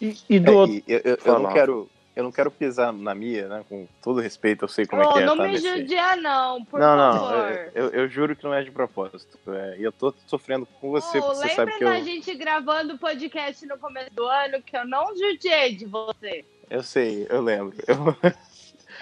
E, 0.00 0.16
e 0.28 0.38
do 0.38 0.52
é, 0.52 0.54
outro... 0.54 0.82
eu, 0.86 1.00
eu, 1.04 1.18
eu 1.24 1.38
não 1.40 1.52
quero 1.52 1.90
eu 2.20 2.24
não 2.24 2.32
quero 2.32 2.50
pisar 2.50 2.92
na 2.92 3.14
minha, 3.14 3.48
né? 3.48 3.64
Com 3.68 3.88
todo 4.02 4.20
respeito, 4.20 4.64
eu 4.64 4.68
sei 4.68 4.86
como 4.86 5.02
oh, 5.02 5.10
é 5.10 5.12
que 5.12 5.18
é. 5.20 5.26
Não 5.26 5.36
tá 5.36 5.44
me 5.44 5.52
nesse... 5.52 5.68
judia, 5.68 6.16
não, 6.16 6.64
por 6.64 6.78
não, 6.78 7.12
favor. 7.12 7.32
Não, 7.32 7.50
eu, 7.74 7.88
eu, 7.90 8.08
juro 8.08 8.36
que 8.36 8.44
não 8.44 8.54
é 8.54 8.62
de 8.62 8.70
propósito. 8.70 9.38
É, 9.48 9.78
e 9.78 9.82
eu 9.82 9.90
tô 9.90 10.14
sofrendo 10.26 10.66
com 10.80 10.90
você, 10.90 11.18
oh, 11.18 11.22
porque 11.22 11.36
você 11.36 11.48
sabe 11.54 11.72
que 11.72 11.82
eu... 11.82 11.88
Lembra 11.88 12.04
da 12.04 12.04
gente 12.04 12.34
gravando 12.34 12.94
o 12.94 12.98
podcast 12.98 13.66
no 13.66 13.78
começo 13.78 14.12
do 14.12 14.26
ano 14.26 14.62
que 14.62 14.76
eu 14.76 14.86
não 14.86 15.16
judiei 15.16 15.74
de 15.74 15.86
você? 15.86 16.44
Eu 16.68 16.82
sei, 16.82 17.26
eu 17.28 17.40
lembro. 17.40 17.76
Eu... 17.86 17.96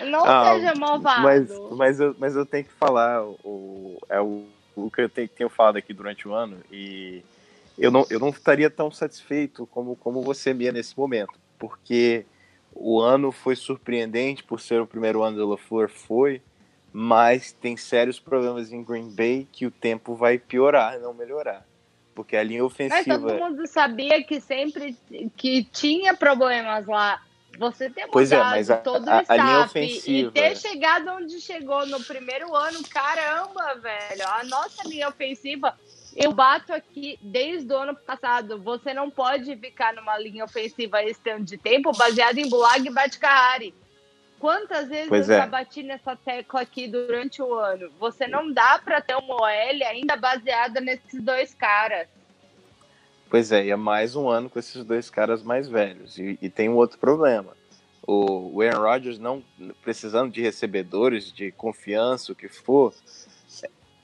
Não 0.07 0.25
ah, 0.25 0.55
seja 0.55 0.75
malvado. 0.77 1.23
Mas, 1.23 1.49
mas, 1.73 1.99
eu, 1.99 2.15
mas 2.21 2.37
eu 2.37 2.47
tenho 2.47 2.63
que 2.63 2.73
falar 2.73 3.25
o, 3.25 3.99
é 4.09 4.21
o, 4.21 4.45
o 4.77 4.89
que 4.89 5.01
eu 5.01 5.09
tenho, 5.09 5.29
tenho 5.29 5.51
falado 5.51 5.77
aqui 5.77 5.93
durante 5.93 6.29
o 6.29 6.33
ano 6.33 6.59
e 6.71 7.25
eu 7.77 7.91
não, 7.91 8.07
eu 8.09 8.21
não 8.21 8.29
estaria 8.29 8.71
tão 8.71 8.93
satisfeito 8.93 9.67
como, 9.67 9.97
como 9.97 10.23
você, 10.23 10.55
Mia, 10.55 10.71
nesse 10.71 10.97
momento. 10.97 11.33
Porque 11.59 12.25
o 12.81 13.01
ano 13.01 13.33
foi 13.33 13.57
surpreendente 13.57 14.45
por 14.45 14.61
ser 14.61 14.81
o 14.81 14.87
primeiro 14.87 15.23
ano 15.23 15.37
do 15.37 15.49
LaFleur, 15.49 15.89
foi, 15.89 16.41
mas 16.93 17.51
tem 17.53 17.77
sérios 17.77 18.21
problemas 18.21 18.73
em 18.73 18.85
Green 18.85 19.11
Bay 19.11 19.49
que 19.51 19.67
o 19.67 19.71
tempo 19.71 20.15
vai 20.15 20.39
piorar, 20.39 20.99
não 21.01 21.13
melhorar. 21.13 21.67
Porque 22.15 22.37
a 22.37 22.43
linha 22.43 22.65
ofensiva. 22.65 23.03
Mas 23.05 23.21
todo 23.21 23.35
mundo 23.35 23.67
sabia 23.67 24.23
que 24.23 24.41
sempre 24.41 24.97
que 25.37 25.65
tinha 25.65 26.15
problemas 26.15 26.87
lá. 26.87 27.21
Você 27.59 27.91
ter 27.91 28.07
pois 28.09 28.31
é, 28.31 28.39
mas 28.39 28.71
a, 28.71 28.77
todo 28.77 29.09
a, 29.09 29.19
o 29.19 29.23
staff 29.23 29.65
ofensiva... 29.71 30.29
e 30.29 30.33
ter 30.33 30.57
chegado 30.57 31.11
onde 31.11 31.41
chegou 31.41 31.85
no 31.87 32.03
primeiro 32.05 32.55
ano, 32.55 32.81
caramba, 32.89 33.75
velho. 33.75 34.29
A 34.29 34.45
nossa 34.45 34.87
linha 34.87 35.09
ofensiva 35.09 35.77
eu 36.17 36.33
bato 36.33 36.73
aqui 36.73 37.19
desde 37.23 37.73
o 37.73 37.77
ano 37.77 37.95
passado. 37.95 38.61
Você 38.63 38.93
não 38.95 39.11
pode 39.11 39.57
ficar 39.57 39.95
numa 39.95 40.19
linha 40.19 40.45
ofensiva 40.45 41.03
esse 41.03 41.21
tanto 41.21 41.45
de 41.45 41.59
tempo 41.59 41.93
baseado 41.97 42.39
em 42.39 42.49
Bulag 42.49 42.87
e 42.87 42.93
Batkari. 42.93 43.75
Quantas 44.39 44.89
vezes 44.89 45.09
pois 45.09 45.29
eu 45.29 45.35
é. 45.35 45.39
já 45.39 45.47
bati 45.47 45.83
nessa 45.83 46.15
tecla 46.15 46.61
aqui 46.61 46.87
durante 46.87 47.43
o 47.43 47.55
ano? 47.55 47.91
Você 47.99 48.27
não 48.27 48.53
dá 48.53 48.79
para 48.79 49.01
ter 49.01 49.17
uma 49.17 49.35
OL 49.35 49.87
ainda 49.87 50.17
baseada 50.17 50.81
nesses 50.81 51.21
dois 51.23 51.53
caras. 51.55 52.07
Pois 53.29 53.53
é, 53.53 53.67
e 53.67 53.71
é 53.71 53.77
mais 53.77 54.17
um 54.17 54.29
ano 54.29 54.49
com 54.49 54.59
esses 54.59 54.85
dois 54.85 55.11
caras 55.11 55.43
mais 55.43 55.69
velhos. 55.69 56.19
E, 56.19 56.39
e 56.41 56.49
tem 56.49 56.69
um 56.69 56.77
outro 56.77 56.99
problema. 56.99 57.57
O, 58.07 58.57
o 58.57 58.63
Aaron 58.63 58.81
Rodgers 58.81 59.19
não 59.19 59.45
precisando 59.83 60.33
de 60.33 60.41
recebedores, 60.41 61.31
de 61.31 61.53
confiança, 61.53 62.33
o 62.33 62.35
que 62.35 62.49
for, 62.49 62.95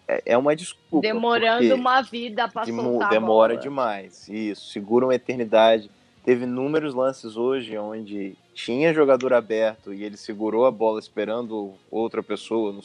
é, 0.06 0.22
é 0.26 0.38
uma 0.38 0.54
desculpa. 0.54 1.06
Demorando 1.06 1.74
uma 1.74 2.02
vida 2.02 2.48
para 2.48 2.66
soltar 2.66 3.10
Demora 3.10 3.56
demais, 3.56 4.28
isso. 4.28 4.70
Segura 4.70 5.06
uma 5.06 5.14
eternidade. 5.14 5.90
Teve 6.24 6.44
inúmeros 6.44 6.94
lances 6.94 7.36
hoje 7.36 7.76
onde 7.76 8.36
tinha 8.54 8.94
jogador 8.94 9.34
aberto 9.34 9.92
e 9.92 10.04
ele 10.04 10.16
segurou 10.16 10.64
a 10.64 10.70
bola 10.70 10.98
esperando 10.98 11.74
outra 11.90 12.22
pessoa, 12.22 12.72
não, 12.72 12.80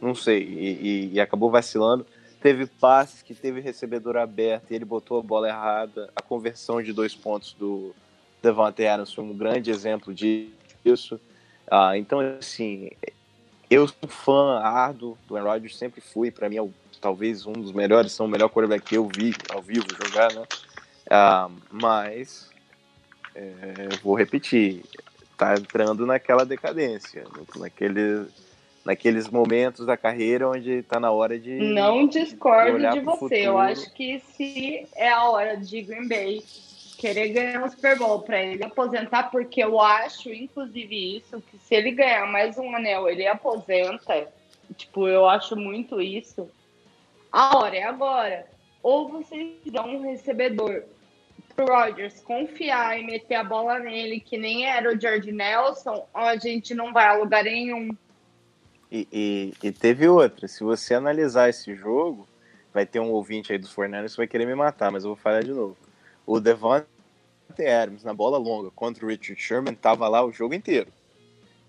não 0.00 0.14
sei, 0.14 0.42
e, 0.42 0.66
e, 0.66 1.14
e, 1.14 1.20
acabou 1.20 1.50
vacilando. 1.50 2.04
Teve 2.40 2.66
passes 2.66 3.22
que 3.22 3.34
teve 3.34 3.60
recebedor 3.60 4.16
aberto 4.16 4.70
e 4.70 4.74
ele 4.74 4.84
botou 4.84 5.18
a 5.18 5.22
bola 5.22 5.48
errada. 5.48 6.10
A 6.14 6.20
conversão 6.20 6.82
de 6.82 6.92
dois 6.92 7.14
pontos 7.14 7.54
do 7.54 7.94
Devante 8.42 8.86
Adams 8.86 9.12
foi 9.12 9.24
um 9.24 9.34
grande 9.34 9.70
exemplo 9.70 10.12
disso. 10.12 11.18
Ah, 11.68 11.96
então, 11.96 12.20
assim, 12.38 12.90
eu 13.70 13.86
sou 13.88 14.08
fã 14.08 14.60
árduo 14.60 15.18
do 15.26 15.36
Aaron 15.36 15.50
Rodgers, 15.50 15.76
sempre 15.76 16.00
fui. 16.00 16.30
Para 16.30 16.48
mim, 16.48 16.56
é 16.56 16.62
o, 16.62 16.72
talvez 17.00 17.46
um 17.46 17.52
dos 17.52 17.72
melhores, 17.72 18.12
são 18.12 18.26
o 18.26 18.28
melhor 18.28 18.48
quarterback 18.48 18.84
que 18.84 18.96
eu 18.96 19.08
vi 19.08 19.34
ao 19.50 19.60
vivo 19.60 19.86
jogar, 20.04 20.32
né? 20.32 20.44
Ah, 21.10 21.48
mas, 21.70 22.50
é, 23.34 23.88
vou 24.02 24.14
repetir, 24.14 24.82
tá 25.36 25.54
entrando 25.54 26.06
naquela 26.06 26.44
decadência, 26.44 27.24
naquele, 27.56 28.26
naqueles 28.84 29.28
momentos 29.28 29.86
da 29.86 29.96
carreira 29.96 30.48
onde 30.48 30.82
tá 30.82 30.98
na 30.98 31.10
hora 31.10 31.38
de. 31.38 31.50
Não 31.50 32.06
discordo 32.06 32.90
de 32.90 33.00
você. 33.00 33.46
Eu 33.46 33.58
acho 33.58 33.92
que 33.92 34.20
se 34.20 34.86
é 34.94 35.10
a 35.10 35.24
hora 35.28 35.56
de 35.56 35.82
Green 35.82 36.08
Bay 36.08 36.42
querer 36.96 37.28
ganhar 37.28 37.62
um 37.62 37.68
Super 37.68 37.98
Bowl 37.98 38.22
para 38.22 38.42
ele 38.42 38.64
aposentar, 38.64 39.24
porque 39.30 39.62
eu 39.62 39.80
acho, 39.80 40.32
inclusive, 40.32 41.18
isso, 41.18 41.40
que 41.42 41.58
se 41.58 41.74
ele 41.74 41.92
ganhar 41.92 42.26
mais 42.26 42.56
um 42.58 42.74
anel, 42.74 43.08
ele 43.08 43.26
aposenta. 43.26 44.28
Tipo, 44.76 45.06
eu 45.06 45.28
acho 45.28 45.54
muito 45.54 46.00
isso. 46.00 46.50
A 47.30 47.56
hora 47.56 47.76
é 47.76 47.82
agora. 47.84 48.46
Ou 48.82 49.08
vocês 49.08 49.56
dão 49.66 49.96
um 49.96 50.02
recebedor 50.02 50.84
pro 51.54 51.66
Rodgers 51.66 52.20
confiar 52.20 52.98
e 52.98 53.04
meter 53.04 53.36
a 53.36 53.44
bola 53.44 53.78
nele, 53.78 54.20
que 54.20 54.36
nem 54.36 54.66
era 54.66 54.92
o 54.92 55.00
George 55.00 55.32
Nelson, 55.32 56.06
ou 56.12 56.20
a 56.20 56.36
gente 56.36 56.74
não 56.74 56.92
vai 56.92 57.06
a 57.06 57.14
lugar 57.14 57.44
nenhum. 57.44 57.90
E, 58.90 59.08
e, 59.12 59.54
e, 59.62 59.72
teve 59.72 60.08
outra. 60.08 60.46
Se 60.46 60.62
você 60.62 60.94
analisar 60.94 61.48
esse 61.48 61.74
jogo, 61.74 62.26
vai 62.72 62.86
ter 62.86 63.00
um 63.00 63.10
ouvinte 63.10 63.52
aí 63.52 63.58
dos 63.58 63.72
Fornelli 63.72 64.08
que 64.08 64.16
vai 64.16 64.26
querer 64.26 64.46
me 64.46 64.54
matar, 64.54 64.92
mas 64.92 65.04
eu 65.04 65.10
vou 65.10 65.16
falar 65.16 65.42
de 65.42 65.52
novo 65.52 65.85
o 66.26 66.40
Devante 66.40 66.86
Adams 67.66 68.04
na 68.04 68.12
bola 68.12 68.36
longa 68.36 68.70
contra 68.70 69.04
o 69.04 69.08
Richard 69.08 69.40
Sherman 69.40 69.74
tava 69.74 70.08
lá 70.08 70.24
o 70.24 70.32
jogo 70.32 70.54
inteiro. 70.54 70.88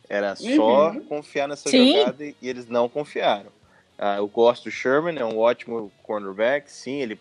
Era 0.10 0.36
só 0.36 0.92
uhum. 0.92 1.02
confiar 1.02 1.48
nessa 1.48 1.70
sim. 1.70 1.98
jogada 1.98 2.24
e, 2.24 2.36
eles 2.42 2.68
não 2.68 2.90
confiaram. 2.90 3.56
Uh, 3.98 4.18
eu 4.18 4.28
gosto 4.28 4.66
do 4.66 4.72
Sherman, 4.72 5.18
é 5.18 5.26
um 5.26 5.40
ótimo 5.40 5.92
cornerback, 6.04 6.72
sim, 6.72 7.02
ele, 7.02 7.20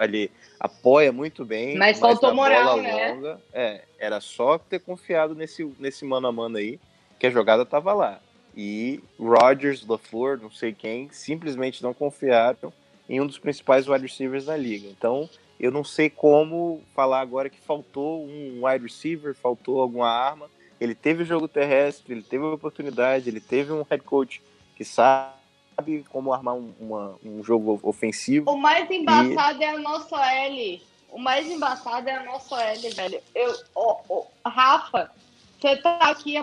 ele 0.00 0.30
apoia 0.58 1.12
muito 1.12 1.44
bem. 1.44 1.76
Mas, 1.76 1.98
mas 1.98 1.98
faltou 1.98 2.32
moral, 2.32 2.80
né? 2.80 3.12
Longa, 3.12 3.40
é, 3.52 3.82
era 3.98 4.20
só 4.20 4.56
ter 4.56 4.78
confiado 4.78 5.34
nesse, 5.34 5.64
nesse 5.78 6.04
mano 6.04 6.28
a 6.28 6.32
mano 6.32 6.58
aí, 6.58 6.78
que 7.18 7.26
a 7.26 7.30
jogada 7.30 7.66
tava 7.66 7.92
lá. 7.92 8.20
E 8.56 9.02
Rodgers, 9.18 9.84
LaFleur, 9.86 10.38
não 10.40 10.50
sei 10.50 10.72
quem, 10.72 11.10
simplesmente 11.10 11.82
não 11.82 11.92
confiaram 11.92 12.72
em 13.08 13.20
um 13.20 13.26
dos 13.26 13.38
principais 13.38 13.88
wide 13.88 14.06
receivers 14.06 14.46
da 14.46 14.56
liga. 14.56 14.88
Então, 14.88 15.28
eu 15.58 15.70
não 15.70 15.82
sei 15.82 16.10
como 16.10 16.82
falar 16.94 17.20
agora 17.20 17.48
que 17.48 17.60
faltou 17.60 18.24
um 18.24 18.66
wide 18.66 18.84
receiver, 18.84 19.34
faltou 19.34 19.80
alguma 19.80 20.08
arma. 20.08 20.50
Ele 20.78 20.94
teve 20.94 21.22
o 21.22 21.26
jogo 21.26 21.48
terrestre, 21.48 22.12
ele 22.12 22.22
teve 22.22 22.44
a 22.44 22.48
oportunidade, 22.48 23.28
ele 23.28 23.40
teve 23.40 23.72
um 23.72 23.82
head 23.88 24.02
coach 24.04 24.42
que 24.76 24.84
sabe 24.84 26.04
como 26.10 26.32
armar 26.32 26.54
um, 26.54 26.72
uma, 26.78 27.14
um 27.24 27.42
jogo 27.42 27.80
ofensivo. 27.82 28.50
O 28.50 28.56
mais 28.56 28.90
embaçado 28.90 29.60
e... 29.60 29.64
é 29.64 29.70
a 29.70 29.78
nossa 29.78 30.32
L. 30.32 30.82
O 31.10 31.18
mais 31.18 31.46
embaçado 31.50 32.08
é 32.08 32.16
a 32.16 32.24
nossa 32.24 32.62
L, 32.62 32.90
velho. 32.90 33.20
Eu, 33.34 33.54
oh, 33.74 33.96
oh, 34.08 34.48
Rafa, 34.48 35.10
você 35.58 35.76
tá 35.76 35.96
aqui 36.10 36.34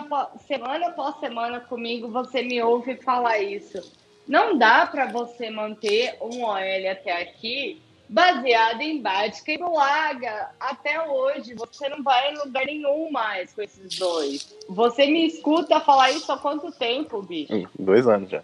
semana 0.48 0.88
após 0.88 1.20
semana 1.20 1.60
comigo, 1.60 2.08
você 2.08 2.42
me 2.42 2.60
ouve 2.60 2.96
falar 2.96 3.38
isso. 3.38 3.80
Não 4.26 4.58
dá 4.58 4.86
para 4.86 5.06
você 5.06 5.50
manter 5.50 6.16
um 6.20 6.42
OL 6.42 6.90
até 6.90 7.22
aqui 7.22 7.80
baseado 8.08 8.80
em 8.80 9.00
Bática 9.00 9.52
e 9.52 9.58
Laga. 9.58 10.50
Até 10.60 11.00
hoje, 11.06 11.54
você 11.54 11.88
não 11.88 12.02
vai 12.02 12.32
em 12.32 12.38
lugar 12.38 12.64
nenhum 12.66 13.10
mais 13.10 13.52
com 13.54 13.62
esses 13.62 13.98
dois. 13.98 14.56
Você 14.68 15.06
me 15.06 15.26
escuta 15.26 15.80
falar 15.80 16.10
isso 16.10 16.30
há 16.30 16.38
quanto 16.38 16.70
tempo, 16.72 17.22
bicho? 17.22 17.68
dois 17.78 18.06
anos 18.06 18.30
já. 18.30 18.42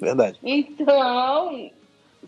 Verdade. 0.00 0.38
Então, 0.42 1.70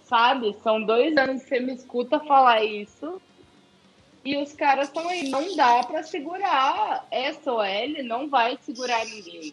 sabe, 0.05 0.57
são 0.63 0.83
dois 0.83 1.17
anos 1.17 1.43
que 1.43 1.49
você 1.49 1.61
me 1.61 1.75
escuta 1.75 2.21
falar 2.21 2.63
isso. 2.65 3.21
E 4.25 4.37
os 4.37 4.53
caras 4.53 4.89
estão 4.89 5.09
aí. 5.09 5.29
Não 5.29 5.57
dá 5.57 5.83
para 5.83 6.03
segurar. 6.03 7.07
SOL 7.43 8.05
não 8.05 8.29
vai 8.29 8.57
segurar 8.63 9.05
ninguém. 9.05 9.53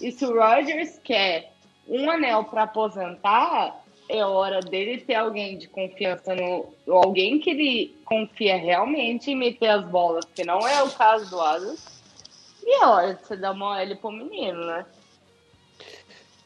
E 0.00 0.10
se 0.10 0.24
o 0.24 0.34
Rogers 0.34 0.98
quer 1.04 1.52
um 1.86 2.10
anel 2.10 2.44
para 2.44 2.64
aposentar, 2.64 3.79
é 4.10 4.24
hora 4.24 4.60
dele 4.60 4.98
ter 4.98 5.14
alguém 5.14 5.56
de 5.56 5.68
confiança 5.68 6.34
no. 6.34 6.66
Alguém 6.88 7.38
que 7.38 7.50
ele 7.50 7.96
confia 8.04 8.56
realmente 8.56 9.30
em 9.30 9.36
meter 9.36 9.68
as 9.68 9.84
bolas, 9.84 10.24
que 10.34 10.44
não 10.44 10.66
é 10.66 10.82
o 10.82 10.90
caso 10.90 11.30
do 11.30 11.40
Adams. 11.40 12.00
E 12.64 12.82
é 12.82 12.86
hora 12.86 13.14
de 13.14 13.26
você 13.26 13.36
dar 13.36 13.52
uma 13.52 13.80
L 13.80 13.94
pro 13.96 14.10
menino, 14.10 14.66
né? 14.66 14.84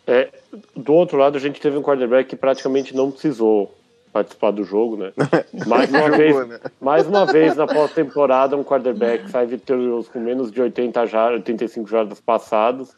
É, 0.06 0.28
do 0.76 0.92
outro 0.92 1.16
lado, 1.16 1.36
a 1.36 1.40
gente 1.40 1.60
teve 1.60 1.76
um 1.76 1.82
quarterback 1.82 2.28
que 2.28 2.36
praticamente 2.36 2.94
não 2.94 3.10
precisou 3.10 3.74
participar 4.12 4.52
do 4.52 4.62
jogo, 4.62 4.96
né? 4.96 5.12
Mais 5.66 5.90
uma 5.90 6.10
vez, 6.10 6.48
né? 6.48 6.60
mais 6.80 7.06
uma 7.06 7.26
vez 7.26 7.56
na 7.56 7.66
pós-temporada, 7.66 8.56
um 8.56 8.62
quarterback 8.62 9.28
sai 9.28 9.46
vitorioso 9.46 10.10
com 10.10 10.20
menos 10.20 10.52
de 10.52 10.60
80 10.60 11.06
jardas, 11.06 11.40
85 11.40 11.88
jardas 11.88 12.20
passados. 12.20 12.94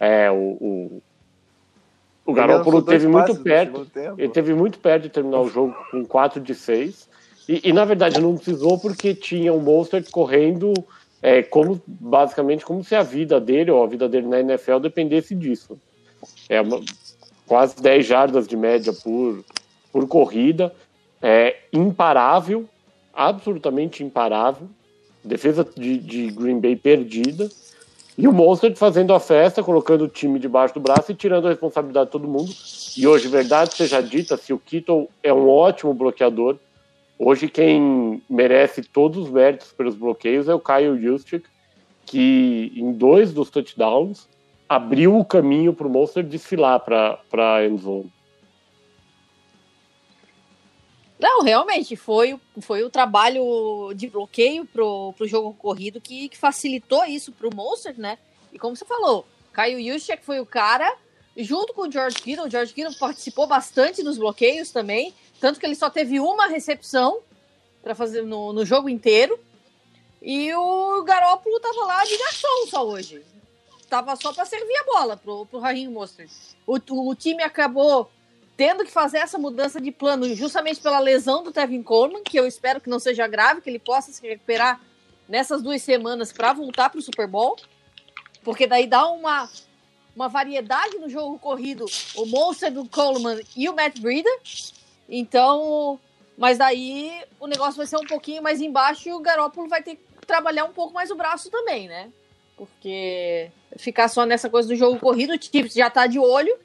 É, 0.00 0.30
o, 0.30 0.56
o 0.60 1.02
o 2.26 2.32
Garoppolo 2.32 2.82
teve 2.82 3.06
muito 3.06 3.36
perto. 3.36 3.86
Ele 4.18 4.28
teve 4.28 4.52
muito 4.52 4.78
perto 4.78 5.04
de 5.04 5.08
terminar 5.08 5.40
o 5.40 5.48
jogo 5.48 5.74
com 5.90 6.04
4 6.04 6.40
de 6.40 6.54
6. 6.54 7.08
E, 7.48 7.68
e, 7.68 7.72
na 7.72 7.84
verdade 7.84 8.20
não 8.20 8.34
precisou 8.34 8.76
porque 8.78 9.14
tinha 9.14 9.52
o 9.52 9.60
Monster 9.60 10.04
correndo 10.10 10.74
é 11.22 11.42
como 11.42 11.80
basicamente 11.86 12.64
como 12.64 12.84
se 12.84 12.94
a 12.94 13.02
vida 13.02 13.40
dele 13.40 13.70
ou 13.70 13.82
a 13.82 13.86
vida 13.86 14.08
dele 14.08 14.26
na 14.26 14.40
NFL 14.40 14.78
dependesse 14.78 15.34
disso. 15.34 15.78
É 16.48 16.60
uma, 16.60 16.80
quase 17.46 17.80
10 17.80 18.06
jardas 18.06 18.46
de 18.46 18.56
média 18.56 18.92
por, 18.92 19.44
por 19.92 20.06
corrida, 20.06 20.74
é 21.22 21.56
imparável, 21.72 22.68
absolutamente 23.14 24.04
imparável. 24.04 24.68
Defesa 25.24 25.66
de, 25.76 25.98
de 25.98 26.30
Green 26.30 26.60
Bay 26.60 26.76
perdida. 26.76 27.48
E 28.18 28.26
o 28.26 28.32
Monster 28.32 28.74
fazendo 28.74 29.12
a 29.12 29.20
festa, 29.20 29.62
colocando 29.62 30.04
o 30.04 30.08
time 30.08 30.38
debaixo 30.38 30.72
do 30.72 30.80
braço 30.80 31.12
e 31.12 31.14
tirando 31.14 31.46
a 31.46 31.50
responsabilidade 31.50 32.06
de 32.06 32.12
todo 32.12 32.26
mundo. 32.26 32.50
E 32.96 33.06
hoje, 33.06 33.28
verdade 33.28 33.74
seja 33.74 34.00
dita, 34.00 34.38
se 34.38 34.54
o 34.54 34.58
Kittle 34.58 35.10
é 35.22 35.32
um 35.32 35.48
ótimo 35.48 35.92
bloqueador, 35.92 36.56
hoje 37.18 37.46
quem 37.46 38.22
merece 38.28 38.82
todos 38.82 39.24
os 39.24 39.30
méritos 39.30 39.70
pelos 39.72 39.94
bloqueios 39.94 40.48
é 40.48 40.54
o 40.54 40.60
Kyle 40.60 40.98
Juszczyk, 40.98 41.46
que 42.06 42.72
em 42.74 42.90
dois 42.92 43.34
dos 43.34 43.50
touchdowns 43.50 44.26
abriu 44.66 45.18
o 45.18 45.24
caminho 45.24 45.74
para 45.74 45.86
o 45.86 45.90
Monster 45.90 46.24
desfilar 46.24 46.80
para 46.80 47.18
a 47.32 47.66
endzone. 47.66 48.10
Não, 51.18 51.42
realmente, 51.42 51.96
foi, 51.96 52.38
foi 52.60 52.82
o 52.82 52.90
trabalho 52.90 53.92
de 53.94 54.06
bloqueio 54.08 54.66
pro, 54.66 55.14
pro 55.14 55.26
jogo 55.26 55.54
corrido 55.54 56.00
que, 56.00 56.28
que 56.28 56.36
facilitou 56.36 57.04
isso 57.04 57.32
pro 57.32 57.54
Monster, 57.54 57.94
né? 57.98 58.18
E 58.52 58.58
como 58.58 58.76
você 58.76 58.84
falou, 58.84 59.26
Caio 59.52 59.82
Juszczyk 59.82 60.24
foi 60.24 60.40
o 60.40 60.46
cara, 60.46 60.94
junto 61.36 61.72
com 61.72 61.82
o 61.82 61.90
George 61.90 62.16
Kittle, 62.16 62.46
o 62.46 62.50
George 62.50 62.74
Kittle 62.74 62.94
participou 62.98 63.46
bastante 63.46 64.02
nos 64.02 64.18
bloqueios 64.18 64.70
também, 64.70 65.14
tanto 65.40 65.58
que 65.58 65.64
ele 65.64 65.74
só 65.74 65.88
teve 65.88 66.20
uma 66.20 66.46
recepção 66.46 67.20
para 67.82 67.94
fazer 67.94 68.22
no, 68.22 68.52
no 68.52 68.66
jogo 68.66 68.88
inteiro, 68.88 69.38
e 70.20 70.52
o 70.54 71.02
Garópolo 71.04 71.58
tava 71.60 71.84
lá 71.84 72.04
de 72.04 72.16
garçom 72.18 72.66
só 72.68 72.86
hoje. 72.86 73.24
Tava 73.88 74.16
só 74.16 74.32
para 74.32 74.44
servir 74.44 74.76
a 74.76 74.84
bola 74.84 75.16
pro, 75.16 75.46
pro 75.46 75.60
Raheem 75.60 75.88
Monster. 75.88 76.28
O, 76.66 76.78
o, 76.90 77.10
o 77.10 77.14
time 77.14 77.42
acabou 77.42 78.10
tendo 78.56 78.84
que 78.84 78.90
fazer 78.90 79.18
essa 79.18 79.38
mudança 79.38 79.80
de 79.80 79.92
plano 79.92 80.34
justamente 80.34 80.80
pela 80.80 80.98
lesão 80.98 81.42
do 81.42 81.52
Tevin 81.52 81.82
Coleman, 81.82 82.22
que 82.22 82.38
eu 82.38 82.46
espero 82.46 82.80
que 82.80 82.88
não 82.88 82.98
seja 82.98 83.26
grave, 83.26 83.60
que 83.60 83.68
ele 83.68 83.78
possa 83.78 84.10
se 84.10 84.26
recuperar 84.26 84.80
nessas 85.28 85.62
duas 85.62 85.82
semanas 85.82 86.32
para 86.32 86.52
voltar 86.52 86.88
para 86.88 86.98
o 86.98 87.02
Super 87.02 87.26
Bowl, 87.26 87.56
porque 88.42 88.66
daí 88.66 88.86
dá 88.86 89.06
uma, 89.08 89.48
uma 90.14 90.28
variedade 90.28 90.98
no 90.98 91.08
jogo 91.08 91.38
corrido, 91.38 91.84
o 92.14 92.24
monster 92.24 92.72
do 92.72 92.88
Coleman 92.88 93.40
e 93.54 93.68
o 93.68 93.74
Matt 93.74 93.98
Breida. 93.98 94.30
Então, 95.08 96.00
mas 96.38 96.56
daí 96.56 97.24
o 97.38 97.46
negócio 97.46 97.76
vai 97.76 97.86
ser 97.86 97.98
um 97.98 98.06
pouquinho 98.06 98.42
mais 98.42 98.60
embaixo 98.60 99.08
e 99.08 99.12
o 99.12 99.20
Garópolo 99.20 99.68
vai 99.68 99.82
ter 99.82 99.96
que 99.96 100.26
trabalhar 100.26 100.64
um 100.64 100.72
pouco 100.72 100.94
mais 100.94 101.10
o 101.10 101.14
braço 101.14 101.50
também, 101.50 101.88
né? 101.88 102.10
Porque 102.56 103.50
ficar 103.76 104.08
só 104.08 104.24
nessa 104.24 104.48
coisa 104.48 104.66
do 104.66 104.74
jogo 104.74 104.98
corrido, 104.98 105.34
o 105.34 105.42
Chiefs 105.42 105.74
já 105.74 105.90
tá 105.90 106.06
de 106.06 106.18
olho 106.18 106.56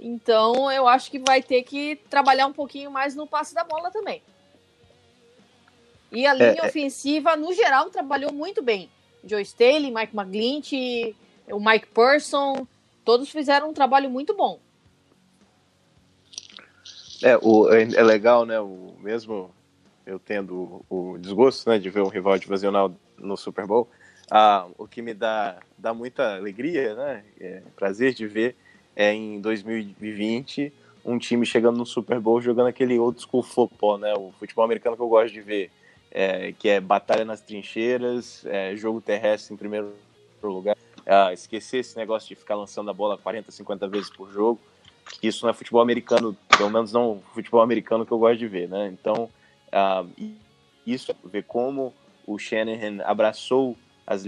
então 0.00 0.70
eu 0.70 0.86
acho 0.86 1.10
que 1.10 1.18
vai 1.18 1.42
ter 1.42 1.62
que 1.62 1.96
trabalhar 2.08 2.46
um 2.46 2.52
pouquinho 2.52 2.90
mais 2.90 3.14
no 3.14 3.26
passe 3.26 3.54
da 3.54 3.64
bola 3.64 3.90
também. 3.90 4.22
E 6.10 6.26
a 6.26 6.32
linha 6.32 6.56
é, 6.62 6.64
é. 6.64 6.66
ofensiva, 6.66 7.36
no 7.36 7.52
geral, 7.52 7.90
trabalhou 7.90 8.32
muito 8.32 8.62
bem. 8.62 8.88
Joe 9.24 9.42
Staley, 9.42 9.90
Mike 9.90 10.16
McGlinch, 10.16 11.16
o 11.50 11.60
Mike 11.60 11.88
Person, 11.88 12.66
todos 13.04 13.28
fizeram 13.30 13.70
um 13.70 13.74
trabalho 13.74 14.08
muito 14.08 14.34
bom. 14.34 14.58
É, 17.22 17.36
o, 17.42 17.70
é, 17.70 17.82
é 17.82 18.02
legal, 18.02 18.46
né? 18.46 18.60
O 18.60 18.94
mesmo 19.00 19.50
eu 20.06 20.18
tendo 20.18 20.84
o, 20.88 21.12
o 21.12 21.18
desgosto 21.18 21.68
né, 21.68 21.78
de 21.78 21.90
ver 21.90 22.00
um 22.00 22.08
rival 22.08 22.38
divisional 22.38 22.94
no 23.18 23.36
Super 23.36 23.66
Bowl, 23.66 23.90
ah, 24.30 24.66
o 24.78 24.86
que 24.86 25.02
me 25.02 25.12
dá, 25.12 25.58
dá 25.76 25.92
muita 25.92 26.36
alegria, 26.36 26.94
né? 26.94 27.24
É, 27.38 27.62
prazer 27.76 28.14
de 28.14 28.26
ver 28.26 28.56
é, 28.98 29.14
em 29.14 29.40
2020 29.40 30.72
um 31.04 31.18
time 31.18 31.46
chegando 31.46 31.78
no 31.78 31.86
Super 31.86 32.18
Bowl 32.18 32.40
jogando 32.40 32.66
aquele 32.66 32.98
old 32.98 33.22
school 33.22 33.42
football, 33.42 33.96
né? 33.96 34.12
O 34.14 34.32
futebol 34.32 34.64
americano 34.64 34.96
que 34.96 35.00
eu 35.00 35.08
gosto 35.08 35.32
de 35.32 35.40
ver, 35.40 35.70
é, 36.10 36.52
que 36.52 36.68
é 36.68 36.80
batalha 36.80 37.24
nas 37.24 37.40
trincheiras, 37.40 38.44
é, 38.44 38.76
jogo 38.76 39.00
terrestre 39.00 39.54
em 39.54 39.56
primeiro 39.56 39.94
lugar. 40.42 40.76
É, 41.06 41.32
esquecer 41.32 41.78
esse 41.78 41.96
negócio 41.96 42.28
de 42.28 42.34
ficar 42.34 42.56
lançando 42.56 42.90
a 42.90 42.92
bola 42.92 43.16
40, 43.16 43.50
50 43.50 43.88
vezes 43.88 44.10
por 44.10 44.30
jogo, 44.30 44.60
que 45.20 45.28
isso 45.28 45.46
não 45.46 45.50
é 45.50 45.54
futebol 45.54 45.80
americano, 45.80 46.36
pelo 46.56 46.68
menos 46.68 46.92
não 46.92 47.22
futebol 47.32 47.62
americano 47.62 48.04
que 48.04 48.12
eu 48.12 48.18
gosto 48.18 48.38
de 48.38 48.48
ver, 48.48 48.68
né? 48.68 48.88
Então, 48.92 49.30
uh, 49.72 50.34
isso, 50.86 51.14
ver 51.24 51.44
como 51.44 51.94
o 52.26 52.38
Shanahan 52.38 53.02
abraçou 53.04 53.76
as 54.06 54.24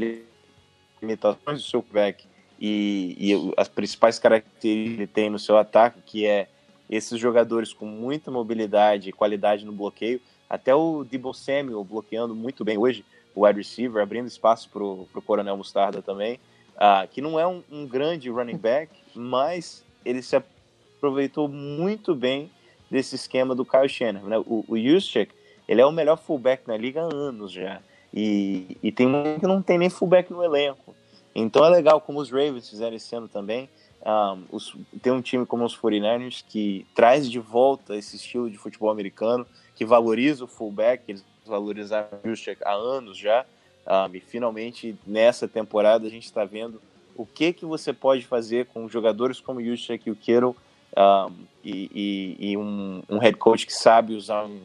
limitações 1.03 1.63
do 1.63 1.69
seu 1.69 1.83
back 1.83 2.30
e, 2.61 3.17
e 3.19 3.55
as 3.57 3.69
principais 3.69 4.19
características 4.19 4.61
que 4.61 4.69
ele 4.69 5.07
tem 5.07 5.31
no 5.31 5.39
seu 5.39 5.57
ataque, 5.57 6.01
que 6.05 6.27
é 6.27 6.47
esses 6.91 7.19
jogadores 7.19 7.73
com 7.73 7.87
muita 7.87 8.31
mobilidade 8.31 9.09
e 9.09 9.13
qualidade 9.13 9.65
no 9.65 9.73
bloqueio, 9.73 10.21
até 10.49 10.75
o 10.75 11.05
Debo 11.05 11.33
Samuel 11.33 11.85
bloqueando 11.85 12.35
muito 12.35 12.65
bem 12.65 12.77
hoje, 12.77 13.05
o 13.35 13.47
wide 13.47 13.59
receiver, 13.59 14.03
abrindo 14.03 14.27
espaço 14.27 14.69
para 14.69 14.83
o 14.83 15.23
Coronel 15.25 15.57
Mostarda 15.57 16.03
também, 16.03 16.41
uh, 16.75 17.07
que 17.09 17.23
não 17.23 17.39
é 17.39 17.47
um, 17.47 17.63
um, 17.71 17.87
grande 17.87 18.29
running 18.29 18.57
back, 18.57 18.93
mas 19.15 19.85
ele 20.05 20.21
se 20.21 20.37
aproveitou 20.37 21.49
muito 21.49 22.15
bem 22.15 22.51
desse 22.91 23.15
esquema 23.15 23.55
do 23.55 23.65
Kyle 23.65 23.89
Shanahan. 23.89 24.29
Né? 24.29 24.39
O, 24.39 24.65
o 24.67 24.77
Juszczyk, 24.77 25.33
ele 25.69 25.81
é 25.81 25.87
o 25.87 25.93
melhor 25.93 26.17
fullback 26.17 26.67
na 26.67 26.77
liga 26.77 27.03
há 27.03 27.15
anos 27.15 27.53
já, 27.53 27.81
e, 28.13 28.77
e 28.83 28.91
tem 28.91 29.07
um 29.07 29.39
que 29.39 29.47
não 29.47 29.63
tem 29.63 29.79
nem 29.79 29.89
fullback 29.89 30.33
no 30.33 30.43
elenco. 30.43 30.95
Então 31.35 31.65
é 31.65 31.69
legal 31.69 32.01
como 32.01 32.21
os 32.21 32.31
Ravens 32.31 32.69
fizeram 32.69 32.97
esse 32.97 33.15
ano 33.15 33.29
também. 33.29 33.69
Um, 34.05 34.45
os, 34.51 34.75
tem 35.03 35.13
um 35.13 35.21
time 35.21 35.45
como 35.45 35.65
os 35.65 35.77
49ers 35.77 36.43
que 36.49 36.87
traz 36.95 37.31
de 37.31 37.39
volta 37.39 37.97
esse 37.97 38.17
estilo 38.17 38.51
de 38.51 38.57
futebol 38.57 38.91
americano, 38.91 39.47
que 39.77 39.85
valoriza 39.85 40.45
o 40.45 40.49
fullback, 40.49 41.05
eles 41.07 41.25
valorizaram 41.47 42.09
o 42.25 42.29
Juszczyk 42.29 42.63
há 42.65 42.73
anos 42.73 43.17
já. 43.17 43.45
Um, 43.87 44.15
e 44.15 44.21
finalmente 44.21 44.97
nessa 45.07 45.49
temporada 45.49 46.07
a 46.07 46.11
gente 46.11 46.25
está 46.25 46.45
vendo 46.45 46.81
o 47.17 47.27
que 47.27 47.53
que 47.53 47.65
você 47.65 47.93
pode 47.93 48.27
fazer 48.27 48.67
com 48.67 48.89
jogadores 48.89 49.41
como 49.41 49.59
o 49.59 49.65
Juszczyk 49.65 50.09
e 50.09 50.13
o 50.13 50.17
Kittle 50.17 50.57
um, 50.97 51.33
e, 51.65 52.37
e, 52.41 52.51
e 52.51 52.57
um, 52.57 53.03
um, 53.09 53.19
head 53.19 53.37
coach 53.37 53.67
que 53.67 53.73
sabe 53.73 54.15
usar 54.15 54.45
um 54.45 54.61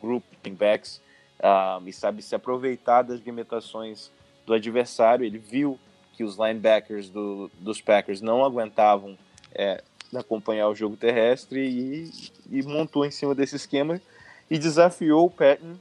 grupo 0.00 0.26
de 0.42 0.50
backs 0.50 1.00
e 1.84 1.92
sabe 1.92 2.22
se 2.22 2.34
aproveitar 2.34 3.02
das 3.02 3.20
limitações 3.20 4.10
do 4.46 4.54
adversário. 4.54 5.24
Ele 5.24 5.38
viu 5.38 5.78
que 6.16 6.24
os 6.24 6.36
linebackers 6.36 7.08
do, 7.08 7.50
dos 7.58 7.80
Packers 7.80 8.20
não 8.20 8.44
aguentavam 8.44 9.18
é, 9.54 9.82
acompanhar 10.14 10.68
o 10.68 10.74
jogo 10.74 10.96
terrestre 10.96 11.60
e, 11.60 12.10
e, 12.50 12.62
montou 12.62 13.04
em 13.04 13.10
cima 13.10 13.34
desse 13.34 13.56
esquema 13.56 14.00
e 14.50 14.58
desafiou 14.58 15.26
o 15.26 15.30
Patton 15.30 15.76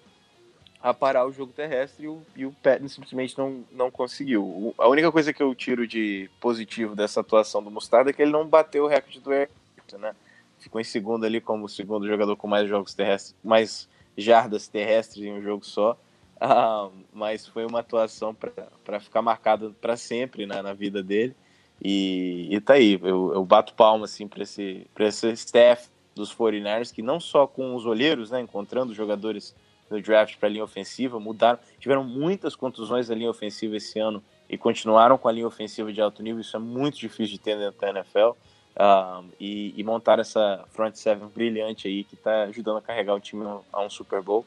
a 0.81 0.93
parar 0.93 1.25
o 1.25 1.31
jogo 1.31 1.53
terrestre 1.53 2.05
e 2.05 2.07
o, 2.07 2.21
e 2.35 2.45
o 2.45 2.51
Patton 2.51 2.87
simplesmente 2.87 3.37
não, 3.37 3.63
não 3.71 3.89
conseguiu. 3.89 4.73
A 4.77 4.87
única 4.87 5.11
coisa 5.11 5.31
que 5.31 5.41
eu 5.41 5.53
tiro 5.55 5.87
de 5.87 6.29
positivo 6.41 6.95
dessa 6.95 7.21
atuação 7.21 7.63
do 7.63 7.71
Mostarda 7.71 8.09
é 8.09 8.13
que 8.13 8.21
ele 8.21 8.31
não 8.31 8.45
bateu 8.45 8.83
o 8.83 8.87
recorde 8.87 9.19
do 9.19 9.31
Ayrton, 9.31 9.97
né? 9.97 10.13
Ficou 10.59 10.81
em 10.81 10.83
segundo 10.83 11.25
ali 11.25 11.39
como 11.39 11.65
o 11.65 11.69
segundo 11.69 12.07
jogador 12.07 12.35
com 12.35 12.47
mais 12.47 12.67
jogos 12.67 12.93
terrestres, 12.93 13.35
mais 13.43 13.87
jardas 14.17 14.67
terrestres 14.67 15.23
em 15.23 15.33
um 15.33 15.41
jogo 15.41 15.65
só. 15.65 15.97
Ah, 16.43 16.89
mas 17.13 17.47
foi 17.47 17.65
uma 17.65 17.79
atuação 17.79 18.35
para 18.83 18.99
ficar 18.99 19.21
marcada 19.21 19.71
para 19.79 19.95
sempre 19.95 20.45
né, 20.45 20.61
na 20.61 20.73
vida 20.73 21.01
dele. 21.01 21.33
E, 21.81 22.47
e 22.51 22.61
tá 22.61 22.73
aí, 22.73 22.99
eu, 23.01 23.33
eu 23.33 23.45
bato 23.45 23.73
palma 23.73 24.05
assim, 24.05 24.27
para 24.27 24.43
esse, 24.43 24.85
esse 24.99 25.31
staff 25.31 25.89
dos 26.13 26.33
49ers, 26.33 26.93
que 26.93 27.01
não 27.01 27.19
só 27.19 27.47
com 27.47 27.75
os 27.75 27.85
olheiros, 27.85 28.29
né, 28.29 28.39
encontrando 28.39 28.93
jogadores 28.93 29.55
no 29.89 30.01
draft 30.01 30.37
para 30.37 30.47
a 30.47 30.51
linha 30.51 30.63
ofensiva, 30.63 31.19
mudaram, 31.19 31.59
tiveram 31.79 32.03
muitas 32.03 32.55
contusões 32.55 33.09
na 33.09 33.15
linha 33.15 33.29
ofensiva 33.29 33.75
esse 33.77 33.99
ano 33.99 34.23
e 34.49 34.57
continuaram 34.57 35.17
com 35.17 35.27
a 35.27 35.31
linha 35.31 35.47
ofensiva 35.47 35.91
de 35.91 36.01
alto 36.01 36.21
nível. 36.21 36.41
Isso 36.41 36.55
é 36.55 36.59
muito 36.59 36.97
difícil 36.97 37.37
de 37.37 37.39
ter 37.39 37.57
dentro 37.57 37.79
da 37.79 37.89
NFL. 37.89 38.31
Um, 38.75 39.29
e, 39.39 39.71
e 39.77 39.83
montar 39.83 40.17
essa 40.17 40.65
front 40.71 40.95
seven 40.95 41.27
brilhante 41.27 41.87
aí 41.87 42.03
que 42.03 42.15
está 42.15 42.43
ajudando 42.45 42.77
a 42.77 42.81
carregar 42.81 43.13
o 43.13 43.19
time 43.19 43.45
a 43.71 43.81
um 43.81 43.89
Super 43.89 44.21
Bowl. 44.21 44.43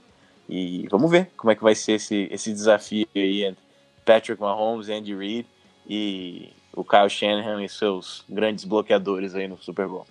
E 0.49 0.87
vamos 0.91 1.11
ver 1.11 1.31
como 1.37 1.51
é 1.51 1.55
que 1.55 1.63
vai 1.63 1.75
ser 1.75 1.93
esse, 1.93 2.29
esse 2.31 2.53
desafio 2.53 3.07
aí 3.15 3.45
entre 3.45 3.63
Patrick 4.05 4.41
Mahomes, 4.41 4.89
Andy 4.89 5.15
Reid 5.15 5.47
e 5.89 6.51
o 6.75 6.85
Kyle 6.85 7.09
Shanahan 7.09 7.65
e 7.65 7.69
seus 7.69 8.25
grandes 8.29 8.65
bloqueadores 8.65 9.35
aí 9.35 9.49
no 9.49 9.59
Super 9.59 9.89
Bowl. 9.89 10.07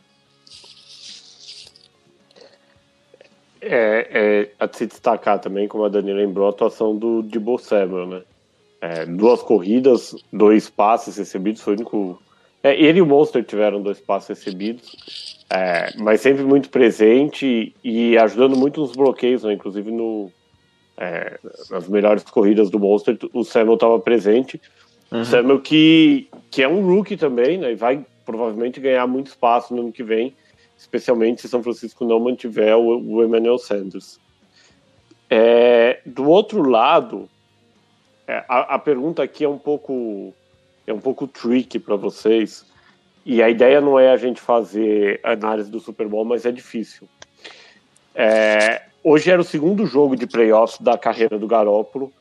É, 3.62 4.52
é 4.60 4.64
a 4.64 4.68
se 4.72 4.86
destacar 4.86 5.40
também, 5.40 5.68
como 5.68 5.86
a 5.86 5.90
Dani 5.90 6.14
lembrou, 6.14 6.46
a 6.48 6.50
atuação 6.50 6.96
do 6.96 7.24
Debo 7.24 7.58
Samuel, 7.58 8.08
né? 8.08 8.22
É, 8.82 9.06
duas 9.06 9.42
corridas, 9.42 10.16
dois 10.32 10.70
passes 10.70 11.18
recebidos, 11.18 11.62
foi 11.62 11.74
o 11.74 11.78
único. 11.78 12.22
É, 12.62 12.80
ele 12.80 13.00
e 13.00 13.02
o 13.02 13.06
Monster 13.06 13.44
tiveram 13.44 13.82
dois 13.82 14.00
passes 14.00 14.30
recebidos. 14.30 15.35
É, 15.50 15.94
mas 15.98 16.22
sempre 16.22 16.44
muito 16.44 16.70
presente 16.70 17.76
e 17.84 18.18
ajudando 18.18 18.56
muito 18.56 18.82
nos 18.82 18.94
bloqueios, 18.94 19.44
né? 19.44 19.54
inclusive 19.54 19.92
no, 19.92 20.32
é, 20.98 21.40
nas 21.70 21.88
melhores 21.88 22.24
corridas 22.24 22.70
do 22.70 22.80
Monster, 22.80 23.18
o 23.34 23.44
Samuel 23.44 23.76
estava 23.76 24.00
presente. 24.00 24.60
Uhum. 25.12 25.24
Samuel 25.24 25.62
que, 25.62 26.28
que 26.50 26.64
é 26.64 26.68
um 26.68 26.86
rookie 26.86 27.16
também, 27.16 27.58
né? 27.58 27.72
E 27.72 27.76
vai 27.76 28.04
provavelmente 28.26 28.80
ganhar 28.80 29.06
muito 29.06 29.28
espaço 29.28 29.74
no 29.74 29.84
ano 29.84 29.92
que 29.92 30.04
vem, 30.04 30.36
especialmente 30.78 31.42
se 31.42 31.48
São 31.48 31.62
Francisco 31.62 32.04
não 32.06 32.20
mantiver 32.20 32.76
o, 32.76 33.18
o 33.18 33.24
Emmanuel 33.24 33.60
Sanders. 33.60 34.20
É, 35.30 36.02
do 36.06 36.28
outro 36.28 36.68
lado, 36.68 37.30
é, 38.28 38.44
a, 38.48 38.76
a, 38.76 38.80
pergunta 38.80 39.22
aqui 39.24 39.44
é 39.44 39.50
um 39.50 39.58
pouco 39.58 40.34
é 40.88 40.94
um 40.94 41.00
pouco 41.00 41.28
tricky 41.28 41.80
para 41.80 41.96
vocês. 41.96 42.66
E 43.26 43.42
a 43.42 43.50
ideia 43.50 43.82
não 43.82 44.00
é 44.00 44.12
a 44.12 44.18
gente 44.18 44.40
fazer 44.40 45.20
análise 45.24 45.72
do 45.72 45.80
Super 45.80 46.08
Bowl, 46.08 46.24
mas 46.24 46.46
é 46.46 46.52
difícil. 46.52 47.10
É, 48.14 48.84
hoje 49.04 49.32
era 49.32 49.42
o 49.42 49.46
segundo 49.46 49.86
jogo 49.88 50.16
de 50.16 50.28
playoffs 50.28 50.80
da 50.80 50.96
carreira 50.98 51.40
do 51.40 51.48
Garópolo 51.48 52.14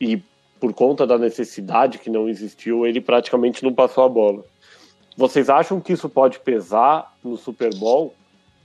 e 0.00 0.20
por 0.58 0.74
conta 0.74 1.06
da 1.06 1.16
necessidade 1.16 1.98
que 1.98 2.10
não 2.10 2.28
existiu, 2.28 2.84
ele 2.84 3.00
praticamente 3.00 3.62
não 3.62 3.72
passou 3.72 4.04
a 4.04 4.08
bola. 4.08 4.44
Vocês 5.16 5.48
acham 5.48 5.80
que 5.80 5.92
isso 5.92 6.08
pode 6.08 6.38
pesar 6.40 7.16
no 7.22 7.36
Super 7.36 7.74
Bowl? 7.76 8.14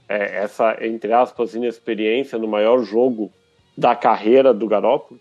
É, 0.08 0.42
essa, 0.42 0.76
entre 0.84 1.12
aspas, 1.12 1.54
inexperiência 1.54 2.38
no 2.38 2.46
maior 2.46 2.82
jogo 2.82 3.32
da 3.76 3.94
carreira 3.94 4.52
do 4.52 4.66
Garópolo? 4.66 5.18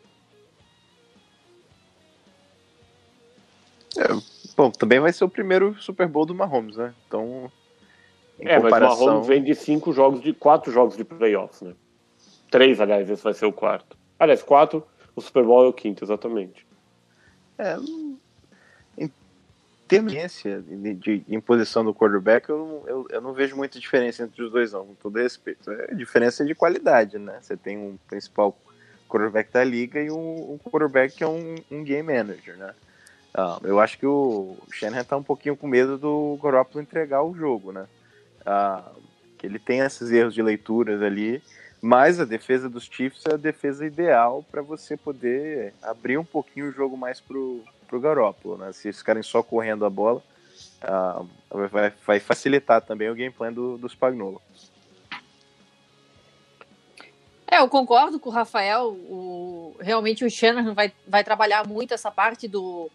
É, 3.98 4.35
bom, 4.56 4.72
também 4.72 5.00
vai 5.00 5.12
ser 5.12 5.24
o 5.24 5.30
primeiro 5.30 5.76
Super 5.82 6.08
Bowl 6.08 6.26
do 6.26 6.36
Mahomes, 6.36 6.78
né? 6.78 6.94
Então. 7.08 7.52
É, 8.40 8.60
comparação... 8.60 8.90
mas 8.90 9.00
o 9.00 9.06
Mahomes 9.06 9.28
vem 9.28 9.44
de 9.44 9.56
cinco 9.56 9.94
jogos, 9.94 10.22
de 10.22 10.34
quatro 10.34 10.72
jogos 10.72 10.98
de 10.98 11.04
playoffs, 11.04 11.62
né? 11.62 11.74
Três, 12.50 12.80
aliás, 12.80 13.10
esse 13.10 13.24
vai 13.24 13.34
ser 13.34 13.46
o 13.46 13.54
quarto. 13.54 13.98
Aliás, 14.20 14.42
quatro, 14.44 14.86
o 15.16 15.22
Super 15.22 15.44
Bowl 15.44 15.66
é 15.66 15.68
o 15.68 15.74
quinto, 15.74 16.04
exatamente. 16.04 16.66
É, 17.58 17.78
em 18.98 19.12
tendência 19.88 20.62
de, 20.62 20.94
de, 20.94 21.26
imposição 21.30 21.84
do 21.84 21.94
quarterback, 21.94 22.50
eu, 22.50 22.84
eu, 22.88 23.08
eu, 23.10 23.22
não 23.22 23.34
vejo 23.34 23.56
muita 23.56 23.80
diferença 23.80 24.24
entre 24.24 24.44
os 24.44 24.52
dois, 24.52 24.74
não, 24.74 24.86
com 24.86 24.96
todo 24.96 25.20
respeito. 25.20 25.72
É 25.72 25.94
diferença 25.94 26.46
de 26.46 26.54
qualidade, 26.54 27.18
né? 27.18 27.38
Você 27.42 27.56
tem 27.56 27.78
um 27.78 27.98
principal 28.08 28.58
quarterback 29.08 29.52
da 29.52 29.64
liga 29.64 30.02
e 30.02 30.12
um, 30.12 30.54
um 30.54 30.58
quarterback 30.58 31.16
que 31.16 31.24
é 31.24 31.28
um, 31.28 31.56
um 31.72 31.84
game 31.84 32.14
manager, 32.14 32.58
né? 32.58 32.74
Uh, 33.36 33.68
eu 33.68 33.82
acho 33.82 33.98
que 34.00 34.06
o 34.06 34.56
Shanahan 34.72 35.04
tá 35.04 35.18
um 35.18 35.24
pouquinho 35.24 35.58
com 35.58 35.68
medo 35.68 35.98
do 35.98 36.40
Garoppolo 36.42 36.82
entregar 36.82 37.22
o 37.22 37.36
jogo, 37.36 37.74
né? 37.74 37.86
Uh, 38.42 39.02
que 39.38 39.46
ele 39.46 39.60
tem 39.60 39.80
esses 39.80 40.10
erros 40.10 40.34
de 40.34 40.42
leituras 40.42 41.02
ali, 41.02 41.44
mas 41.82 42.18
a 42.18 42.24
defesa 42.24 42.70
dos 42.70 42.86
Chiefs 42.86 43.26
é 43.26 43.34
a 43.34 43.38
defesa 43.38 43.86
ideal 43.86 44.46
para 44.50 44.62
você 44.62 44.96
poder 44.96 45.74
abrir 45.84 46.18
um 46.18 46.24
pouquinho 46.24 46.70
o 46.70 46.72
jogo 46.72 46.96
mais 46.96 47.20
pro, 47.20 47.62
pro 47.90 48.00
Garoppolo, 48.00 48.58
né? 48.58 48.72
Se 48.72 48.88
eles 48.88 49.00
ficarem 49.00 49.22
só 49.22 49.44
correndo 49.44 49.86
a 49.86 49.90
bola, 49.90 50.24
uh, 50.82 51.30
vai, 51.70 51.92
vai, 52.08 52.20
facilitar 52.22 52.82
também 52.82 53.10
o 53.10 53.16
game 53.16 53.34
plan 53.34 53.52
do, 53.52 53.78
do 53.78 53.90
Spagnuolo. 53.90 54.42
É, 57.46 57.60
eu 57.60 57.68
concordo 57.68 58.18
com 58.18 58.30
o 58.30 58.34
Rafael. 58.34 58.94
O, 58.94 59.76
realmente 59.82 60.24
o 60.24 60.30
Shanahan 60.30 60.74
vai, 60.74 60.94
vai 61.06 61.24
trabalhar 61.24 61.68
muito 61.68 61.94
essa 61.94 62.10
parte 62.10 62.48
do, 62.48 62.90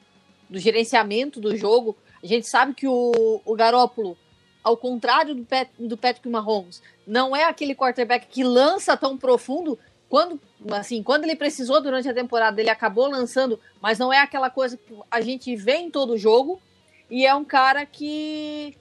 do 0.51 0.59
gerenciamento 0.59 1.41
do 1.41 1.57
jogo. 1.57 1.97
A 2.23 2.27
gente 2.27 2.47
sabe 2.47 2.75
que 2.75 2.87
o, 2.87 3.41
o 3.45 3.55
Garópolo, 3.55 4.19
ao 4.63 4.77
contrário 4.77 5.35
do, 5.35 5.45
Pat, 5.45 5.69
do 5.79 5.97
Patrick 5.97 6.29
Mahomes, 6.29 6.83
não 7.07 7.35
é 7.35 7.45
aquele 7.45 7.75
quarterback 7.75 8.27
que 8.27 8.43
lança 8.43 8.97
tão 8.97 9.17
profundo. 9.17 9.79
Quando, 10.09 10.41
assim, 10.73 11.03
quando 11.03 11.25
ele 11.25 11.37
precisou 11.37 11.81
durante 11.81 12.09
a 12.09 12.15
temporada, 12.15 12.61
ele 12.61 12.69
acabou 12.69 13.09
lançando, 13.09 13.61
mas 13.81 13.99
não 13.99 14.13
é 14.13 14.19
aquela 14.19 14.51
coisa 14.51 14.77
que 14.77 14.95
a 15.09 15.21
gente 15.21 15.55
vê 15.55 15.77
em 15.77 15.91
todo 15.91 16.19
jogo. 16.19 16.61
E 17.09 17.25
é 17.25 17.35
um 17.35 17.45
cara 17.45 17.87
que 17.87 18.77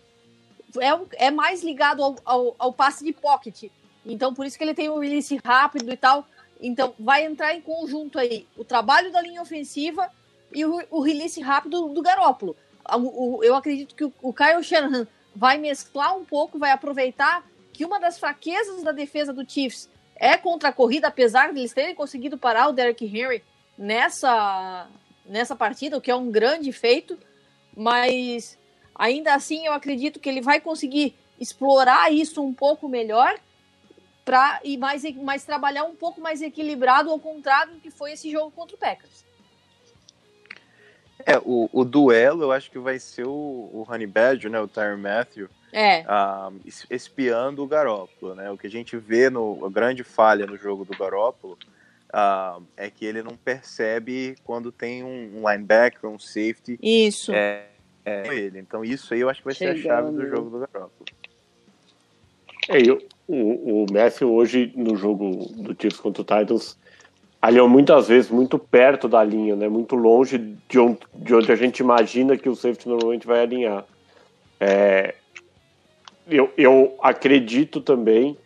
é, 0.79 1.27
é 1.27 1.31
mais 1.31 1.63
ligado 1.63 2.03
ao, 2.03 2.15
ao, 2.25 2.55
ao 2.57 2.73
passe 2.73 3.05
de 3.05 3.13
pocket. 3.13 3.69
Então, 4.05 4.33
por 4.33 4.45
isso 4.45 4.57
que 4.57 4.63
ele 4.63 4.73
tem 4.73 4.89
um 4.89 4.99
release 4.99 5.39
rápido 5.43 5.91
e 5.91 5.97
tal. 5.97 6.25
Então, 6.59 6.93
vai 6.99 7.25
entrar 7.25 7.53
em 7.53 7.61
conjunto 7.61 8.19
aí 8.19 8.47
o 8.57 8.65
trabalho 8.65 9.11
da 9.11 9.21
linha 9.21 9.41
ofensiva 9.41 10.09
e 10.53 10.65
o, 10.65 10.81
o 10.89 11.01
release 11.01 11.39
rápido 11.41 11.89
do 11.89 12.01
Garópolo. 12.01 12.55
eu 13.43 13.55
acredito 13.55 13.95
que 13.95 14.03
o, 14.21 14.33
Kyle 14.33 14.63
Shanahan 14.63 15.07
vai 15.35 15.57
mesclar 15.57 16.15
um 16.17 16.25
pouco, 16.25 16.57
vai 16.57 16.71
aproveitar 16.71 17.45
que 17.71 17.85
uma 17.85 17.99
das 17.99 18.19
fraquezas 18.19 18.83
da 18.83 18.91
defesa 18.91 19.31
do 19.31 19.49
Chiefs 19.49 19.89
é 20.15 20.35
contra 20.37 20.69
a 20.69 20.73
corrida, 20.73 21.07
apesar 21.07 21.53
de 21.53 21.59
eles 21.59 21.73
terem 21.73 21.95
conseguido 21.95 22.37
parar 22.37 22.67
o 22.67 22.73
Derrick 22.73 23.05
Henry 23.05 23.43
nessa, 23.77 24.87
nessa 25.25 25.55
partida, 25.55 25.97
o 25.97 26.01
que 26.01 26.11
é 26.11 26.15
um 26.15 26.29
grande 26.29 26.71
feito, 26.73 27.17
mas 27.75 28.57
ainda 28.93 29.33
assim 29.33 29.65
eu 29.65 29.73
acredito 29.73 30.19
que 30.19 30.27
ele 30.27 30.41
vai 30.41 30.59
conseguir 30.59 31.15
explorar 31.39 32.11
isso 32.11 32.43
um 32.43 32.53
pouco 32.53 32.89
melhor 32.89 33.39
para 34.25 34.59
e 34.63 34.77
mais, 34.77 35.03
mais 35.15 35.45
trabalhar 35.45 35.85
um 35.85 35.95
pouco 35.95 36.19
mais 36.19 36.41
equilibrado 36.41 37.09
ao 37.09 37.19
contrário 37.19 37.75
do 37.75 37.79
que 37.79 37.89
foi 37.89 38.11
esse 38.11 38.29
jogo 38.29 38.51
contra 38.51 38.75
o 38.75 38.79
Packers. 38.79 39.28
É, 41.25 41.37
o, 41.39 41.69
o 41.73 41.83
duelo 41.83 42.43
eu 42.43 42.51
acho 42.51 42.71
que 42.71 42.79
vai 42.79 42.97
ser 42.97 43.25
o, 43.25 43.29
o 43.31 43.85
Honey 43.87 44.07
Badger, 44.07 44.49
né, 44.49 44.59
o 44.59 44.67
Tyron 44.67 44.97
Matthew, 44.97 45.49
é. 45.71 46.01
uh, 46.01 46.53
espiando 46.89 47.63
o 47.63 47.67
Garópolo, 47.67 48.35
né? 48.35 48.49
O 48.49 48.57
que 48.57 48.67
a 48.67 48.71
gente 48.71 48.97
vê 48.97 49.29
no 49.29 49.65
a 49.65 49.69
grande 49.69 50.03
falha 50.03 50.45
no 50.45 50.57
jogo 50.57 50.85
do 50.85 50.97
Garópolo 50.97 51.57
uh, 52.13 52.63
é 52.75 52.89
que 52.89 53.05
ele 53.05 53.21
não 53.21 53.35
percebe 53.35 54.35
quando 54.43 54.71
tem 54.71 55.03
um, 55.03 55.39
um 55.39 55.49
linebacker, 55.49 56.09
um 56.09 56.19
safety. 56.19 56.79
Isso. 56.81 57.31
É, 57.31 57.65
é 58.05 58.27
ele. 58.33 58.59
Então 58.59 58.83
isso 58.83 59.13
aí 59.13 59.19
eu 59.19 59.29
acho 59.29 59.41
que 59.41 59.45
vai 59.45 59.53
Chegando. 59.53 59.81
ser 59.81 59.89
a 59.89 59.95
chave 59.95 60.11
do 60.11 60.27
jogo 60.27 60.49
do 60.49 60.59
Garópolo. 60.59 61.05
É, 62.67 62.81
eu, 62.81 63.01
o, 63.27 63.83
o 63.83 63.85
Matthew 63.91 64.31
hoje 64.31 64.71
no 64.75 64.95
jogo 64.95 65.29
do 65.55 65.75
Chiefs 65.79 65.99
contra 65.99 66.21
o 66.21 66.25
Titans 66.25 66.77
aliou 67.41 67.69
muitas 67.69 68.07
vezes 68.07 68.29
muito 68.29 68.59
perto 68.59 69.07
da 69.07 69.23
linha, 69.23 69.55
né? 69.55 69.69
Muito 69.69 69.95
longe 69.95 70.37
de 70.67 70.79
onde, 70.79 70.99
de 71.15 71.33
onde 71.33 71.51
a 71.51 71.55
gente 71.55 71.79
imagina 71.79 72.37
que 72.37 72.49
o 72.49 72.55
safety 72.55 72.87
normalmente 72.87 73.25
vai 73.25 73.41
alinhar. 73.41 73.85
É, 74.59 75.15
eu, 76.27 76.51
eu 76.57 76.95
acredito 77.01 77.79
também 77.81 78.37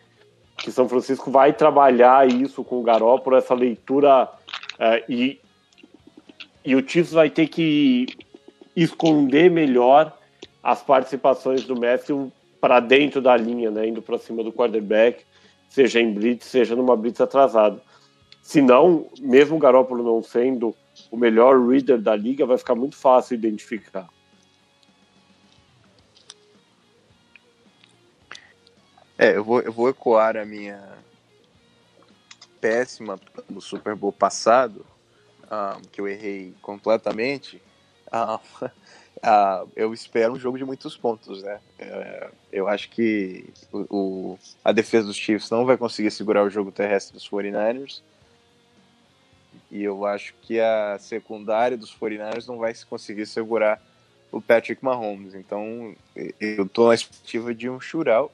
que 0.58 0.72
São 0.72 0.88
Francisco 0.88 1.32
vai 1.32 1.52
trabalhar 1.52 2.28
isso 2.28 2.64
com 2.64 2.80
o 2.80 2.84
Garoppolo, 2.84 3.36
essa 3.36 3.54
leitura 3.54 4.30
é, 4.80 5.04
e, 5.10 5.40
e 6.64 6.76
o 6.76 6.88
Chiefs 6.88 7.12
vai 7.12 7.30
ter 7.30 7.48
que 7.48 8.06
esconder 8.76 9.50
melhor 9.50 10.16
as 10.62 10.82
participações 10.82 11.66
do 11.66 11.76
Matthew 11.76 12.32
para 12.62 12.80
dentro 12.80 13.22
da 13.22 13.36
linha, 13.36 13.70
né, 13.70 13.88
indo 13.88 14.02
para 14.02 14.18
cima 14.18 14.42
do 14.42 14.54
quarterback, 14.54 15.26
seja 15.68 16.00
em 16.00 16.14
blitz, 16.14 16.46
seja 16.46 16.76
numa 16.76 16.96
blitz 16.96 17.20
atrasada. 17.20 17.82
Se 18.44 18.62
não, 18.62 19.10
mesmo 19.22 19.56
o 19.56 19.60
Garópolo 19.60 20.04
não 20.04 20.22
sendo 20.22 20.76
o 21.10 21.16
melhor 21.16 21.58
reader 21.66 22.00
da 22.00 22.14
liga, 22.14 22.46
vai 22.46 22.58
ficar 22.58 22.76
muito 22.76 22.98
fácil 22.98 23.36
identificar. 23.36 24.10
É, 29.18 29.38
eu 29.38 29.44
vou, 29.46 29.62
eu 29.62 29.72
vou 29.72 29.88
ecoar 29.88 30.36
a 30.36 30.44
minha 30.44 30.98
péssima 32.60 33.18
do 33.50 33.62
Super 33.62 33.96
Bowl 33.96 34.12
passado, 34.12 34.86
um, 35.46 35.82
que 35.90 36.02
eu 36.02 36.08
errei 36.08 36.54
completamente. 36.62 37.62
Um, 38.12 38.36
uh, 38.36 39.72
eu 39.74 39.94
espero 39.94 40.34
um 40.34 40.40
jogo 40.40 40.58
de 40.58 40.66
muitos 40.66 40.98
pontos, 40.98 41.42
né? 41.42 41.62
Uh, 41.80 42.36
eu 42.52 42.68
acho 42.68 42.90
que 42.90 43.54
o, 43.72 43.86
o, 43.90 44.40
a 44.66 44.74
defesa 44.74 45.08
dos 45.08 45.16
Chiefs 45.16 45.50
não 45.50 45.66
vai 45.66 45.78
conseguir 45.78 46.12
segurar 46.12 46.44
o 46.44 46.50
jogo 46.50 46.74
terrestre 46.74 47.14
dos 47.14 47.30
49ers. 47.30 48.02
E 49.74 49.84
eu 49.84 50.06
acho 50.06 50.36
que 50.44 50.60
a 50.60 51.00
secundária 51.00 51.76
dos 51.76 51.92
49ers 51.98 52.46
não 52.46 52.60
vai 52.60 52.76
conseguir 52.88 53.26
segurar 53.26 53.82
o 54.32 54.40
Patrick 54.40 54.86
Mahomes. 54.86 55.34
Então, 55.34 55.96
eu 56.40 56.66
estou 56.66 56.90
na 56.90 56.94
expectativa 56.94 57.56
de 57.56 57.68
um 57.68 57.80
shootout, 57.80 58.32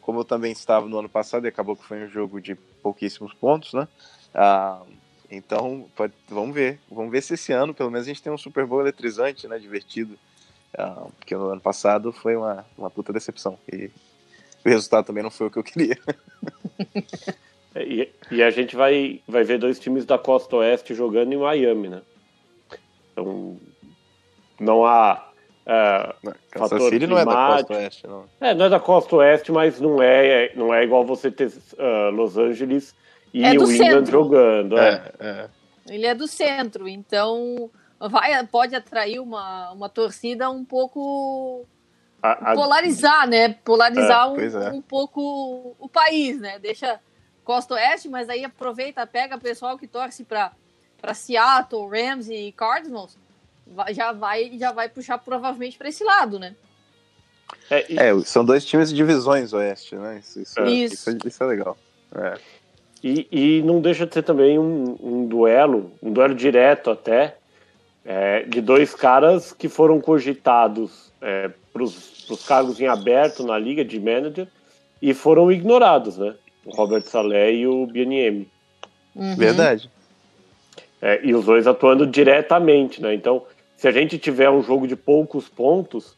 como 0.00 0.18
eu 0.18 0.24
também 0.24 0.50
estava 0.50 0.88
no 0.88 0.98
ano 0.98 1.08
passado, 1.08 1.44
e 1.44 1.48
acabou 1.48 1.76
que 1.76 1.84
foi 1.84 2.04
um 2.04 2.08
jogo 2.08 2.40
de 2.40 2.56
pouquíssimos 2.82 3.32
pontos, 3.32 3.72
né? 3.72 3.86
Ah, 4.34 4.82
então, 5.30 5.88
pode, 5.94 6.12
vamos 6.28 6.52
ver. 6.52 6.80
Vamos 6.90 7.12
ver 7.12 7.22
se 7.22 7.34
esse 7.34 7.52
ano, 7.52 7.72
pelo 7.72 7.88
menos, 7.88 8.08
a 8.08 8.10
gente 8.10 8.20
tem 8.20 8.32
um 8.32 8.38
Super 8.38 8.66
Bowl 8.66 8.80
eletrizante, 8.80 9.46
né? 9.46 9.60
Divertido. 9.60 10.18
Ah, 10.76 11.06
porque 11.16 11.36
no 11.36 11.50
ano 11.50 11.60
passado 11.60 12.12
foi 12.12 12.34
uma, 12.34 12.66
uma 12.76 12.90
puta 12.90 13.12
decepção. 13.12 13.56
E 13.72 13.92
o 14.64 14.68
resultado 14.68 15.06
também 15.06 15.22
não 15.22 15.30
foi 15.30 15.46
o 15.46 15.50
que 15.52 15.58
eu 15.60 15.62
queria. 15.62 15.96
É, 17.74 17.84
e, 17.84 18.12
e, 18.30 18.42
a 18.42 18.50
gente 18.50 18.74
vai, 18.74 19.20
vai 19.28 19.44
ver 19.44 19.58
dois 19.58 19.78
times 19.78 20.04
da 20.04 20.18
costa 20.18 20.56
oeste 20.56 20.94
jogando 20.94 21.32
em 21.32 21.36
Miami, 21.36 21.88
né? 21.88 22.02
Então, 23.12 23.58
não 24.58 24.84
há. 24.84 25.28
É, 25.66 26.14
não, 26.22 26.34
Kansas 26.50 26.82
City 26.84 27.06
não 27.06 27.18
é 27.18 27.24
da 27.24 27.34
costa 27.46 27.74
oeste, 27.74 28.06
não. 28.06 28.24
É, 28.40 28.54
não 28.54 28.64
é 28.64 28.68
da 28.68 28.80
costa 28.80 29.16
oeste, 29.16 29.52
mas 29.52 29.80
não 29.80 30.02
é, 30.02 30.52
não 30.56 30.74
é 30.74 30.82
igual 30.82 31.04
você 31.04 31.30
ter 31.30 31.46
uh, 31.48 32.10
Los 32.12 32.36
Angeles 32.36 32.94
e 33.32 33.44
É 33.44 33.50
o 33.50 33.70
England 33.70 33.76
centro. 33.76 34.10
jogando. 34.10 34.76
É. 34.78 35.12
É, 35.20 35.26
é. 35.28 35.48
Ele 35.88 36.06
é 36.06 36.14
do 36.14 36.26
centro, 36.26 36.88
então 36.88 37.70
vai, 38.00 38.44
pode 38.46 38.74
atrair 38.74 39.20
uma, 39.20 39.70
uma 39.72 39.88
torcida 39.88 40.50
um 40.50 40.64
pouco 40.64 41.64
A- 42.22 42.52
a- 42.52 42.54
polarizar, 42.54 43.28
né? 43.28 43.50
Polarizar 43.64 44.26
É, 44.26 44.30
um, 44.30 44.62
é. 44.62 44.70
um 44.72 44.82
pouco 44.82 45.76
o 45.78 45.88
país, 45.88 46.40
né? 46.40 46.58
Deixa 46.58 46.98
Costa 47.44 47.74
Oeste, 47.74 48.08
mas 48.08 48.28
aí 48.28 48.44
aproveita, 48.44 49.06
pega 49.06 49.36
o 49.36 49.40
pessoal 49.40 49.78
que 49.78 49.86
torce 49.86 50.24
para 50.24 50.52
para 51.00 51.14
Seattle, 51.14 51.88
Rams 51.88 52.28
e 52.28 52.52
Cardinals, 52.52 53.16
vai- 53.66 53.94
já 53.94 54.12
vai 54.12 54.58
já 54.58 54.70
vai 54.70 54.88
puxar 54.88 55.16
provavelmente 55.18 55.78
para 55.78 55.88
esse 55.88 56.04
lado, 56.04 56.38
né? 56.38 56.54
é, 57.70 57.86
e- 57.92 57.98
É, 57.98 58.20
são 58.20 58.44
dois 58.44 58.64
times 58.64 58.90
de 58.90 58.96
divisões 58.96 59.52
oeste, 59.52 59.96
né? 59.96 60.18
Isso, 60.20 60.40
isso, 60.40 60.60
Isso. 60.62 60.94
isso, 60.94 61.10
é- 61.10 61.18
isso 61.28 61.42
é 61.42 61.46
legal. 61.46 61.76
É. 62.14 62.38
E, 63.02 63.26
e 63.32 63.62
não 63.62 63.80
deixa 63.80 64.06
de 64.06 64.12
ser 64.12 64.22
também 64.22 64.58
um, 64.58 64.96
um 65.00 65.26
duelo, 65.26 65.90
um 66.02 66.12
duelo 66.12 66.34
direto 66.34 66.90
até, 66.90 67.36
é, 68.04 68.42
de 68.42 68.60
dois 68.60 68.94
caras 68.94 69.52
que 69.52 69.68
foram 69.68 70.00
cogitados 70.00 71.10
para 71.72 71.82
os 71.82 72.44
cargos 72.46 72.80
em 72.80 72.86
aberto 72.86 73.42
na 73.44 73.58
liga 73.58 73.84
de 73.84 73.98
manager 74.00 74.46
e 75.00 75.12
foram 75.14 75.50
ignorados, 75.50 76.18
né? 76.18 76.34
O 76.70 76.76
Robert 76.76 77.02
Saleh 77.02 77.52
e 77.52 77.66
o 77.66 77.86
Bieniemy. 77.86 78.48
Uhum. 79.14 79.36
Verdade. 79.36 79.90
É, 81.02 81.20
e 81.24 81.34
os 81.34 81.44
dois 81.44 81.66
atuando 81.66 82.06
diretamente, 82.06 83.02
né? 83.02 83.14
Então, 83.14 83.42
se 83.76 83.88
a 83.88 83.90
gente 83.90 84.18
tiver 84.18 84.50
um 84.50 84.62
jogo 84.62 84.86
de 84.86 84.94
poucos 84.94 85.48
pontos, 85.48 86.16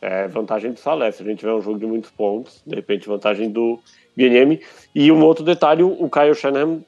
é 0.00 0.26
vantagem 0.26 0.72
do 0.72 0.80
Salé. 0.80 1.12
Se 1.12 1.22
a 1.22 1.26
gente 1.26 1.40
tiver 1.40 1.52
um 1.52 1.62
jogo 1.62 1.78
de 1.78 1.86
muitos 1.86 2.10
pontos, 2.10 2.62
de 2.66 2.74
repente 2.74 3.08
vantagem 3.08 3.50
do 3.50 3.78
BNM. 4.16 4.60
E 4.94 5.12
um 5.12 5.22
outro 5.22 5.44
detalhe, 5.44 5.82
o 5.82 6.08
Kyle 6.10 6.34
Shanahan 6.34 6.80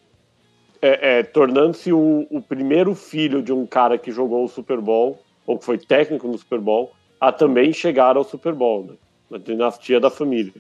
é, 0.81 1.19
é, 1.19 1.23
tornando-se 1.23 1.93
o, 1.93 2.27
o 2.31 2.41
primeiro 2.41 2.95
filho 2.95 3.43
de 3.43 3.53
um 3.53 3.67
cara 3.67 3.99
que 3.99 4.11
jogou 4.11 4.45
o 4.45 4.49
Super 4.49 4.81
Bowl, 4.81 5.19
ou 5.47 5.59
que 5.59 5.65
foi 5.65 5.79
técnico 5.79 6.27
no 6.27 6.39
Super 6.39 6.61
Bowl, 6.61 6.93
a 7.21 7.33
também 7.33 7.73
chegar 7.73 8.17
ao 8.17 8.25
Super 8.25 8.55
Bowl, 8.55 8.85
né? 8.85 8.95
Na 9.31 9.39
dinastia 9.39 10.01
da 10.01 10.11
família. 10.11 10.55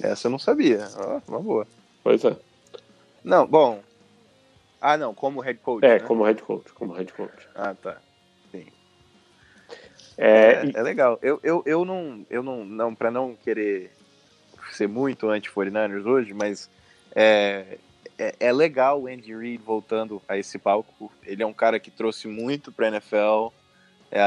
Essa 0.00 0.26
eu 0.26 0.30
não 0.30 0.38
sabia. 0.38 0.88
Ó, 0.96 1.20
uma 1.28 1.40
boa. 1.40 1.66
Pois 2.02 2.24
é. 2.24 2.36
Não, 3.22 3.46
bom. 3.46 3.82
Ah, 4.80 4.96
não, 4.96 5.14
como 5.14 5.40
head 5.40 5.58
coach. 5.60 5.84
É, 5.84 5.98
né? 5.98 6.00
como 6.00 6.24
head 6.24 6.42
coach, 6.42 6.72
como 6.74 6.92
head 6.92 7.12
coach. 7.12 7.48
Ah, 7.54 7.74
tá. 7.74 8.00
É, 10.16 10.26
É, 10.26 10.66
e- 10.66 10.72
é 10.76 10.82
legal. 10.82 11.18
Eu, 11.22 11.40
eu, 11.42 11.62
eu 11.66 11.84
não, 11.84 12.24
eu 12.30 12.42
não, 12.42 12.64
não 12.64 12.94
para 12.94 13.10
não 13.10 13.34
querer 13.34 13.90
ser 14.72 14.88
muito 14.88 15.28
anti-49ers 15.28 16.04
hoje, 16.04 16.34
mas 16.34 16.70
é, 17.14 17.78
é, 18.18 18.34
é 18.40 18.52
legal 18.52 19.02
o 19.02 19.06
Andy 19.06 19.34
Reid 19.34 19.62
voltando 19.62 20.22
a 20.28 20.36
esse 20.38 20.58
palco. 20.58 21.12
Ele 21.24 21.42
é 21.42 21.46
um 21.46 21.52
cara 21.52 21.78
que 21.80 21.90
trouxe 21.90 22.28
muito 22.28 22.72
para 22.72 22.88
NFL, 22.88 23.48
é, 24.10 24.22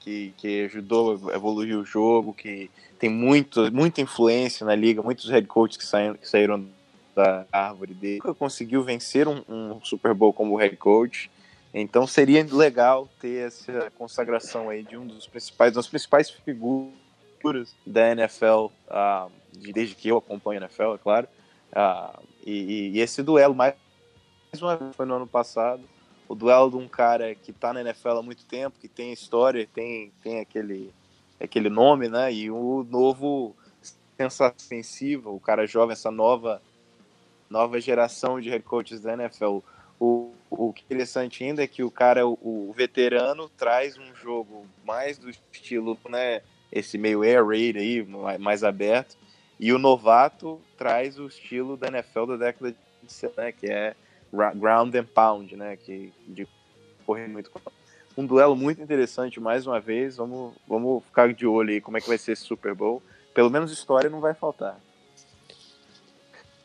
que, 0.00 0.34
que 0.36 0.64
ajudou 0.64 1.30
a 1.30 1.34
evoluir 1.34 1.76
o 1.76 1.84
jogo, 1.84 2.32
que 2.34 2.70
tem 3.00 3.08
muito, 3.10 3.72
muita 3.72 4.00
influência 4.02 4.64
na 4.64 4.74
liga, 4.74 5.02
muitos 5.02 5.28
head 5.28 5.46
coaches 5.46 5.76
que 5.78 5.84
saíram, 5.86 6.14
que 6.14 6.28
saíram 6.28 6.68
da 7.16 7.46
árvore 7.50 7.94
dele. 7.94 8.16
Nunca 8.18 8.34
conseguiu 8.34 8.84
vencer 8.84 9.26
um, 9.26 9.42
um 9.48 9.80
Super 9.82 10.12
Bowl 10.14 10.32
como 10.32 10.54
head 10.56 10.76
coach. 10.76 11.30
Então 11.72 12.06
seria 12.06 12.46
legal 12.50 13.08
ter 13.20 13.46
essa 13.46 13.90
consagração 13.96 14.68
aí 14.68 14.82
de 14.82 14.96
um 14.96 15.06
dos 15.06 15.26
principais, 15.26 15.72
das 15.72 15.88
principais 15.88 16.28
figuras 16.28 17.74
da 17.86 18.10
NFL, 18.12 18.66
ah, 18.88 19.28
de- 19.52 19.72
desde 19.72 19.94
que 19.94 20.08
eu 20.08 20.18
acompanho 20.18 20.60
a 20.60 20.64
NFL, 20.64 20.94
é 20.94 20.98
claro. 20.98 21.28
Ah, 21.72 22.18
e, 22.44 22.92
e- 22.94 23.00
esse 23.00 23.22
duelo 23.22 23.54
mais 23.54 23.74
uma 24.60 24.76
vez 24.76 24.94
foi 24.94 25.06
no 25.06 25.14
ano 25.14 25.26
passado, 25.26 25.82
o 26.28 26.34
duelo 26.34 26.70
de 26.70 26.76
um 26.76 26.88
cara 26.88 27.34
que 27.34 27.50
está 27.50 27.72
na 27.72 27.80
NFL 27.80 28.10
há 28.18 28.22
muito 28.22 28.44
tempo, 28.44 28.78
que 28.78 28.88
tem 28.88 29.12
história, 29.12 29.66
tem, 29.72 30.12
tem 30.22 30.40
aquele, 30.40 30.92
aquele 31.40 31.68
nome, 31.68 32.08
né? 32.08 32.32
E 32.32 32.50
o 32.50 32.86
novo 32.88 33.54
ofensiva, 34.58 35.30
o 35.30 35.40
cara 35.40 35.66
jovem, 35.66 35.92
essa 35.92 36.10
nova 36.10 36.60
nova 37.48 37.80
geração 37.80 38.40
de 38.40 38.48
head 38.48 38.64
coaches 38.64 39.00
da 39.00 39.14
NFL. 39.14 39.58
O, 39.98 40.32
o 40.50 40.72
é 40.76 40.80
interessante 40.80 41.42
ainda 41.42 41.62
é 41.64 41.66
que 41.66 41.82
o 41.82 41.90
cara, 41.90 42.26
o, 42.26 42.38
o 42.42 42.72
veterano, 42.74 43.48
traz 43.48 43.98
um 43.98 44.14
jogo 44.14 44.66
mais 44.84 45.18
do 45.18 45.28
estilo, 45.28 45.98
né? 46.08 46.42
Esse 46.70 46.96
meio 46.96 47.22
air 47.22 47.44
raid 47.44 47.78
aí, 47.78 48.06
mais- 48.38 48.62
aberto. 48.62 49.16
E 49.58 49.72
o 49.72 49.78
novato 49.78 50.60
traz 50.78 51.18
o 51.18 51.26
estilo 51.26 51.76
da 51.76 51.88
NFL 51.88 52.26
da 52.26 52.36
década 52.36 52.74
de 53.02 53.12
70, 53.12 53.42
né, 53.42 53.52
que 53.52 53.66
é 53.66 53.94
ground 54.54 54.94
and 54.94 55.04
pound, 55.06 55.56
né? 55.56 55.76
Que, 55.76 56.12
de 56.26 56.46
correr 57.04 57.28
muito. 57.28 57.50
Um 58.16 58.26
duelo 58.26 58.56
muito 58.56 58.82
interessante, 58.82 59.40
mais 59.40 59.66
uma 59.66 59.80
vez. 59.80 60.16
Vamos, 60.16 60.54
vamos 60.66 61.04
ficar 61.04 61.32
de 61.32 61.46
olho 61.46 61.70
aí 61.70 61.80
como 61.80 61.96
é 61.96 62.00
que 62.00 62.08
vai 62.08 62.18
ser 62.18 62.32
esse 62.32 62.42
Super 62.42 62.74
Bowl. 62.74 63.02
Pelo 63.32 63.50
menos 63.50 63.70
história 63.70 64.10
não 64.10 64.20
vai 64.20 64.34
faltar. 64.34 64.78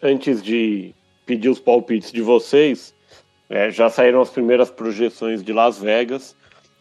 antes 0.01 0.41
de 0.41 0.93
pedir 1.25 1.49
os 1.49 1.59
palpites 1.59 2.11
de 2.11 2.21
vocês, 2.21 2.93
é, 3.49 3.71
já 3.71 3.89
saíram 3.89 4.21
as 4.21 4.29
primeiras 4.29 4.69
projeções 4.69 5.43
de 5.43 5.53
Las 5.53 5.79
Vegas. 5.79 6.35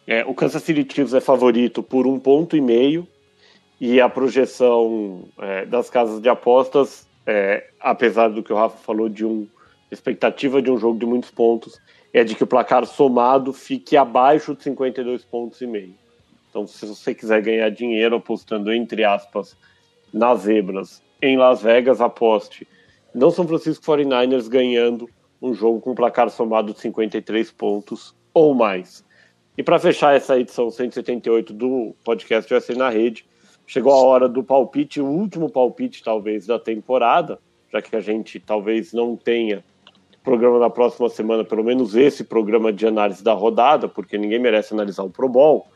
É, 0.07 0.23
o 0.25 0.33
Kansas 0.33 0.63
City 0.63 0.85
Chiefs 0.93 1.13
é 1.13 1.21
favorito 1.21 1.81
por 1.81 2.05
um 2.05 2.19
ponto 2.19 2.55
e 2.55 2.61
meio 2.61 3.07
e 3.79 3.99
a 3.99 4.07
projeção 4.07 5.27
é, 5.39 5.65
das 5.65 5.89
casas 5.89 6.21
de 6.21 6.29
apostas, 6.29 7.07
é, 7.25 7.67
apesar 7.79 8.29
do 8.29 8.43
que 8.43 8.53
o 8.53 8.55
Rafa 8.55 8.77
falou 8.77 9.09
de 9.09 9.25
um 9.25 9.47
expectativa 9.91 10.61
de 10.61 10.69
um 10.69 10.77
jogo 10.77 10.99
de 10.99 11.05
muitos 11.05 11.31
pontos, 11.31 11.79
é 12.17 12.23
de 12.23 12.33
que 12.33 12.45
o 12.45 12.47
placar 12.47 12.85
somado 12.85 13.51
fique 13.51 13.97
abaixo 13.97 14.55
de 14.55 14.63
52 14.63 15.25
pontos 15.25 15.59
e 15.59 15.67
meio. 15.67 15.93
Então, 16.49 16.65
se 16.65 16.85
você 16.85 17.13
quiser 17.13 17.41
ganhar 17.41 17.69
dinheiro 17.69 18.15
apostando 18.15 18.71
entre 18.71 19.03
aspas 19.03 19.57
nas 20.13 20.43
zebras 20.43 21.03
em 21.21 21.35
Las 21.35 21.61
Vegas, 21.61 21.99
aposte 21.99 22.65
não 23.13 23.31
São 23.31 23.45
Francisco 23.45 23.83
49ers 23.85 24.47
ganhando 24.47 25.09
um 25.41 25.53
jogo 25.53 25.81
com 25.81 25.93
placar 25.93 26.29
somado 26.29 26.73
de 26.73 26.79
53 26.79 27.51
pontos 27.51 28.15
ou 28.33 28.55
mais. 28.55 29.03
E 29.57 29.63
para 29.63 29.77
fechar 29.77 30.15
essa 30.15 30.39
edição 30.39 30.71
178 30.71 31.51
do 31.51 31.93
podcast 32.01 32.53
USA 32.53 32.75
na 32.75 32.89
rede, 32.89 33.25
chegou 33.67 33.91
a 33.91 34.01
hora 34.01 34.29
do 34.29 34.41
palpite, 34.41 35.01
o 35.01 35.05
último 35.05 35.49
palpite 35.49 36.01
talvez 36.01 36.47
da 36.47 36.57
temporada, 36.57 37.39
já 37.73 37.81
que 37.81 37.93
a 37.93 37.99
gente 37.99 38.39
talvez 38.39 38.93
não 38.93 39.17
tenha 39.17 39.65
programa 40.25 40.59
na 40.59 40.69
próxima 40.69 41.07
semana, 41.07 41.45
pelo 41.45 41.63
menos 41.63 41.95
esse 41.95 42.23
programa 42.23 42.73
de 42.73 42.85
análise 42.85 43.23
da 43.23 43.33
rodada, 43.33 43.87
porque 43.87 44.17
ninguém 44.17 44.39
merece 44.39 44.73
analisar 44.73 45.03
o 45.03 45.09
Pro 45.09 45.29
Bowl. 45.29 45.67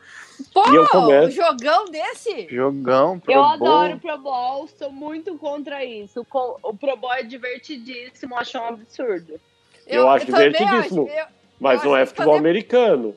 Pô, 0.52 0.62
E 0.70 0.74
eu 0.74 0.86
começo. 0.88 1.28
um 1.28 1.30
jogão 1.46 1.84
desse? 1.86 2.48
Jogão, 2.50 3.18
Pro 3.20 3.32
Eu 3.32 3.40
Bowl. 3.42 3.52
adoro 3.52 3.98
Pro 3.98 4.18
Bowl, 4.18 4.68
sou 4.68 4.90
muito 4.90 5.36
contra 5.38 5.84
isso. 5.84 6.26
O 6.62 6.74
Pro 6.74 6.96
Bowl 6.96 7.12
é 7.14 7.22
divertidíssimo, 7.22 8.36
acho 8.36 8.58
um 8.58 8.64
absurdo. 8.64 9.34
Eu 9.86 10.08
acho 10.08 10.26
também 10.26 10.50
divertidíssimo. 10.52 11.06
acho. 11.06 11.18
Eu- 11.18 11.26
Mas 11.60 11.82
Eu 11.84 11.90
não 11.90 11.96
é 11.96 12.06
futebol 12.06 12.26
fazer- 12.34 12.38
americano. 12.38 13.14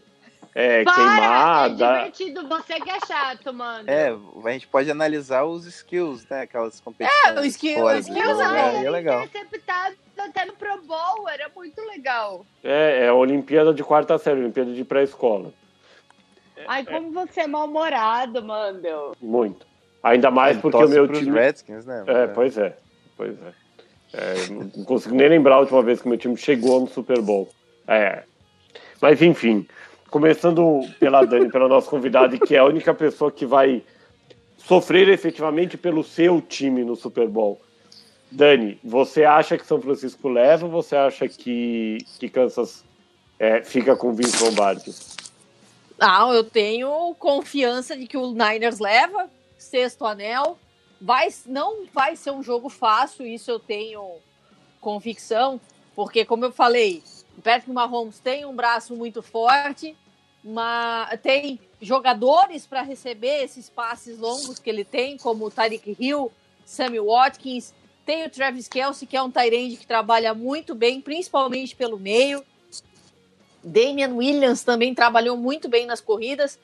É 0.56 0.84
Para, 0.84 0.94
queimada. 0.96 1.86
é 1.86 1.98
divertido, 2.10 2.48
você 2.48 2.80
que 2.80 2.90
é 2.92 3.00
chato, 3.08 3.52
mano. 3.54 3.90
É, 3.90 4.10
a 4.46 4.52
gente 4.52 4.68
pode 4.68 4.90
analisar 4.92 5.44
os 5.46 5.66
skills, 5.66 6.28
né? 6.30 6.42
Aquelas 6.42 6.80
competições. 6.80 7.26
É, 7.38 7.40
o 7.40 7.46
skill- 7.46 7.80
fora 7.80 7.98
o 7.98 8.02
do 8.02 8.08
skills, 8.08 8.28
jogo, 8.38 8.52
né? 8.52 8.76
é, 8.76 8.86
é 8.86 8.90
legal. 8.92 9.24
interceptado 9.24 9.96
até 10.20 10.46
no 10.46 10.54
Pro 10.54 10.80
Bowl, 10.84 11.28
era 11.28 11.50
muito 11.56 11.82
legal. 11.88 12.46
É, 12.64 13.06
é 13.06 13.08
a 13.08 13.14
Olimpíada 13.16 13.74
de 13.74 13.84
quarta 13.84 14.18
série, 14.20 14.42
Olimpíada 14.42 14.72
de 14.74 14.84
pré-escola. 14.86 15.52
Ai, 16.68 16.86
como 16.86 17.12
você 17.12 17.42
é 17.42 17.48
mal-humorado, 17.48 18.44
mano. 18.44 18.80
Muito. 19.22 19.66
Ainda 20.04 20.30
mais 20.30 20.54
Ele 20.56 20.62
porque 20.62 20.84
o 20.84 20.88
meu 20.88 21.08
time. 21.08 21.32
Redskins, 21.32 21.86
né? 21.86 22.04
É, 22.08 22.28
pois 22.28 22.58
é. 22.58 22.78
Pois 23.18 23.36
é. 23.42 23.54
É, 24.14 24.48
Não 24.50 24.86
consigo 24.86 25.16
nem 25.16 25.28
lembrar 25.30 25.56
a 25.56 25.60
última 25.62 25.82
vez 25.82 26.02
que 26.02 26.08
meu 26.08 26.18
time 26.18 26.38
chegou 26.38 26.80
no 26.82 26.88
Super 26.88 27.20
Bowl. 27.22 27.50
É. 27.88 28.24
Mas 29.02 29.22
enfim, 29.22 29.68
começando 30.14 30.88
pela 31.00 31.26
Dani, 31.26 31.52
pela 31.52 31.68
nossa 31.68 31.90
convidada, 31.90 32.38
que 32.38 32.56
é 32.56 32.60
a 32.60 32.66
única 32.66 32.94
pessoa 32.94 33.32
que 33.32 33.48
vai 33.48 33.82
sofrer 34.60 35.10
efetivamente 35.10 35.76
pelo 35.76 36.04
seu 36.04 36.40
time 36.40 36.84
no 36.84 36.96
Super 36.96 37.28
Bowl. 37.28 37.60
Dani, 38.30 38.80
você 38.84 39.24
acha 39.24 39.58
que 39.58 39.66
São 39.66 39.82
Francisco 39.82 40.30
leva 40.30 40.68
ou 40.68 40.72
você 40.72 40.96
acha 40.96 41.28
que, 41.28 41.98
que 42.20 42.30
Kansas 42.30 42.86
é, 43.40 43.64
fica 43.64 43.96
com 43.96 44.14
Vince 44.14 44.44
Lombardi? 44.44 44.94
Não, 45.98 46.32
eu 46.32 46.44
tenho 46.44 47.16
confiança 47.18 47.98
de 47.98 48.06
que 48.06 48.16
o 48.16 48.34
Niners 48.34 48.78
leva 48.78 49.28
sexto 49.58 50.06
anel. 50.06 50.60
Vai, 51.02 51.30
não 51.48 51.88
vai 51.92 52.16
ser 52.16 52.30
um 52.30 52.44
jogo 52.44 52.70
fácil, 52.70 53.26
isso 53.26 53.50
eu 53.50 53.60
tenho 53.60 54.18
convicção, 54.80 55.60
porque 55.96 56.24
como 56.24 56.46
eu 56.46 56.52
falei, 56.52 57.02
o 57.36 57.42
Patrick 57.42 57.72
Mahomes 57.72 58.20
tem 58.20 58.46
um 58.46 58.56
braço 58.56 58.96
muito 58.96 59.24
forte, 59.24 59.98
mas 60.44 61.20
tem 61.22 61.60
jogadores 61.82 62.66
para 62.66 62.82
receber 62.82 63.44
esses 63.44 63.70
passes 63.70 64.18
longos 64.18 64.60
que 64.60 64.70
ele 64.70 64.84
tem, 64.84 65.18
como 65.18 65.46
o 65.46 65.52
Tyreek 65.52 65.96
Hill, 66.00 66.32
Sammy 66.66 67.00
Watkins, 67.00 67.74
Tem 68.06 68.26
o 68.26 68.30
Travis 68.30 68.68
Kelsey, 68.68 69.08
que 69.08 69.16
é 69.16 69.24
um 69.24 69.32
Tyrande 69.32 69.78
que 69.78 69.88
trabalha 69.88 70.34
muito 70.34 70.76
bem, 70.76 71.00
principalmente 71.00 71.74
pelo 71.74 71.98
meio. 71.98 72.44
Damian 73.64 74.14
Williams 74.14 74.64
também 74.64 74.94
trabalhou 74.94 75.38
muito 75.38 75.70
bem 75.70 75.86
nas 75.86 76.02
corridas, 76.02 76.60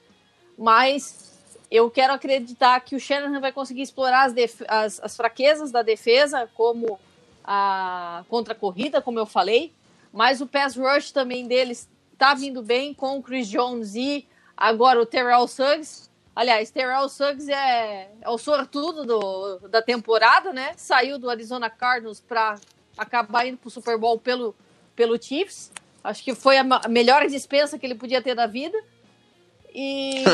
mas 0.57 1.33
eu 1.71 1.89
quero 1.89 2.11
acreditar 2.11 2.81
que 2.81 2.93
o 2.93 2.99
Shanahan 2.99 3.39
vai 3.39 3.53
conseguir 3.53 3.83
explorar 3.83 4.25
as, 4.25 4.33
as, 4.67 4.99
as 4.99 5.15
fraquezas 5.15 5.71
da 5.71 5.81
defesa, 5.81 6.49
como 6.55 6.99
a 7.43 8.25
contra-corrida, 8.27 9.01
como 9.01 9.17
eu 9.17 9.25
falei, 9.25 9.71
mas 10.11 10.41
o 10.41 10.47
pass 10.47 10.75
rush 10.75 11.11
também 11.11 11.47
deles 11.47 11.87
tá 12.19 12.33
vindo 12.33 12.61
bem 12.61 12.93
com 12.93 13.17
o 13.17 13.23
Chris 13.23 13.47
Jones 13.47 13.95
e 13.95 14.27
agora 14.55 15.01
o 15.01 15.05
Terrell 15.05 15.47
Suggs. 15.47 16.09
Aliás, 16.35 16.69
Terrell 16.69 17.07
Suggs 17.07 17.49
é, 17.49 18.11
é 18.21 18.29
o 18.29 18.37
sortudo 18.37 19.05
do, 19.05 19.69
da 19.69 19.81
temporada, 19.81 20.51
né? 20.51 20.73
Saiu 20.75 21.17
do 21.17 21.29
Arizona 21.29 21.69
Cardinals 21.69 22.19
para 22.19 22.59
acabar 22.97 23.47
indo 23.47 23.57
pro 23.57 23.69
Super 23.69 23.97
Bowl 23.97 24.19
pelo, 24.19 24.53
pelo 24.97 25.21
Chiefs. 25.21 25.71
Acho 26.03 26.21
que 26.21 26.35
foi 26.35 26.57
a 26.57 26.63
melhor 26.89 27.25
dispensa 27.25 27.79
que 27.79 27.85
ele 27.85 27.95
podia 27.95 28.21
ter 28.21 28.35
da 28.35 28.47
vida. 28.47 28.77
E, 29.73 30.25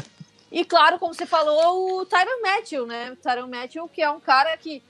e 0.50 0.64
claro, 0.64 0.98
como 0.98 1.12
você 1.12 1.26
falou, 1.26 2.00
o 2.00 2.06
Tyron 2.06 2.40
Matthew, 2.40 2.86
né? 2.86 3.12
O 3.12 3.16
Tyron 3.16 3.48
Matthew, 3.48 3.86
que 3.88 4.00
é 4.00 4.10
um 4.10 4.20
cara 4.20 4.56
que 4.56 4.82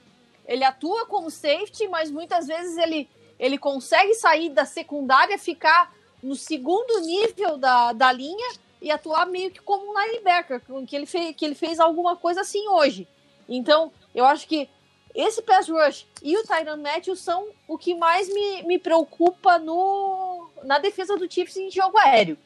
ele 0.47 0.63
atua 0.63 1.05
como 1.05 1.29
safety, 1.29 1.89
mas 1.89 2.09
muitas 2.09 2.47
vezes 2.47 2.77
ele, 2.77 3.09
ele 3.37 3.57
consegue 3.57 4.13
sair 4.13 4.49
da 4.51 4.63
secundária, 4.63 5.37
ficar 5.37 5.93
no 6.21 6.35
segundo 6.35 6.99
nível 7.01 7.57
da, 7.57 7.93
da 7.93 8.11
linha 8.11 8.53
e 8.81 8.91
atuar 8.91 9.25
meio 9.25 9.51
que 9.51 9.61
como 9.61 9.91
um 9.91 9.99
linebacker, 9.99 10.61
que 10.87 10.95
ele, 10.95 11.05
fez, 11.05 11.35
que 11.35 11.45
ele 11.45 11.55
fez 11.55 11.79
alguma 11.79 12.15
coisa 12.15 12.41
assim 12.41 12.67
hoje. 12.67 13.07
Então, 13.47 13.91
eu 14.13 14.25
acho 14.25 14.47
que 14.47 14.69
esse 15.13 15.41
pass 15.41 15.69
rush 15.69 16.05
e 16.21 16.37
o 16.37 16.43
Tyron 16.43 16.77
Matthew 16.77 17.15
são 17.15 17.47
o 17.67 17.77
que 17.77 17.95
mais 17.95 18.27
me, 18.27 18.63
me 18.63 18.77
preocupa 18.77 19.57
no, 19.57 20.49
na 20.63 20.77
defesa 20.77 21.15
do 21.15 21.31
Chiefs 21.31 21.55
em 21.55 21.71
jogo 21.71 21.97
aéreo. 21.97 22.37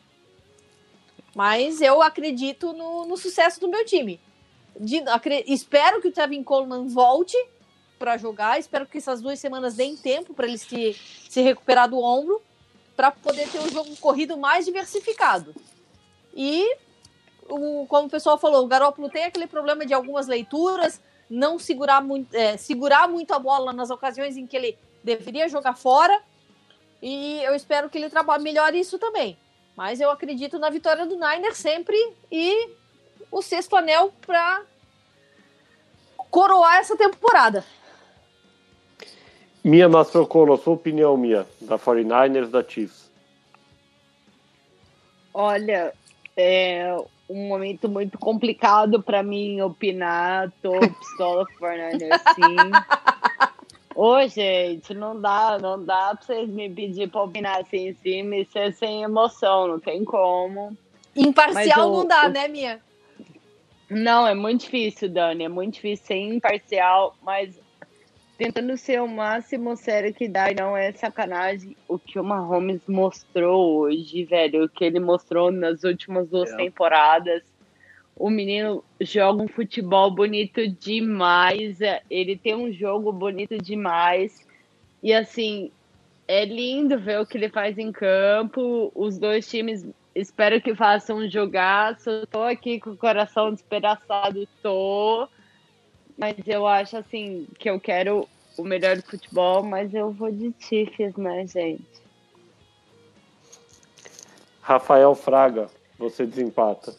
Mas 1.36 1.82
eu 1.82 2.02
acredito 2.02 2.74
no, 2.74 3.06
no 3.06 3.18
sucesso 3.18 3.60
do 3.60 3.68
meu 3.68 3.86
time. 3.86 4.20
De, 4.80 5.00
acre, 5.10 5.44
espero 5.48 6.02
que 6.02 6.10
o 6.10 6.12
Tevin 6.12 6.44
Coleman 6.44 6.88
volte 6.88 7.38
para 7.98 8.18
jogar. 8.18 8.60
Espero 8.60 8.86
que 8.86 8.98
essas 8.98 9.22
duas 9.22 9.40
semanas 9.40 9.76
deem 9.76 9.98
tempo 9.98 10.34
para 10.34 10.48
ele 10.48 10.58
se, 10.58 10.96
se 11.28 11.42
recuperar 11.42 11.90
do 11.90 12.00
ombro, 12.00 12.42
para 13.00 13.12
poder 13.12 13.47
ter 13.47 13.60
um 13.60 13.70
jogo 13.70 13.95
corrido 13.95 14.38
mais 14.38 14.66
diversificado. 14.66 15.56
E, 16.36 16.76
o, 17.47 17.88
como 17.88 18.08
o 18.08 18.10
pessoal 18.10 18.38
falou, 18.38 18.66
o 18.66 18.68
Garoppolo 18.68 19.08
tem 19.08 19.24
aquele 19.24 19.47
problema 19.47 19.86
de 19.86 19.93
algumas 19.93 20.28
leituras, 20.28 21.00
não 21.30 21.58
segurar 21.58 22.02
muito, 22.02 22.36
é, 22.36 22.58
segurar 22.58 23.08
muito 23.08 23.34
a 23.34 23.39
bola 23.39 23.72
nas 23.72 23.89
ocasiões 23.89 24.36
em 24.36 24.45
que 24.45 24.58
ele 24.58 24.78
deveria 25.02 25.47
jogar 25.47 25.78
fora. 25.78 26.22
E 27.02 27.41
eu 27.41 27.56
espero 27.56 27.89
que 27.89 27.97
ele 27.97 28.10
trabalhe 28.10 28.43
melhor 28.43 28.76
isso 28.76 29.00
também. 29.00 29.39
Mas 29.78 30.02
eu 30.02 30.12
acredito 30.12 30.60
na 30.60 30.70
vitória 30.70 31.06
do 31.06 31.16
Niner 31.16 31.56
sempre 31.56 31.95
e 32.30 32.70
o 33.32 33.41
sexto 33.41 33.78
anel 33.78 34.14
para 34.28 34.62
coroar 36.30 36.80
essa 36.80 36.97
temporada. 36.97 37.64
Minha 39.64 39.89
Mastrocolo, 39.89 40.57
sua 40.57 40.74
opinião, 40.74 41.18
minha, 41.18 41.45
da 41.62 41.78
49ers 41.78 42.49
da 42.49 42.64
Chiefs. 42.64 43.10
Olha, 45.34 45.93
é, 46.36 46.95
um 47.30 47.47
momento 47.47 47.88
muito 47.88 48.18
complicado 48.18 49.01
para 49.01 49.22
mim 49.22 49.62
opinar. 49.62 50.51
Tô 50.62 50.72
pistola 50.99 51.45
Fernandes, 51.60 52.10
assim. 52.12 52.55
Ô, 53.95 54.26
gente, 54.28 54.93
não 54.93 55.20
dá, 55.20 55.60
não 55.60 55.84
dá 55.84 56.16
pra 56.16 56.22
vocês 56.22 56.49
me 56.49 56.70
pedir 56.70 57.10
pra 57.10 57.24
opinar 57.24 57.60
assim 57.60 57.89
em 57.89 57.93
cima 57.95 58.38
e 58.38 58.45
ser 58.45 58.74
sem 58.74 59.03
emoção, 59.03 59.68
não 59.68 59.80
tem 59.80 60.05
como. 60.05 60.76
Imparcial 61.16 61.91
o, 61.91 61.97
não 61.97 62.07
dá, 62.07 62.28
o... 62.28 62.30
né, 62.30 62.47
Mia? 62.47 62.80
Não, 63.89 64.26
é 64.26 64.34
muito 64.34 64.62
difícil, 64.62 65.10
Dani, 65.10 65.43
é 65.43 65.49
muito 65.49 65.74
difícil 65.76 66.05
ser 66.05 66.16
imparcial, 66.16 67.16
mas 67.22 67.60
tentando 68.40 68.78
ser 68.78 69.02
o 69.02 69.08
máximo 69.08 69.76
sério 69.76 70.14
que 70.14 70.26
dá, 70.26 70.50
e 70.50 70.56
não 70.56 70.76
é 70.76 70.94
sacanagem 70.94 71.76
o 71.90 72.00
que 72.00 72.18
o 72.18 72.24
Mahomes 72.24 72.82
mostrou 72.88 73.82
hoje, 73.82 74.24
velho, 74.24 74.64
o 74.64 74.70
que 74.70 74.86
ele 74.86 74.98
mostrou 74.98 75.52
nas 75.52 75.84
últimas 75.84 76.30
duas 76.30 76.50
é. 76.54 76.56
temporadas. 76.56 77.44
O 78.16 78.30
menino 78.30 78.82
joga 79.02 79.44
um 79.44 79.48
futebol 79.48 80.10
bonito 80.10 80.66
demais, 80.70 81.82
é, 81.82 82.02
ele 82.10 82.38
tem 82.38 82.56
um 82.56 82.72
jogo 82.72 83.12
bonito 83.12 83.58
demais. 83.58 84.48
E 85.04 85.14
assim, 85.14 85.70
é 86.26 86.46
lindo 86.46 86.98
ver 86.98 87.20
o 87.20 87.26
que 87.26 87.38
ele 87.38 87.50
faz 87.50 87.78
em 87.78 87.92
campo. 87.92 88.90
Os 88.96 89.18
dois 89.18 89.50
times 89.50 89.86
espero 90.16 90.62
que 90.62 90.74
façam 90.74 91.18
um 91.18 91.30
jogaço. 91.30 92.26
Tô 92.28 92.44
aqui 92.44 92.80
com 92.80 92.92
o 92.92 92.98
coração 92.98 93.52
despedaçado, 93.52 94.48
tô. 94.64 95.28
Mas 96.20 96.36
eu 96.46 96.68
acho 96.68 96.98
assim 96.98 97.48
que 97.58 97.70
eu 97.70 97.80
quero 97.80 98.28
o 98.58 98.64
melhor 98.64 98.98
do 98.98 99.04
futebol, 99.04 99.64
mas 99.64 99.94
eu 99.94 100.12
vou 100.12 100.30
de 100.30 100.54
Chiefs, 100.60 101.16
né, 101.16 101.48
gente? 101.48 101.82
Rafael 104.62 105.16
Fraga, 105.16 105.70
você 105.98 106.26
desempata. 106.26 106.94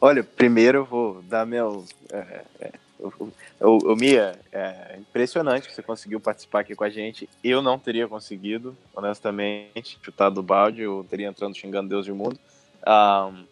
Olha, 0.00 0.24
primeiro 0.24 0.78
eu 0.78 0.84
vou 0.86 1.20
dar 1.22 1.44
meu. 1.44 1.84
É, 2.10 2.44
é, 2.58 2.72
o, 2.98 3.12
o, 3.60 3.92
o, 3.92 3.96
Mia, 3.96 4.40
é 4.50 4.96
impressionante 4.98 5.68
que 5.68 5.74
você 5.74 5.82
conseguiu 5.82 6.18
participar 6.18 6.60
aqui 6.60 6.74
com 6.74 6.84
a 6.84 6.90
gente. 6.90 7.28
Eu 7.44 7.60
não 7.60 7.78
teria 7.78 8.08
conseguido, 8.08 8.74
honestamente, 8.96 9.98
chutar 10.00 10.30
do 10.30 10.42
balde, 10.42 10.80
eu 10.80 11.06
teria 11.08 11.28
entrando 11.28 11.54
xingando 11.54 11.90
Deus 11.90 12.06
e 12.06 12.12
o 12.12 12.16
mundo. 12.16 12.38
Um, 12.86 13.44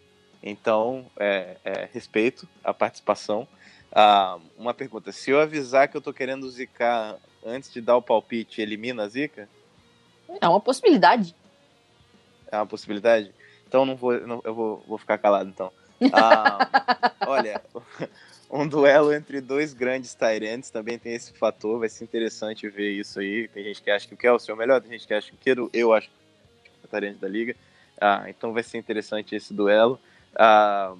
então, 0.48 1.04
é, 1.18 1.56
é, 1.64 1.88
respeito 1.92 2.48
a 2.62 2.72
participação. 2.72 3.48
Ah, 3.90 4.38
uma 4.56 4.72
pergunta: 4.72 5.10
se 5.10 5.32
eu 5.32 5.40
avisar 5.40 5.88
que 5.88 5.96
eu 5.96 6.00
tô 6.00 6.12
querendo 6.12 6.48
zicar 6.48 7.16
antes 7.44 7.72
de 7.72 7.80
dar 7.80 7.96
o 7.96 8.02
palpite, 8.02 8.62
elimina 8.62 9.02
a 9.02 9.08
zica? 9.08 9.48
É 10.40 10.48
uma 10.48 10.60
possibilidade. 10.60 11.34
É 12.46 12.56
uma 12.56 12.66
possibilidade? 12.66 13.34
Então 13.66 13.84
não 13.84 13.96
vou, 13.96 14.20
não, 14.20 14.40
eu 14.44 14.54
vou, 14.54 14.84
vou 14.86 14.98
ficar 14.98 15.18
calado 15.18 15.50
então. 15.50 15.72
Ah, 16.12 17.08
olha, 17.26 17.62
um 18.50 18.68
duelo 18.68 19.14
entre 19.14 19.40
dois 19.40 19.72
grandes 19.72 20.14
Tyrants 20.14 20.68
também 20.68 20.98
tem 20.98 21.14
esse 21.14 21.32
fator, 21.32 21.78
vai 21.78 21.88
ser 21.88 22.04
interessante 22.04 22.68
ver 22.68 22.92
isso 22.92 23.18
aí. 23.18 23.48
Tem 23.48 23.64
gente 23.64 23.82
que 23.82 23.90
acha 23.90 24.06
que 24.06 24.12
o 24.12 24.16
Kelsey 24.16 24.50
é 24.50 24.54
o 24.54 24.58
melhor, 24.58 24.80
tem 24.82 24.90
gente 24.90 25.06
que 25.06 25.14
acha 25.14 25.30
que 25.30 25.34
o 25.34 25.38
Kiro, 25.38 25.70
eu 25.72 25.94
acho 25.94 26.10
que 26.62 26.70
é 26.70 26.84
o 26.84 26.88
Tyrant 26.88 27.16
da 27.16 27.26
liga. 27.26 27.56
Ah, 27.98 28.26
então 28.28 28.52
vai 28.52 28.62
ser 28.62 28.76
interessante 28.76 29.34
esse 29.34 29.54
duelo. 29.54 29.98
Ah, 30.38 30.94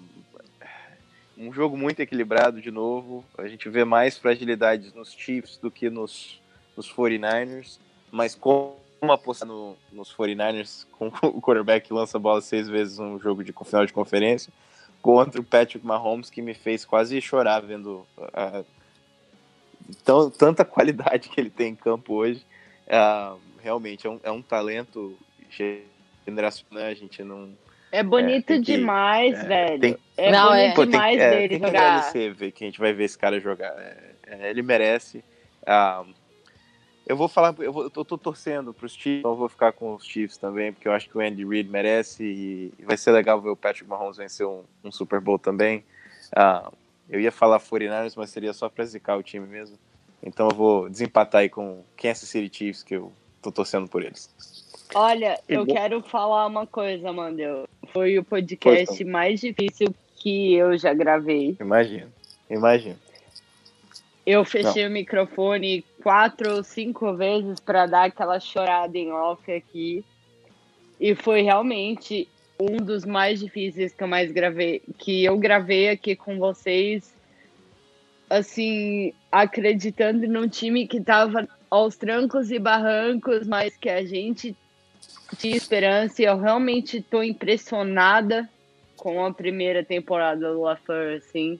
um 1.36 1.52
jogo 1.52 1.76
muito 1.76 2.00
equilibrado 2.00 2.60
de 2.60 2.70
novo. 2.70 3.24
A 3.36 3.46
gente 3.46 3.68
vê 3.68 3.84
mais 3.84 4.16
fragilidades 4.16 4.92
nos 4.94 5.12
Chiefs 5.12 5.58
do 5.58 5.70
que 5.70 5.90
nos, 5.90 6.40
nos 6.76 6.90
49ers. 6.90 7.78
Mas 8.10 8.34
como 8.34 8.76
apostar 9.02 9.46
no, 9.46 9.76
nos 9.92 10.14
49ers 10.14 10.86
com 10.92 11.08
o 11.28 11.40
quarterback 11.40 11.86
que 11.86 11.92
lança 11.92 12.16
a 12.16 12.20
bola 12.20 12.40
seis 12.40 12.68
vezes 12.68 12.98
no 12.98 13.18
jogo 13.18 13.44
de 13.44 13.52
final 13.64 13.84
de 13.84 13.92
conferência 13.92 14.52
contra 15.02 15.40
o 15.40 15.44
Patrick 15.44 15.86
Mahomes 15.86 16.30
que 16.30 16.42
me 16.42 16.54
fez 16.54 16.84
quase 16.84 17.20
chorar 17.20 17.60
vendo 17.60 18.04
a, 18.32 18.64
tão, 20.04 20.30
tanta 20.30 20.64
qualidade 20.64 21.28
que 21.28 21.40
ele 21.40 21.50
tem 21.50 21.72
em 21.72 21.76
campo 21.76 22.14
hoje. 22.14 22.44
Uh, 22.86 23.38
realmente 23.60 24.06
é 24.06 24.10
um, 24.10 24.20
é 24.22 24.30
um 24.30 24.42
talento 24.42 25.16
generacional, 26.26 26.86
a 26.86 26.94
gente 26.94 27.22
não 27.22 27.52
é 27.96 28.02
bonito 28.02 28.52
é, 28.52 28.58
demais, 28.58 29.38
é, 29.38 29.44
velho. 29.44 29.80
Tem, 29.80 29.98
é 30.16 30.30
não, 30.30 30.48
bonito 30.48 30.82
é, 30.82 30.86
demais 30.86 31.18
tem, 31.18 31.30
dele 31.30 31.48
tem 31.48 31.58
jogar. 31.58 32.12
Que 32.12 32.30
ver 32.30 32.52
que 32.52 32.64
a 32.64 32.66
gente 32.66 32.78
vai 32.78 32.92
ver 32.92 33.04
esse 33.04 33.18
cara 33.18 33.40
jogar. 33.40 33.74
É, 34.26 34.50
ele 34.50 34.62
merece. 34.62 35.24
Ah, 35.66 36.04
eu 37.06 37.16
vou 37.16 37.28
falar, 37.28 37.54
eu, 37.58 37.72
vou, 37.72 37.84
eu 37.84 37.90
tô, 37.90 38.04
tô 38.04 38.18
torcendo 38.18 38.74
pros 38.74 38.92
Chiefs, 38.92 39.20
então 39.20 39.30
eu 39.30 39.36
vou 39.36 39.48
ficar 39.48 39.72
com 39.72 39.94
os 39.94 40.04
Chiefs 40.04 40.36
também, 40.36 40.72
porque 40.72 40.88
eu 40.88 40.92
acho 40.92 41.08
que 41.08 41.16
o 41.16 41.20
Andy 41.20 41.44
Reid 41.44 41.70
merece 41.70 42.24
e, 42.24 42.84
vai 42.84 42.96
ser 42.96 43.12
legal 43.12 43.40
ver 43.40 43.50
o 43.50 43.56
Patrick 43.56 43.88
Mahomes 43.88 44.16
vencer 44.16 44.46
um, 44.46 44.64
um 44.82 44.90
Super 44.90 45.20
Bowl 45.20 45.38
também. 45.38 45.84
Ah, 46.34 46.70
eu 47.08 47.20
ia 47.20 47.30
falar 47.30 47.60
49ers, 47.60 48.14
mas 48.16 48.30
seria 48.30 48.52
só 48.52 48.68
pra 48.68 48.84
zicar 48.84 49.16
o 49.16 49.22
time 49.22 49.46
mesmo. 49.46 49.78
Então 50.22 50.48
eu 50.50 50.56
vou 50.56 50.88
desempatar 50.88 51.42
aí 51.42 51.48
com 51.48 51.84
Kansas 51.96 52.28
City 52.28 52.54
Chiefs, 52.54 52.82
que 52.82 52.96
eu 52.96 53.12
tô 53.40 53.52
torcendo 53.52 53.88
por 53.88 54.02
eles. 54.02 54.28
Olha, 54.94 55.40
eu 55.48 55.66
quero 55.66 56.02
falar 56.02 56.46
uma 56.46 56.66
coisa, 56.66 57.12
Mandel. 57.12 57.68
Foi 57.92 58.18
o 58.18 58.24
podcast 58.24 59.04
mais 59.04 59.40
difícil 59.40 59.94
que 60.16 60.54
eu 60.54 60.76
já 60.76 60.92
gravei. 60.92 61.56
Imagino, 61.60 62.12
imagino. 62.48 62.96
Eu 64.24 64.44
fechei 64.44 64.82
Não. 64.84 64.90
o 64.90 64.92
microfone 64.92 65.84
quatro 66.02 66.56
ou 66.56 66.62
cinco 66.64 67.14
vezes 67.14 67.60
para 67.60 67.86
dar 67.86 68.04
aquela 68.04 68.40
chorada 68.40 68.98
em 68.98 69.12
off 69.12 69.50
aqui. 69.52 70.04
E 70.98 71.14
foi 71.14 71.42
realmente 71.42 72.28
um 72.58 72.78
dos 72.78 73.04
mais 73.04 73.38
difíceis 73.38 73.92
que 73.92 74.02
eu 74.02 74.08
mais 74.08 74.32
gravei, 74.32 74.82
que 74.98 75.24
eu 75.24 75.38
gravei 75.38 75.90
aqui 75.90 76.16
com 76.16 76.38
vocês 76.38 77.14
assim, 78.28 79.12
acreditando 79.30 80.26
num 80.26 80.48
time 80.48 80.86
que 80.86 80.98
estava 80.98 81.48
aos 81.70 81.96
trancos 81.96 82.50
e 82.50 82.58
barrancos, 82.58 83.46
mas 83.46 83.76
que 83.76 83.88
a 83.88 84.04
gente 84.04 84.56
tinha 85.34 85.56
esperança 85.56 86.22
e 86.22 86.24
eu 86.24 86.38
realmente 86.38 86.98
estou 86.98 87.24
impressionada 87.24 88.48
com 88.96 89.24
a 89.24 89.32
primeira 89.32 89.84
temporada 89.84 90.52
do 90.52 90.62
LaFleur, 90.62 91.16
assim. 91.18 91.58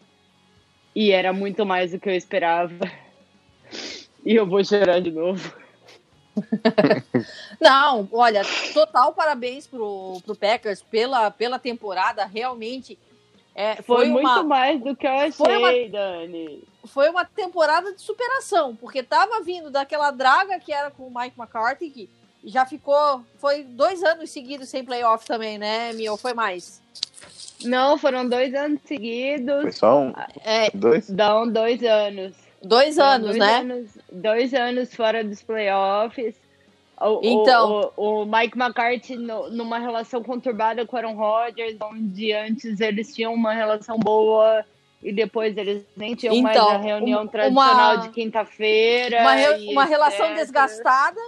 E 0.95 1.11
era 1.13 1.33
muito 1.33 1.67
mais 1.67 1.93
do 1.93 2.01
que 2.01 2.09
eu 2.09 2.15
esperava. 2.15 2.91
E 4.25 4.35
eu 4.35 4.47
vou 4.47 4.65
chorar 4.65 5.01
de 5.01 5.11
novo. 5.11 5.53
Não, 7.61 8.09
olha, 8.13 8.43
total 8.73 9.13
parabéns 9.13 9.67
pro, 9.67 10.21
pro 10.25 10.37
Packers 10.37 10.83
pela, 10.83 11.31
pela 11.31 11.59
temporada, 11.59 12.25
realmente. 12.25 12.99
É, 13.55 13.77
foi, 13.77 13.97
foi 13.97 14.09
muito 14.09 14.27
uma, 14.29 14.43
mais 14.43 14.83
do 14.83 14.95
que 14.95 15.07
eu 15.07 15.13
achei, 15.13 15.33
foi 15.33 15.57
uma- 15.57 15.89
Dani. 15.89 16.63
foi 16.85 17.09
uma 17.09 17.25
temporada 17.25 17.95
de 17.95 18.03
superação, 18.03 18.77
porque 18.77 19.03
tava 19.03 19.41
vindo 19.43 19.71
daquela 19.71 20.11
draga 20.11 20.61
que 20.61 20.73
era 20.73 20.91
com 20.91 21.07
o 21.07 21.15
Mike 21.15 21.39
McCarthy, 21.39 21.89
que 21.89 22.11
já 22.47 22.65
ficou. 22.65 23.23
Foi 23.39 23.63
dois 23.65 24.03
anos 24.03 24.31
seguidos 24.31 24.69
sem 24.69 24.85
playoff 24.85 25.27
também, 25.27 25.59
né, 25.59 25.93
Mio? 25.93 26.17
Foi 26.17 26.33
mais. 26.33 26.81
Não, 27.65 27.99
foram 27.99 28.29
dois 28.29 28.55
anos 28.55 28.81
Foi 28.81 28.97
seguidos. 28.97 29.77
só 29.77 29.99
um, 30.01 30.13
É, 30.45 30.71
dois? 30.73 31.09
Dão 31.11 31.49
dois 31.51 31.83
anos. 31.83 32.35
dois 32.63 32.99
anos, 32.99 33.29
dois 33.29 33.39
né? 33.39 33.57
Anos, 33.59 33.91
dois 34.13 34.55
anos 34.55 34.95
fora 34.95 35.25
dos 35.25 35.43
playoffs. 35.43 36.35
O, 37.01 37.21
Então. 37.23 37.93
o, 37.97 38.23
o 38.23 38.25
Mike 38.27 38.59
McCarthy 38.59 39.17
no- 39.17 39.51
numa 39.51 39.79
relação 39.79 40.23
conturbada 40.23 40.87
com 40.87 40.97
o 40.97 40.99
Aaron 40.99 41.15
Rodgers, 41.15 41.77
onde 41.83 42.33
antes 42.33 42.81
eles 42.81 43.15
tinham 43.15 43.35
uma 43.35 43.53
relação 43.53 43.99
boa 43.99 44.65
e 45.03 45.13
depois 45.13 45.57
eles 45.59 45.85
nem 45.97 46.15
tinham 46.15 46.37
mais 46.41 46.57
Então, 46.57 46.71
a 46.71 46.79
reunião 46.79 47.23
uma- 47.23 47.31
tradicional 47.31 47.99
de 47.99 48.09
quinta-feira. 48.11 49.21
Uma, 49.21 49.33
re- 49.35 49.69
uma 49.73 49.85
relação 49.85 50.35
desgastada. 50.35 51.21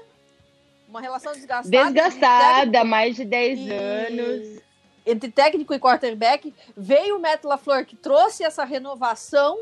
Uma 0.89 1.01
relação 1.01 1.33
desgastada. 1.33 1.69
Desgastada, 1.93 2.85
mais 2.85 3.17
de 3.17 3.25
10 3.25 3.59
E- 3.61 3.71
anos. 3.73 4.59
entre 5.07 5.31
técnico 5.31 5.73
e 5.75 5.79
quarterback, 5.79 6.53
veio 6.77 7.17
o 7.17 7.21
Matt 7.21 7.45
LaFleur 7.45 7.85
que 7.87 7.97
trouxe 7.97 8.43
essa 8.45 8.65
renovação, 8.65 9.59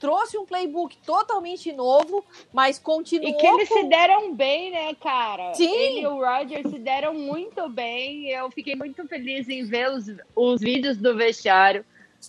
trouxe 0.00 0.36
um 0.38 0.44
playbook 0.46 0.96
totalmente 1.04 1.72
novo, 1.72 2.24
mas 2.52 2.78
continuou 2.78 3.28
E 3.30 3.34
que 3.36 3.46
eles 3.46 3.68
com- 3.68 3.74
se 3.76 3.84
deram 3.84 4.34
bem, 4.34 4.70
né, 4.70 4.94
cara? 4.94 5.54
Sim. 5.54 5.72
Ele 5.72 6.00
e 6.02 6.06
o 6.06 6.18
Rodgers 6.24 6.70
se 6.70 6.78
deram 6.78 7.14
muito 7.14 7.68
bem. 7.68 8.28
Eu 8.30 8.50
fiquei 8.50 8.74
muito 8.76 9.06
feliz 9.08 9.48
em 9.48 9.64
ver 9.64 9.90
os, 9.90 10.04
os 10.36 10.60
vídeos 10.60 10.96
do 10.96 11.16
vestiário. 11.16 11.84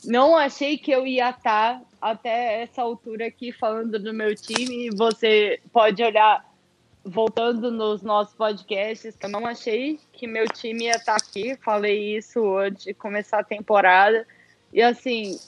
Não 0.05 0.35
achei 0.35 0.77
que 0.77 0.91
eu 0.91 1.05
ia 1.07 1.29
estar 1.31 1.81
até 2.01 2.61
essa 2.63 2.81
altura 2.81 3.25
aqui 3.27 3.51
falando 3.51 3.97
do 3.99 4.13
meu 4.13 4.35
time. 4.35 4.89
Você 4.95 5.59
pode 5.73 6.01
olhar, 6.03 6.45
voltando 7.03 7.71
nos 7.71 8.01
nossos 8.01 8.33
podcasts, 8.33 9.15
eu 9.21 9.29
não 9.29 9.45
achei 9.45 9.99
que 10.13 10.27
meu 10.27 10.47
time 10.47 10.85
ia 10.85 10.91
estar 10.91 11.15
aqui. 11.15 11.57
Falei 11.63 12.17
isso 12.17 12.57
antes 12.57 12.83
de 12.83 12.93
começar 12.93 13.39
a 13.39 13.43
temporada. 13.43 14.25
E 14.71 14.81
assim, 14.81 15.39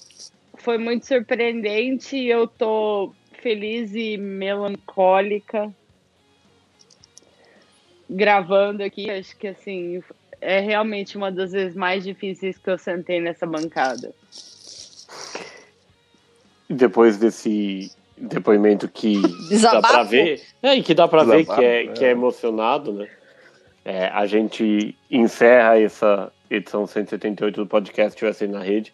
foi 0.55 0.77
muito 0.77 1.05
surpreendente. 1.05 2.17
Eu 2.17 2.47
tô 2.47 3.13
feliz 3.41 3.93
e 3.93 4.17
melancólica 4.17 5.73
gravando 8.09 8.83
aqui. 8.83 9.09
Acho 9.09 9.35
que 9.37 9.47
assim 9.47 10.01
é 10.39 10.59
realmente 10.59 11.15
uma 11.17 11.31
das 11.31 11.51
vezes 11.51 11.75
mais 11.75 12.03
difíceis 12.03 12.57
que 12.57 12.69
eu 12.69 12.77
sentei 12.77 13.21
nessa 13.21 13.45
bancada. 13.45 14.13
Depois 16.67 17.17
desse 17.17 17.91
depoimento 18.21 18.87
que 18.87 19.21
dá 19.21 19.27
Desabafo. 19.49 19.93
pra 19.93 20.03
ver, 20.03 20.41
é, 20.61 20.75
e 20.75 20.83
que 20.83 20.93
dá 20.93 21.07
pra 21.07 21.23
ver 21.23 21.45
que 21.45 21.63
é, 21.63 21.85
é. 21.85 21.87
que 21.87 22.05
é 22.05 22.11
emocionado, 22.11 22.93
né? 22.93 23.07
É, 23.83 24.05
a 24.07 24.25
gente 24.27 24.95
encerra 25.09 25.79
essa 25.79 26.31
edição 26.49 26.85
178 26.85 27.55
do 27.55 27.67
podcast 27.67 28.23
USA 28.23 28.47
na 28.47 28.59
Rede. 28.59 28.93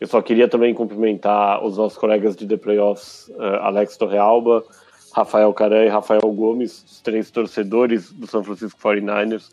Eu 0.00 0.06
só 0.06 0.20
queria 0.20 0.46
também 0.46 0.74
cumprimentar 0.74 1.64
os 1.64 1.76
nossos 1.76 1.98
colegas 1.98 2.36
de 2.36 2.46
The 2.46 2.56
Playoffs, 2.56 3.30
eh, 3.36 3.58
Alex 3.62 3.96
Torrealba, 3.96 4.64
Rafael 5.12 5.52
Caran 5.52 5.84
e 5.84 5.88
Rafael 5.88 6.20
Gomes, 6.20 6.84
os 6.84 7.00
três 7.00 7.30
torcedores 7.30 8.12
do 8.12 8.26
São 8.26 8.44
Francisco 8.44 8.78
49ers. 8.80 9.50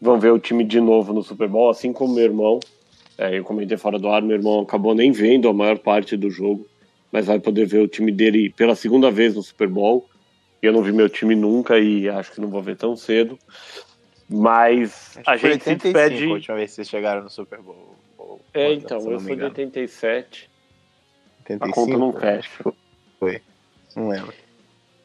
Vão 0.00 0.20
ver 0.20 0.32
o 0.32 0.38
time 0.38 0.62
de 0.62 0.80
novo 0.80 1.12
no 1.14 1.22
Super 1.22 1.48
Bowl, 1.48 1.70
assim 1.70 1.92
como 1.92 2.14
meu 2.14 2.24
irmão. 2.24 2.60
É, 3.16 3.38
eu 3.38 3.44
comentei 3.44 3.78
fora 3.78 3.98
do 3.98 4.08
ar, 4.08 4.20
meu 4.20 4.36
irmão 4.36 4.60
acabou 4.60 4.94
nem 4.94 5.10
vendo 5.10 5.48
a 5.48 5.54
maior 5.54 5.78
parte 5.78 6.16
do 6.16 6.30
jogo, 6.30 6.66
mas 7.12 7.26
vai 7.26 7.38
poder 7.40 7.66
ver 7.66 7.80
o 7.80 7.88
time 7.88 8.12
dele 8.12 8.50
pela 8.50 8.74
segunda 8.74 9.10
vez 9.10 9.34
no 9.34 9.42
Super 9.42 9.68
Bowl. 9.68 10.08
Eu 10.60 10.72
não 10.72 10.82
vi 10.82 10.92
meu 10.92 11.08
time 11.08 11.34
nunca 11.34 11.78
e 11.78 12.08
acho 12.08 12.32
que 12.32 12.40
não 12.40 12.48
vou 12.48 12.62
ver 12.62 12.76
tão 12.76 12.96
cedo. 12.96 13.38
Mas 14.28 15.18
Acho 15.26 15.46
a 15.46 15.50
gente 15.50 15.64
se 15.64 15.70
85 15.70 15.82
despede. 15.82 16.24
a 16.26 16.28
última 16.34 16.56
vez 16.56 16.70
que 16.70 16.74
vocês 16.76 16.88
chegaram 16.88 17.22
no 17.22 17.30
Super 17.30 17.60
Bowl. 17.60 17.94
Ou- 18.18 18.40
É, 18.52 18.72
então, 18.74 18.98
eu 18.98 19.02
sou 19.02 19.16
de 19.18 19.24
engano. 19.32 19.44
87. 19.44 20.50
A 21.48 21.52
85, 21.54 21.74
conta 21.74 21.98
não 21.98 22.12
fecha. 22.12 22.50
Foi. 23.18 23.40
Não 23.96 24.08
lembro. 24.08 24.34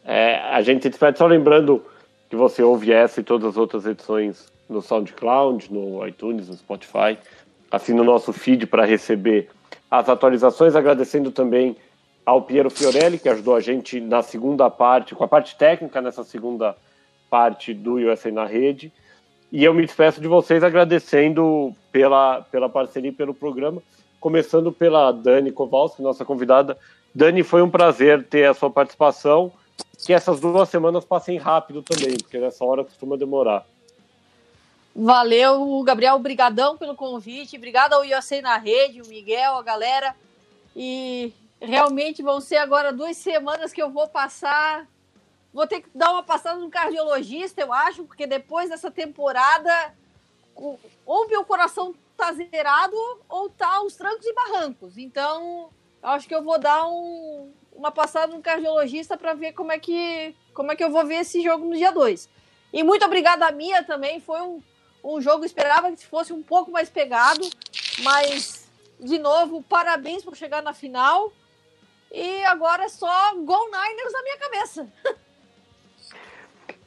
É, 0.03 0.35
a 0.39 0.61
gente 0.61 0.83
se 0.83 0.89
despede 0.89 1.17
só 1.17 1.25
lembrando 1.25 1.81
que 2.29 2.35
você 2.35 2.61
ouve 2.61 2.91
essa 2.91 3.21
e 3.21 3.23
todas 3.23 3.47
as 3.49 3.57
outras 3.57 3.85
edições 3.85 4.51
no 4.67 4.81
SoundCloud, 4.81 5.71
no 5.71 6.05
iTunes, 6.05 6.49
no 6.49 6.55
Spotify. 6.55 7.17
Assina 7.71 8.01
o 8.01 8.05
nosso 8.05 8.33
feed 8.33 8.67
para 8.67 8.83
receber 8.85 9.49
as 9.89 10.09
atualizações, 10.09 10.75
agradecendo 10.75 11.31
também 11.31 11.77
ao 12.25 12.41
Piero 12.41 12.69
Fiorelli, 12.69 13.19
que 13.19 13.29
ajudou 13.29 13.55
a 13.55 13.59
gente 13.59 13.99
na 13.99 14.21
segunda 14.21 14.69
parte, 14.69 15.15
com 15.15 15.23
a 15.23 15.27
parte 15.27 15.55
técnica 15.55 16.01
nessa 16.01 16.23
segunda 16.23 16.75
parte 17.29 17.73
do 17.73 17.95
USA 17.95 18.31
na 18.31 18.45
Rede. 18.45 18.91
E 19.51 19.63
eu 19.63 19.73
me 19.73 19.85
despeço 19.85 20.21
de 20.21 20.27
vocês 20.27 20.63
agradecendo 20.63 21.75
pela, 21.91 22.41
pela 22.41 22.69
parceria 22.69 23.09
e 23.09 23.13
pelo 23.13 23.33
programa, 23.33 23.81
começando 24.19 24.71
pela 24.71 25.11
Dani 25.11 25.51
Kowalski, 25.51 26.01
nossa 26.01 26.23
convidada. 26.25 26.77
Dani, 27.13 27.43
foi 27.43 27.61
um 27.61 27.69
prazer 27.69 28.25
ter 28.25 28.45
a 28.45 28.53
sua 28.53 28.69
participação. 28.69 29.51
Que 30.05 30.13
essas 30.13 30.39
duas 30.39 30.69
semanas 30.69 31.05
passem 31.05 31.37
rápido 31.37 31.81
também, 31.81 32.17
porque 32.17 32.37
nessa 32.37 32.63
hora 32.65 32.83
costuma 32.83 33.15
demorar. 33.15 33.65
Valeu, 34.95 35.81
Gabriel, 35.83 36.19
brigadão 36.19 36.77
pelo 36.77 36.95
convite, 36.95 37.57
obrigado 37.57 37.93
ao 37.93 38.01
USA 38.01 38.41
na 38.41 38.57
rede, 38.57 39.01
o 39.01 39.07
Miguel, 39.07 39.55
a 39.55 39.63
galera. 39.63 40.15
E 40.75 41.33
realmente 41.63 42.21
vão 42.21 42.39
ser 42.41 42.57
agora 42.57 42.91
duas 42.91 43.17
semanas 43.17 43.71
que 43.71 43.81
eu 43.81 43.89
vou 43.89 44.07
passar. 44.07 44.87
Vou 45.53 45.65
ter 45.67 45.81
que 45.81 45.89
dar 45.93 46.11
uma 46.11 46.23
passada 46.23 46.59
no 46.59 46.69
cardiologista, 46.69 47.61
eu 47.61 47.71
acho, 47.71 48.03
porque 48.03 48.25
depois 48.27 48.69
dessa 48.69 48.91
temporada, 48.91 49.93
ou 51.05 51.27
meu 51.27 51.45
coração 51.45 51.95
tá 52.17 52.31
zerado 52.33 52.95
ou 53.29 53.49
tá 53.49 53.75
aos 53.75 53.95
trancos 53.95 54.25
e 54.25 54.33
barrancos. 54.33 54.97
Então, 54.97 55.69
acho 56.01 56.27
que 56.27 56.35
eu 56.35 56.43
vou 56.43 56.59
dar 56.59 56.85
um- 56.87 57.51
uma 57.71 57.91
passada 57.91 58.33
no 58.33 58.41
cardiologista 58.41 59.17
para 59.17 59.33
ver 59.33 59.53
como 59.53 59.71
é 59.71 59.79
que 59.79 60.35
como 60.53 60.71
é 60.71 60.75
que 60.75 60.83
eu 60.83 60.91
vou 60.91 61.03
ver 61.03 61.15
esse 61.21 61.41
jogo 61.41 61.65
no 61.65 61.75
dia 61.75 61.91
2. 61.91 62.29
E 62.71 62.83
muito 62.83 63.03
obrigada 63.05 63.47
a 63.47 63.51
Mia 63.51 63.83
também, 63.83 64.19
foi 64.19 64.39
um, 64.41 64.61
um 65.03 65.19
jogo, 65.19 65.43
esperava 65.45 65.91
que 65.91 66.05
fosse 66.05 66.31
um 66.31 66.43
pouco 66.43 66.69
mais 66.71 66.89
pegado, 66.91 67.47
mas, 68.03 68.69
de 68.99 69.17
novo, 69.17 69.63
parabéns 69.63 70.23
por 70.23 70.35
chegar 70.35 70.61
na 70.61 70.73
final. 70.73 71.31
E 72.13 72.43
agora 72.45 72.83
é 72.83 72.89
só 72.89 73.33
Go 73.35 73.65
Niners 73.65 74.13
na 74.13 74.21
minha 74.21 74.37
cabeça. 74.37 74.87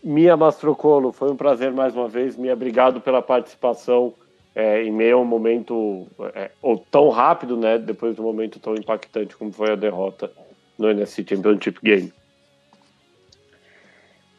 Mia 0.02 0.36
Mastrocolo, 0.36 1.10
foi 1.10 1.32
um 1.32 1.36
prazer 1.36 1.72
mais 1.72 1.96
uma 1.96 2.06
vez. 2.06 2.36
Mia, 2.36 2.52
obrigado 2.52 3.00
pela 3.00 3.20
participação 3.20 4.14
é, 4.54 4.84
em 4.84 4.92
meio 4.92 5.18
a 5.18 5.20
um 5.20 5.24
momento 5.24 6.06
é, 6.32 6.52
ou 6.62 6.78
tão 6.78 7.08
rápido, 7.08 7.56
né? 7.56 7.76
Depois 7.76 8.14
de 8.14 8.20
um 8.20 8.24
momento 8.24 8.60
tão 8.60 8.76
impactante 8.76 9.36
como 9.36 9.52
foi 9.52 9.72
a 9.72 9.74
derrota 9.74 10.30
no 10.78 10.88
NFC 10.88 11.24
Championship 11.28 11.80
Game. 11.82 12.12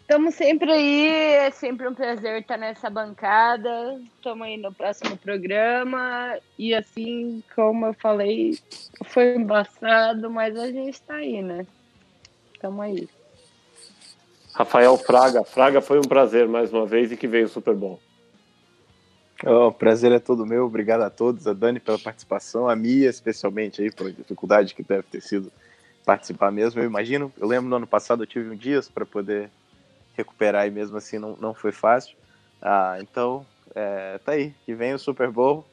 Estamos 0.09 0.35
sempre 0.35 0.71
aí, 0.71 1.05
é 1.05 1.51
sempre 1.51 1.85
um 1.85 1.93
prazer 1.93 2.39
estar 2.39 2.55
nessa 2.55 2.89
bancada. 2.89 3.99
Estamos 4.15 4.47
aí 4.47 4.55
no 4.55 4.73
próximo 4.73 5.17
programa. 5.17 6.39
E 6.57 6.73
assim, 6.73 7.43
como 7.53 7.87
eu 7.87 7.93
falei, 7.93 8.57
foi 9.03 9.35
embaçado, 9.35 10.31
mas 10.31 10.57
a 10.57 10.67
gente 10.67 10.93
está 10.93 11.15
aí, 11.15 11.41
né? 11.41 11.67
Estamos 12.53 12.79
aí. 12.85 13.09
Rafael 14.53 14.97
Fraga. 14.97 15.43
Fraga 15.43 15.81
foi 15.81 15.99
um 15.99 16.07
prazer 16.07 16.47
mais 16.47 16.71
uma 16.71 16.85
vez 16.85 17.11
e 17.11 17.17
que 17.17 17.27
veio 17.27 17.49
Super. 17.49 17.75
Oh, 17.75 17.99
o 19.67 19.71
prazer 19.73 20.13
é 20.13 20.19
todo 20.19 20.45
meu, 20.45 20.67
obrigado 20.67 21.01
a 21.01 21.09
todos, 21.09 21.45
a 21.47 21.53
Dani 21.53 21.81
pela 21.81 21.99
participação, 21.99 22.69
a 22.69 22.77
Mia 22.77 23.09
especialmente 23.09 23.81
aí 23.81 23.91
pela 23.91 24.09
dificuldade 24.09 24.73
que 24.73 24.83
deve 24.83 25.03
ter 25.03 25.19
sido 25.19 25.51
participar 26.05 26.49
mesmo, 26.49 26.79
eu 26.79 26.85
imagino. 26.85 27.29
Eu 27.37 27.45
lembro 27.45 27.69
no 27.69 27.75
ano 27.75 27.87
passado 27.87 28.23
eu 28.23 28.27
tive 28.27 28.49
um 28.49 28.55
dias 28.55 28.87
para 28.87 29.05
poder 29.05 29.51
recuperar 30.17 30.67
e 30.67 30.71
mesmo 30.71 30.97
assim 30.97 31.19
não, 31.19 31.37
não 31.39 31.53
foi 31.53 31.71
fácil. 31.71 32.17
Ah, 32.61 32.97
então, 32.99 33.45
é, 33.75 34.17
tá 34.17 34.31
aí, 34.33 34.53
que 34.65 34.73
vem 34.73 34.93
o 34.93 34.99
Super 34.99 35.29
Bowl, 35.29 35.63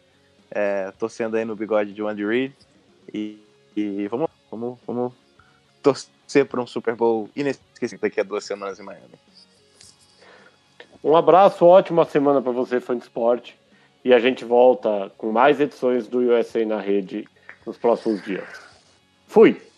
é, 0.50 0.92
torcendo 0.98 1.36
aí 1.36 1.44
no 1.44 1.56
bigode 1.56 1.92
de 1.92 2.02
Andy 2.02 2.24
Reid 2.24 2.54
e, 3.12 3.42
e 3.74 4.06
vamos, 4.08 4.28
vamos, 4.50 4.78
vamos 4.86 5.12
torcer 5.82 6.46
para 6.46 6.60
um 6.60 6.66
Super 6.66 6.94
Bowl 6.94 7.30
inesquecível 7.34 8.02
daqui 8.02 8.20
a 8.20 8.24
duas 8.24 8.44
semanas 8.44 8.78
em 8.78 8.82
Miami. 8.82 9.14
Um 11.02 11.16
abraço, 11.16 11.66
ótima 11.66 12.04
semana 12.04 12.40
para 12.40 12.52
você, 12.52 12.80
fã 12.80 12.96
de 12.96 13.02
esporte. 13.02 13.58
E 14.04 14.12
a 14.12 14.18
gente 14.18 14.44
volta 14.44 15.10
com 15.16 15.32
mais 15.32 15.60
edições 15.60 16.06
do 16.06 16.18
USA 16.18 16.64
na 16.64 16.80
rede 16.80 17.26
nos 17.66 17.78
próximos 17.78 18.22
dias. 18.22 18.46
Fui! 19.26 19.73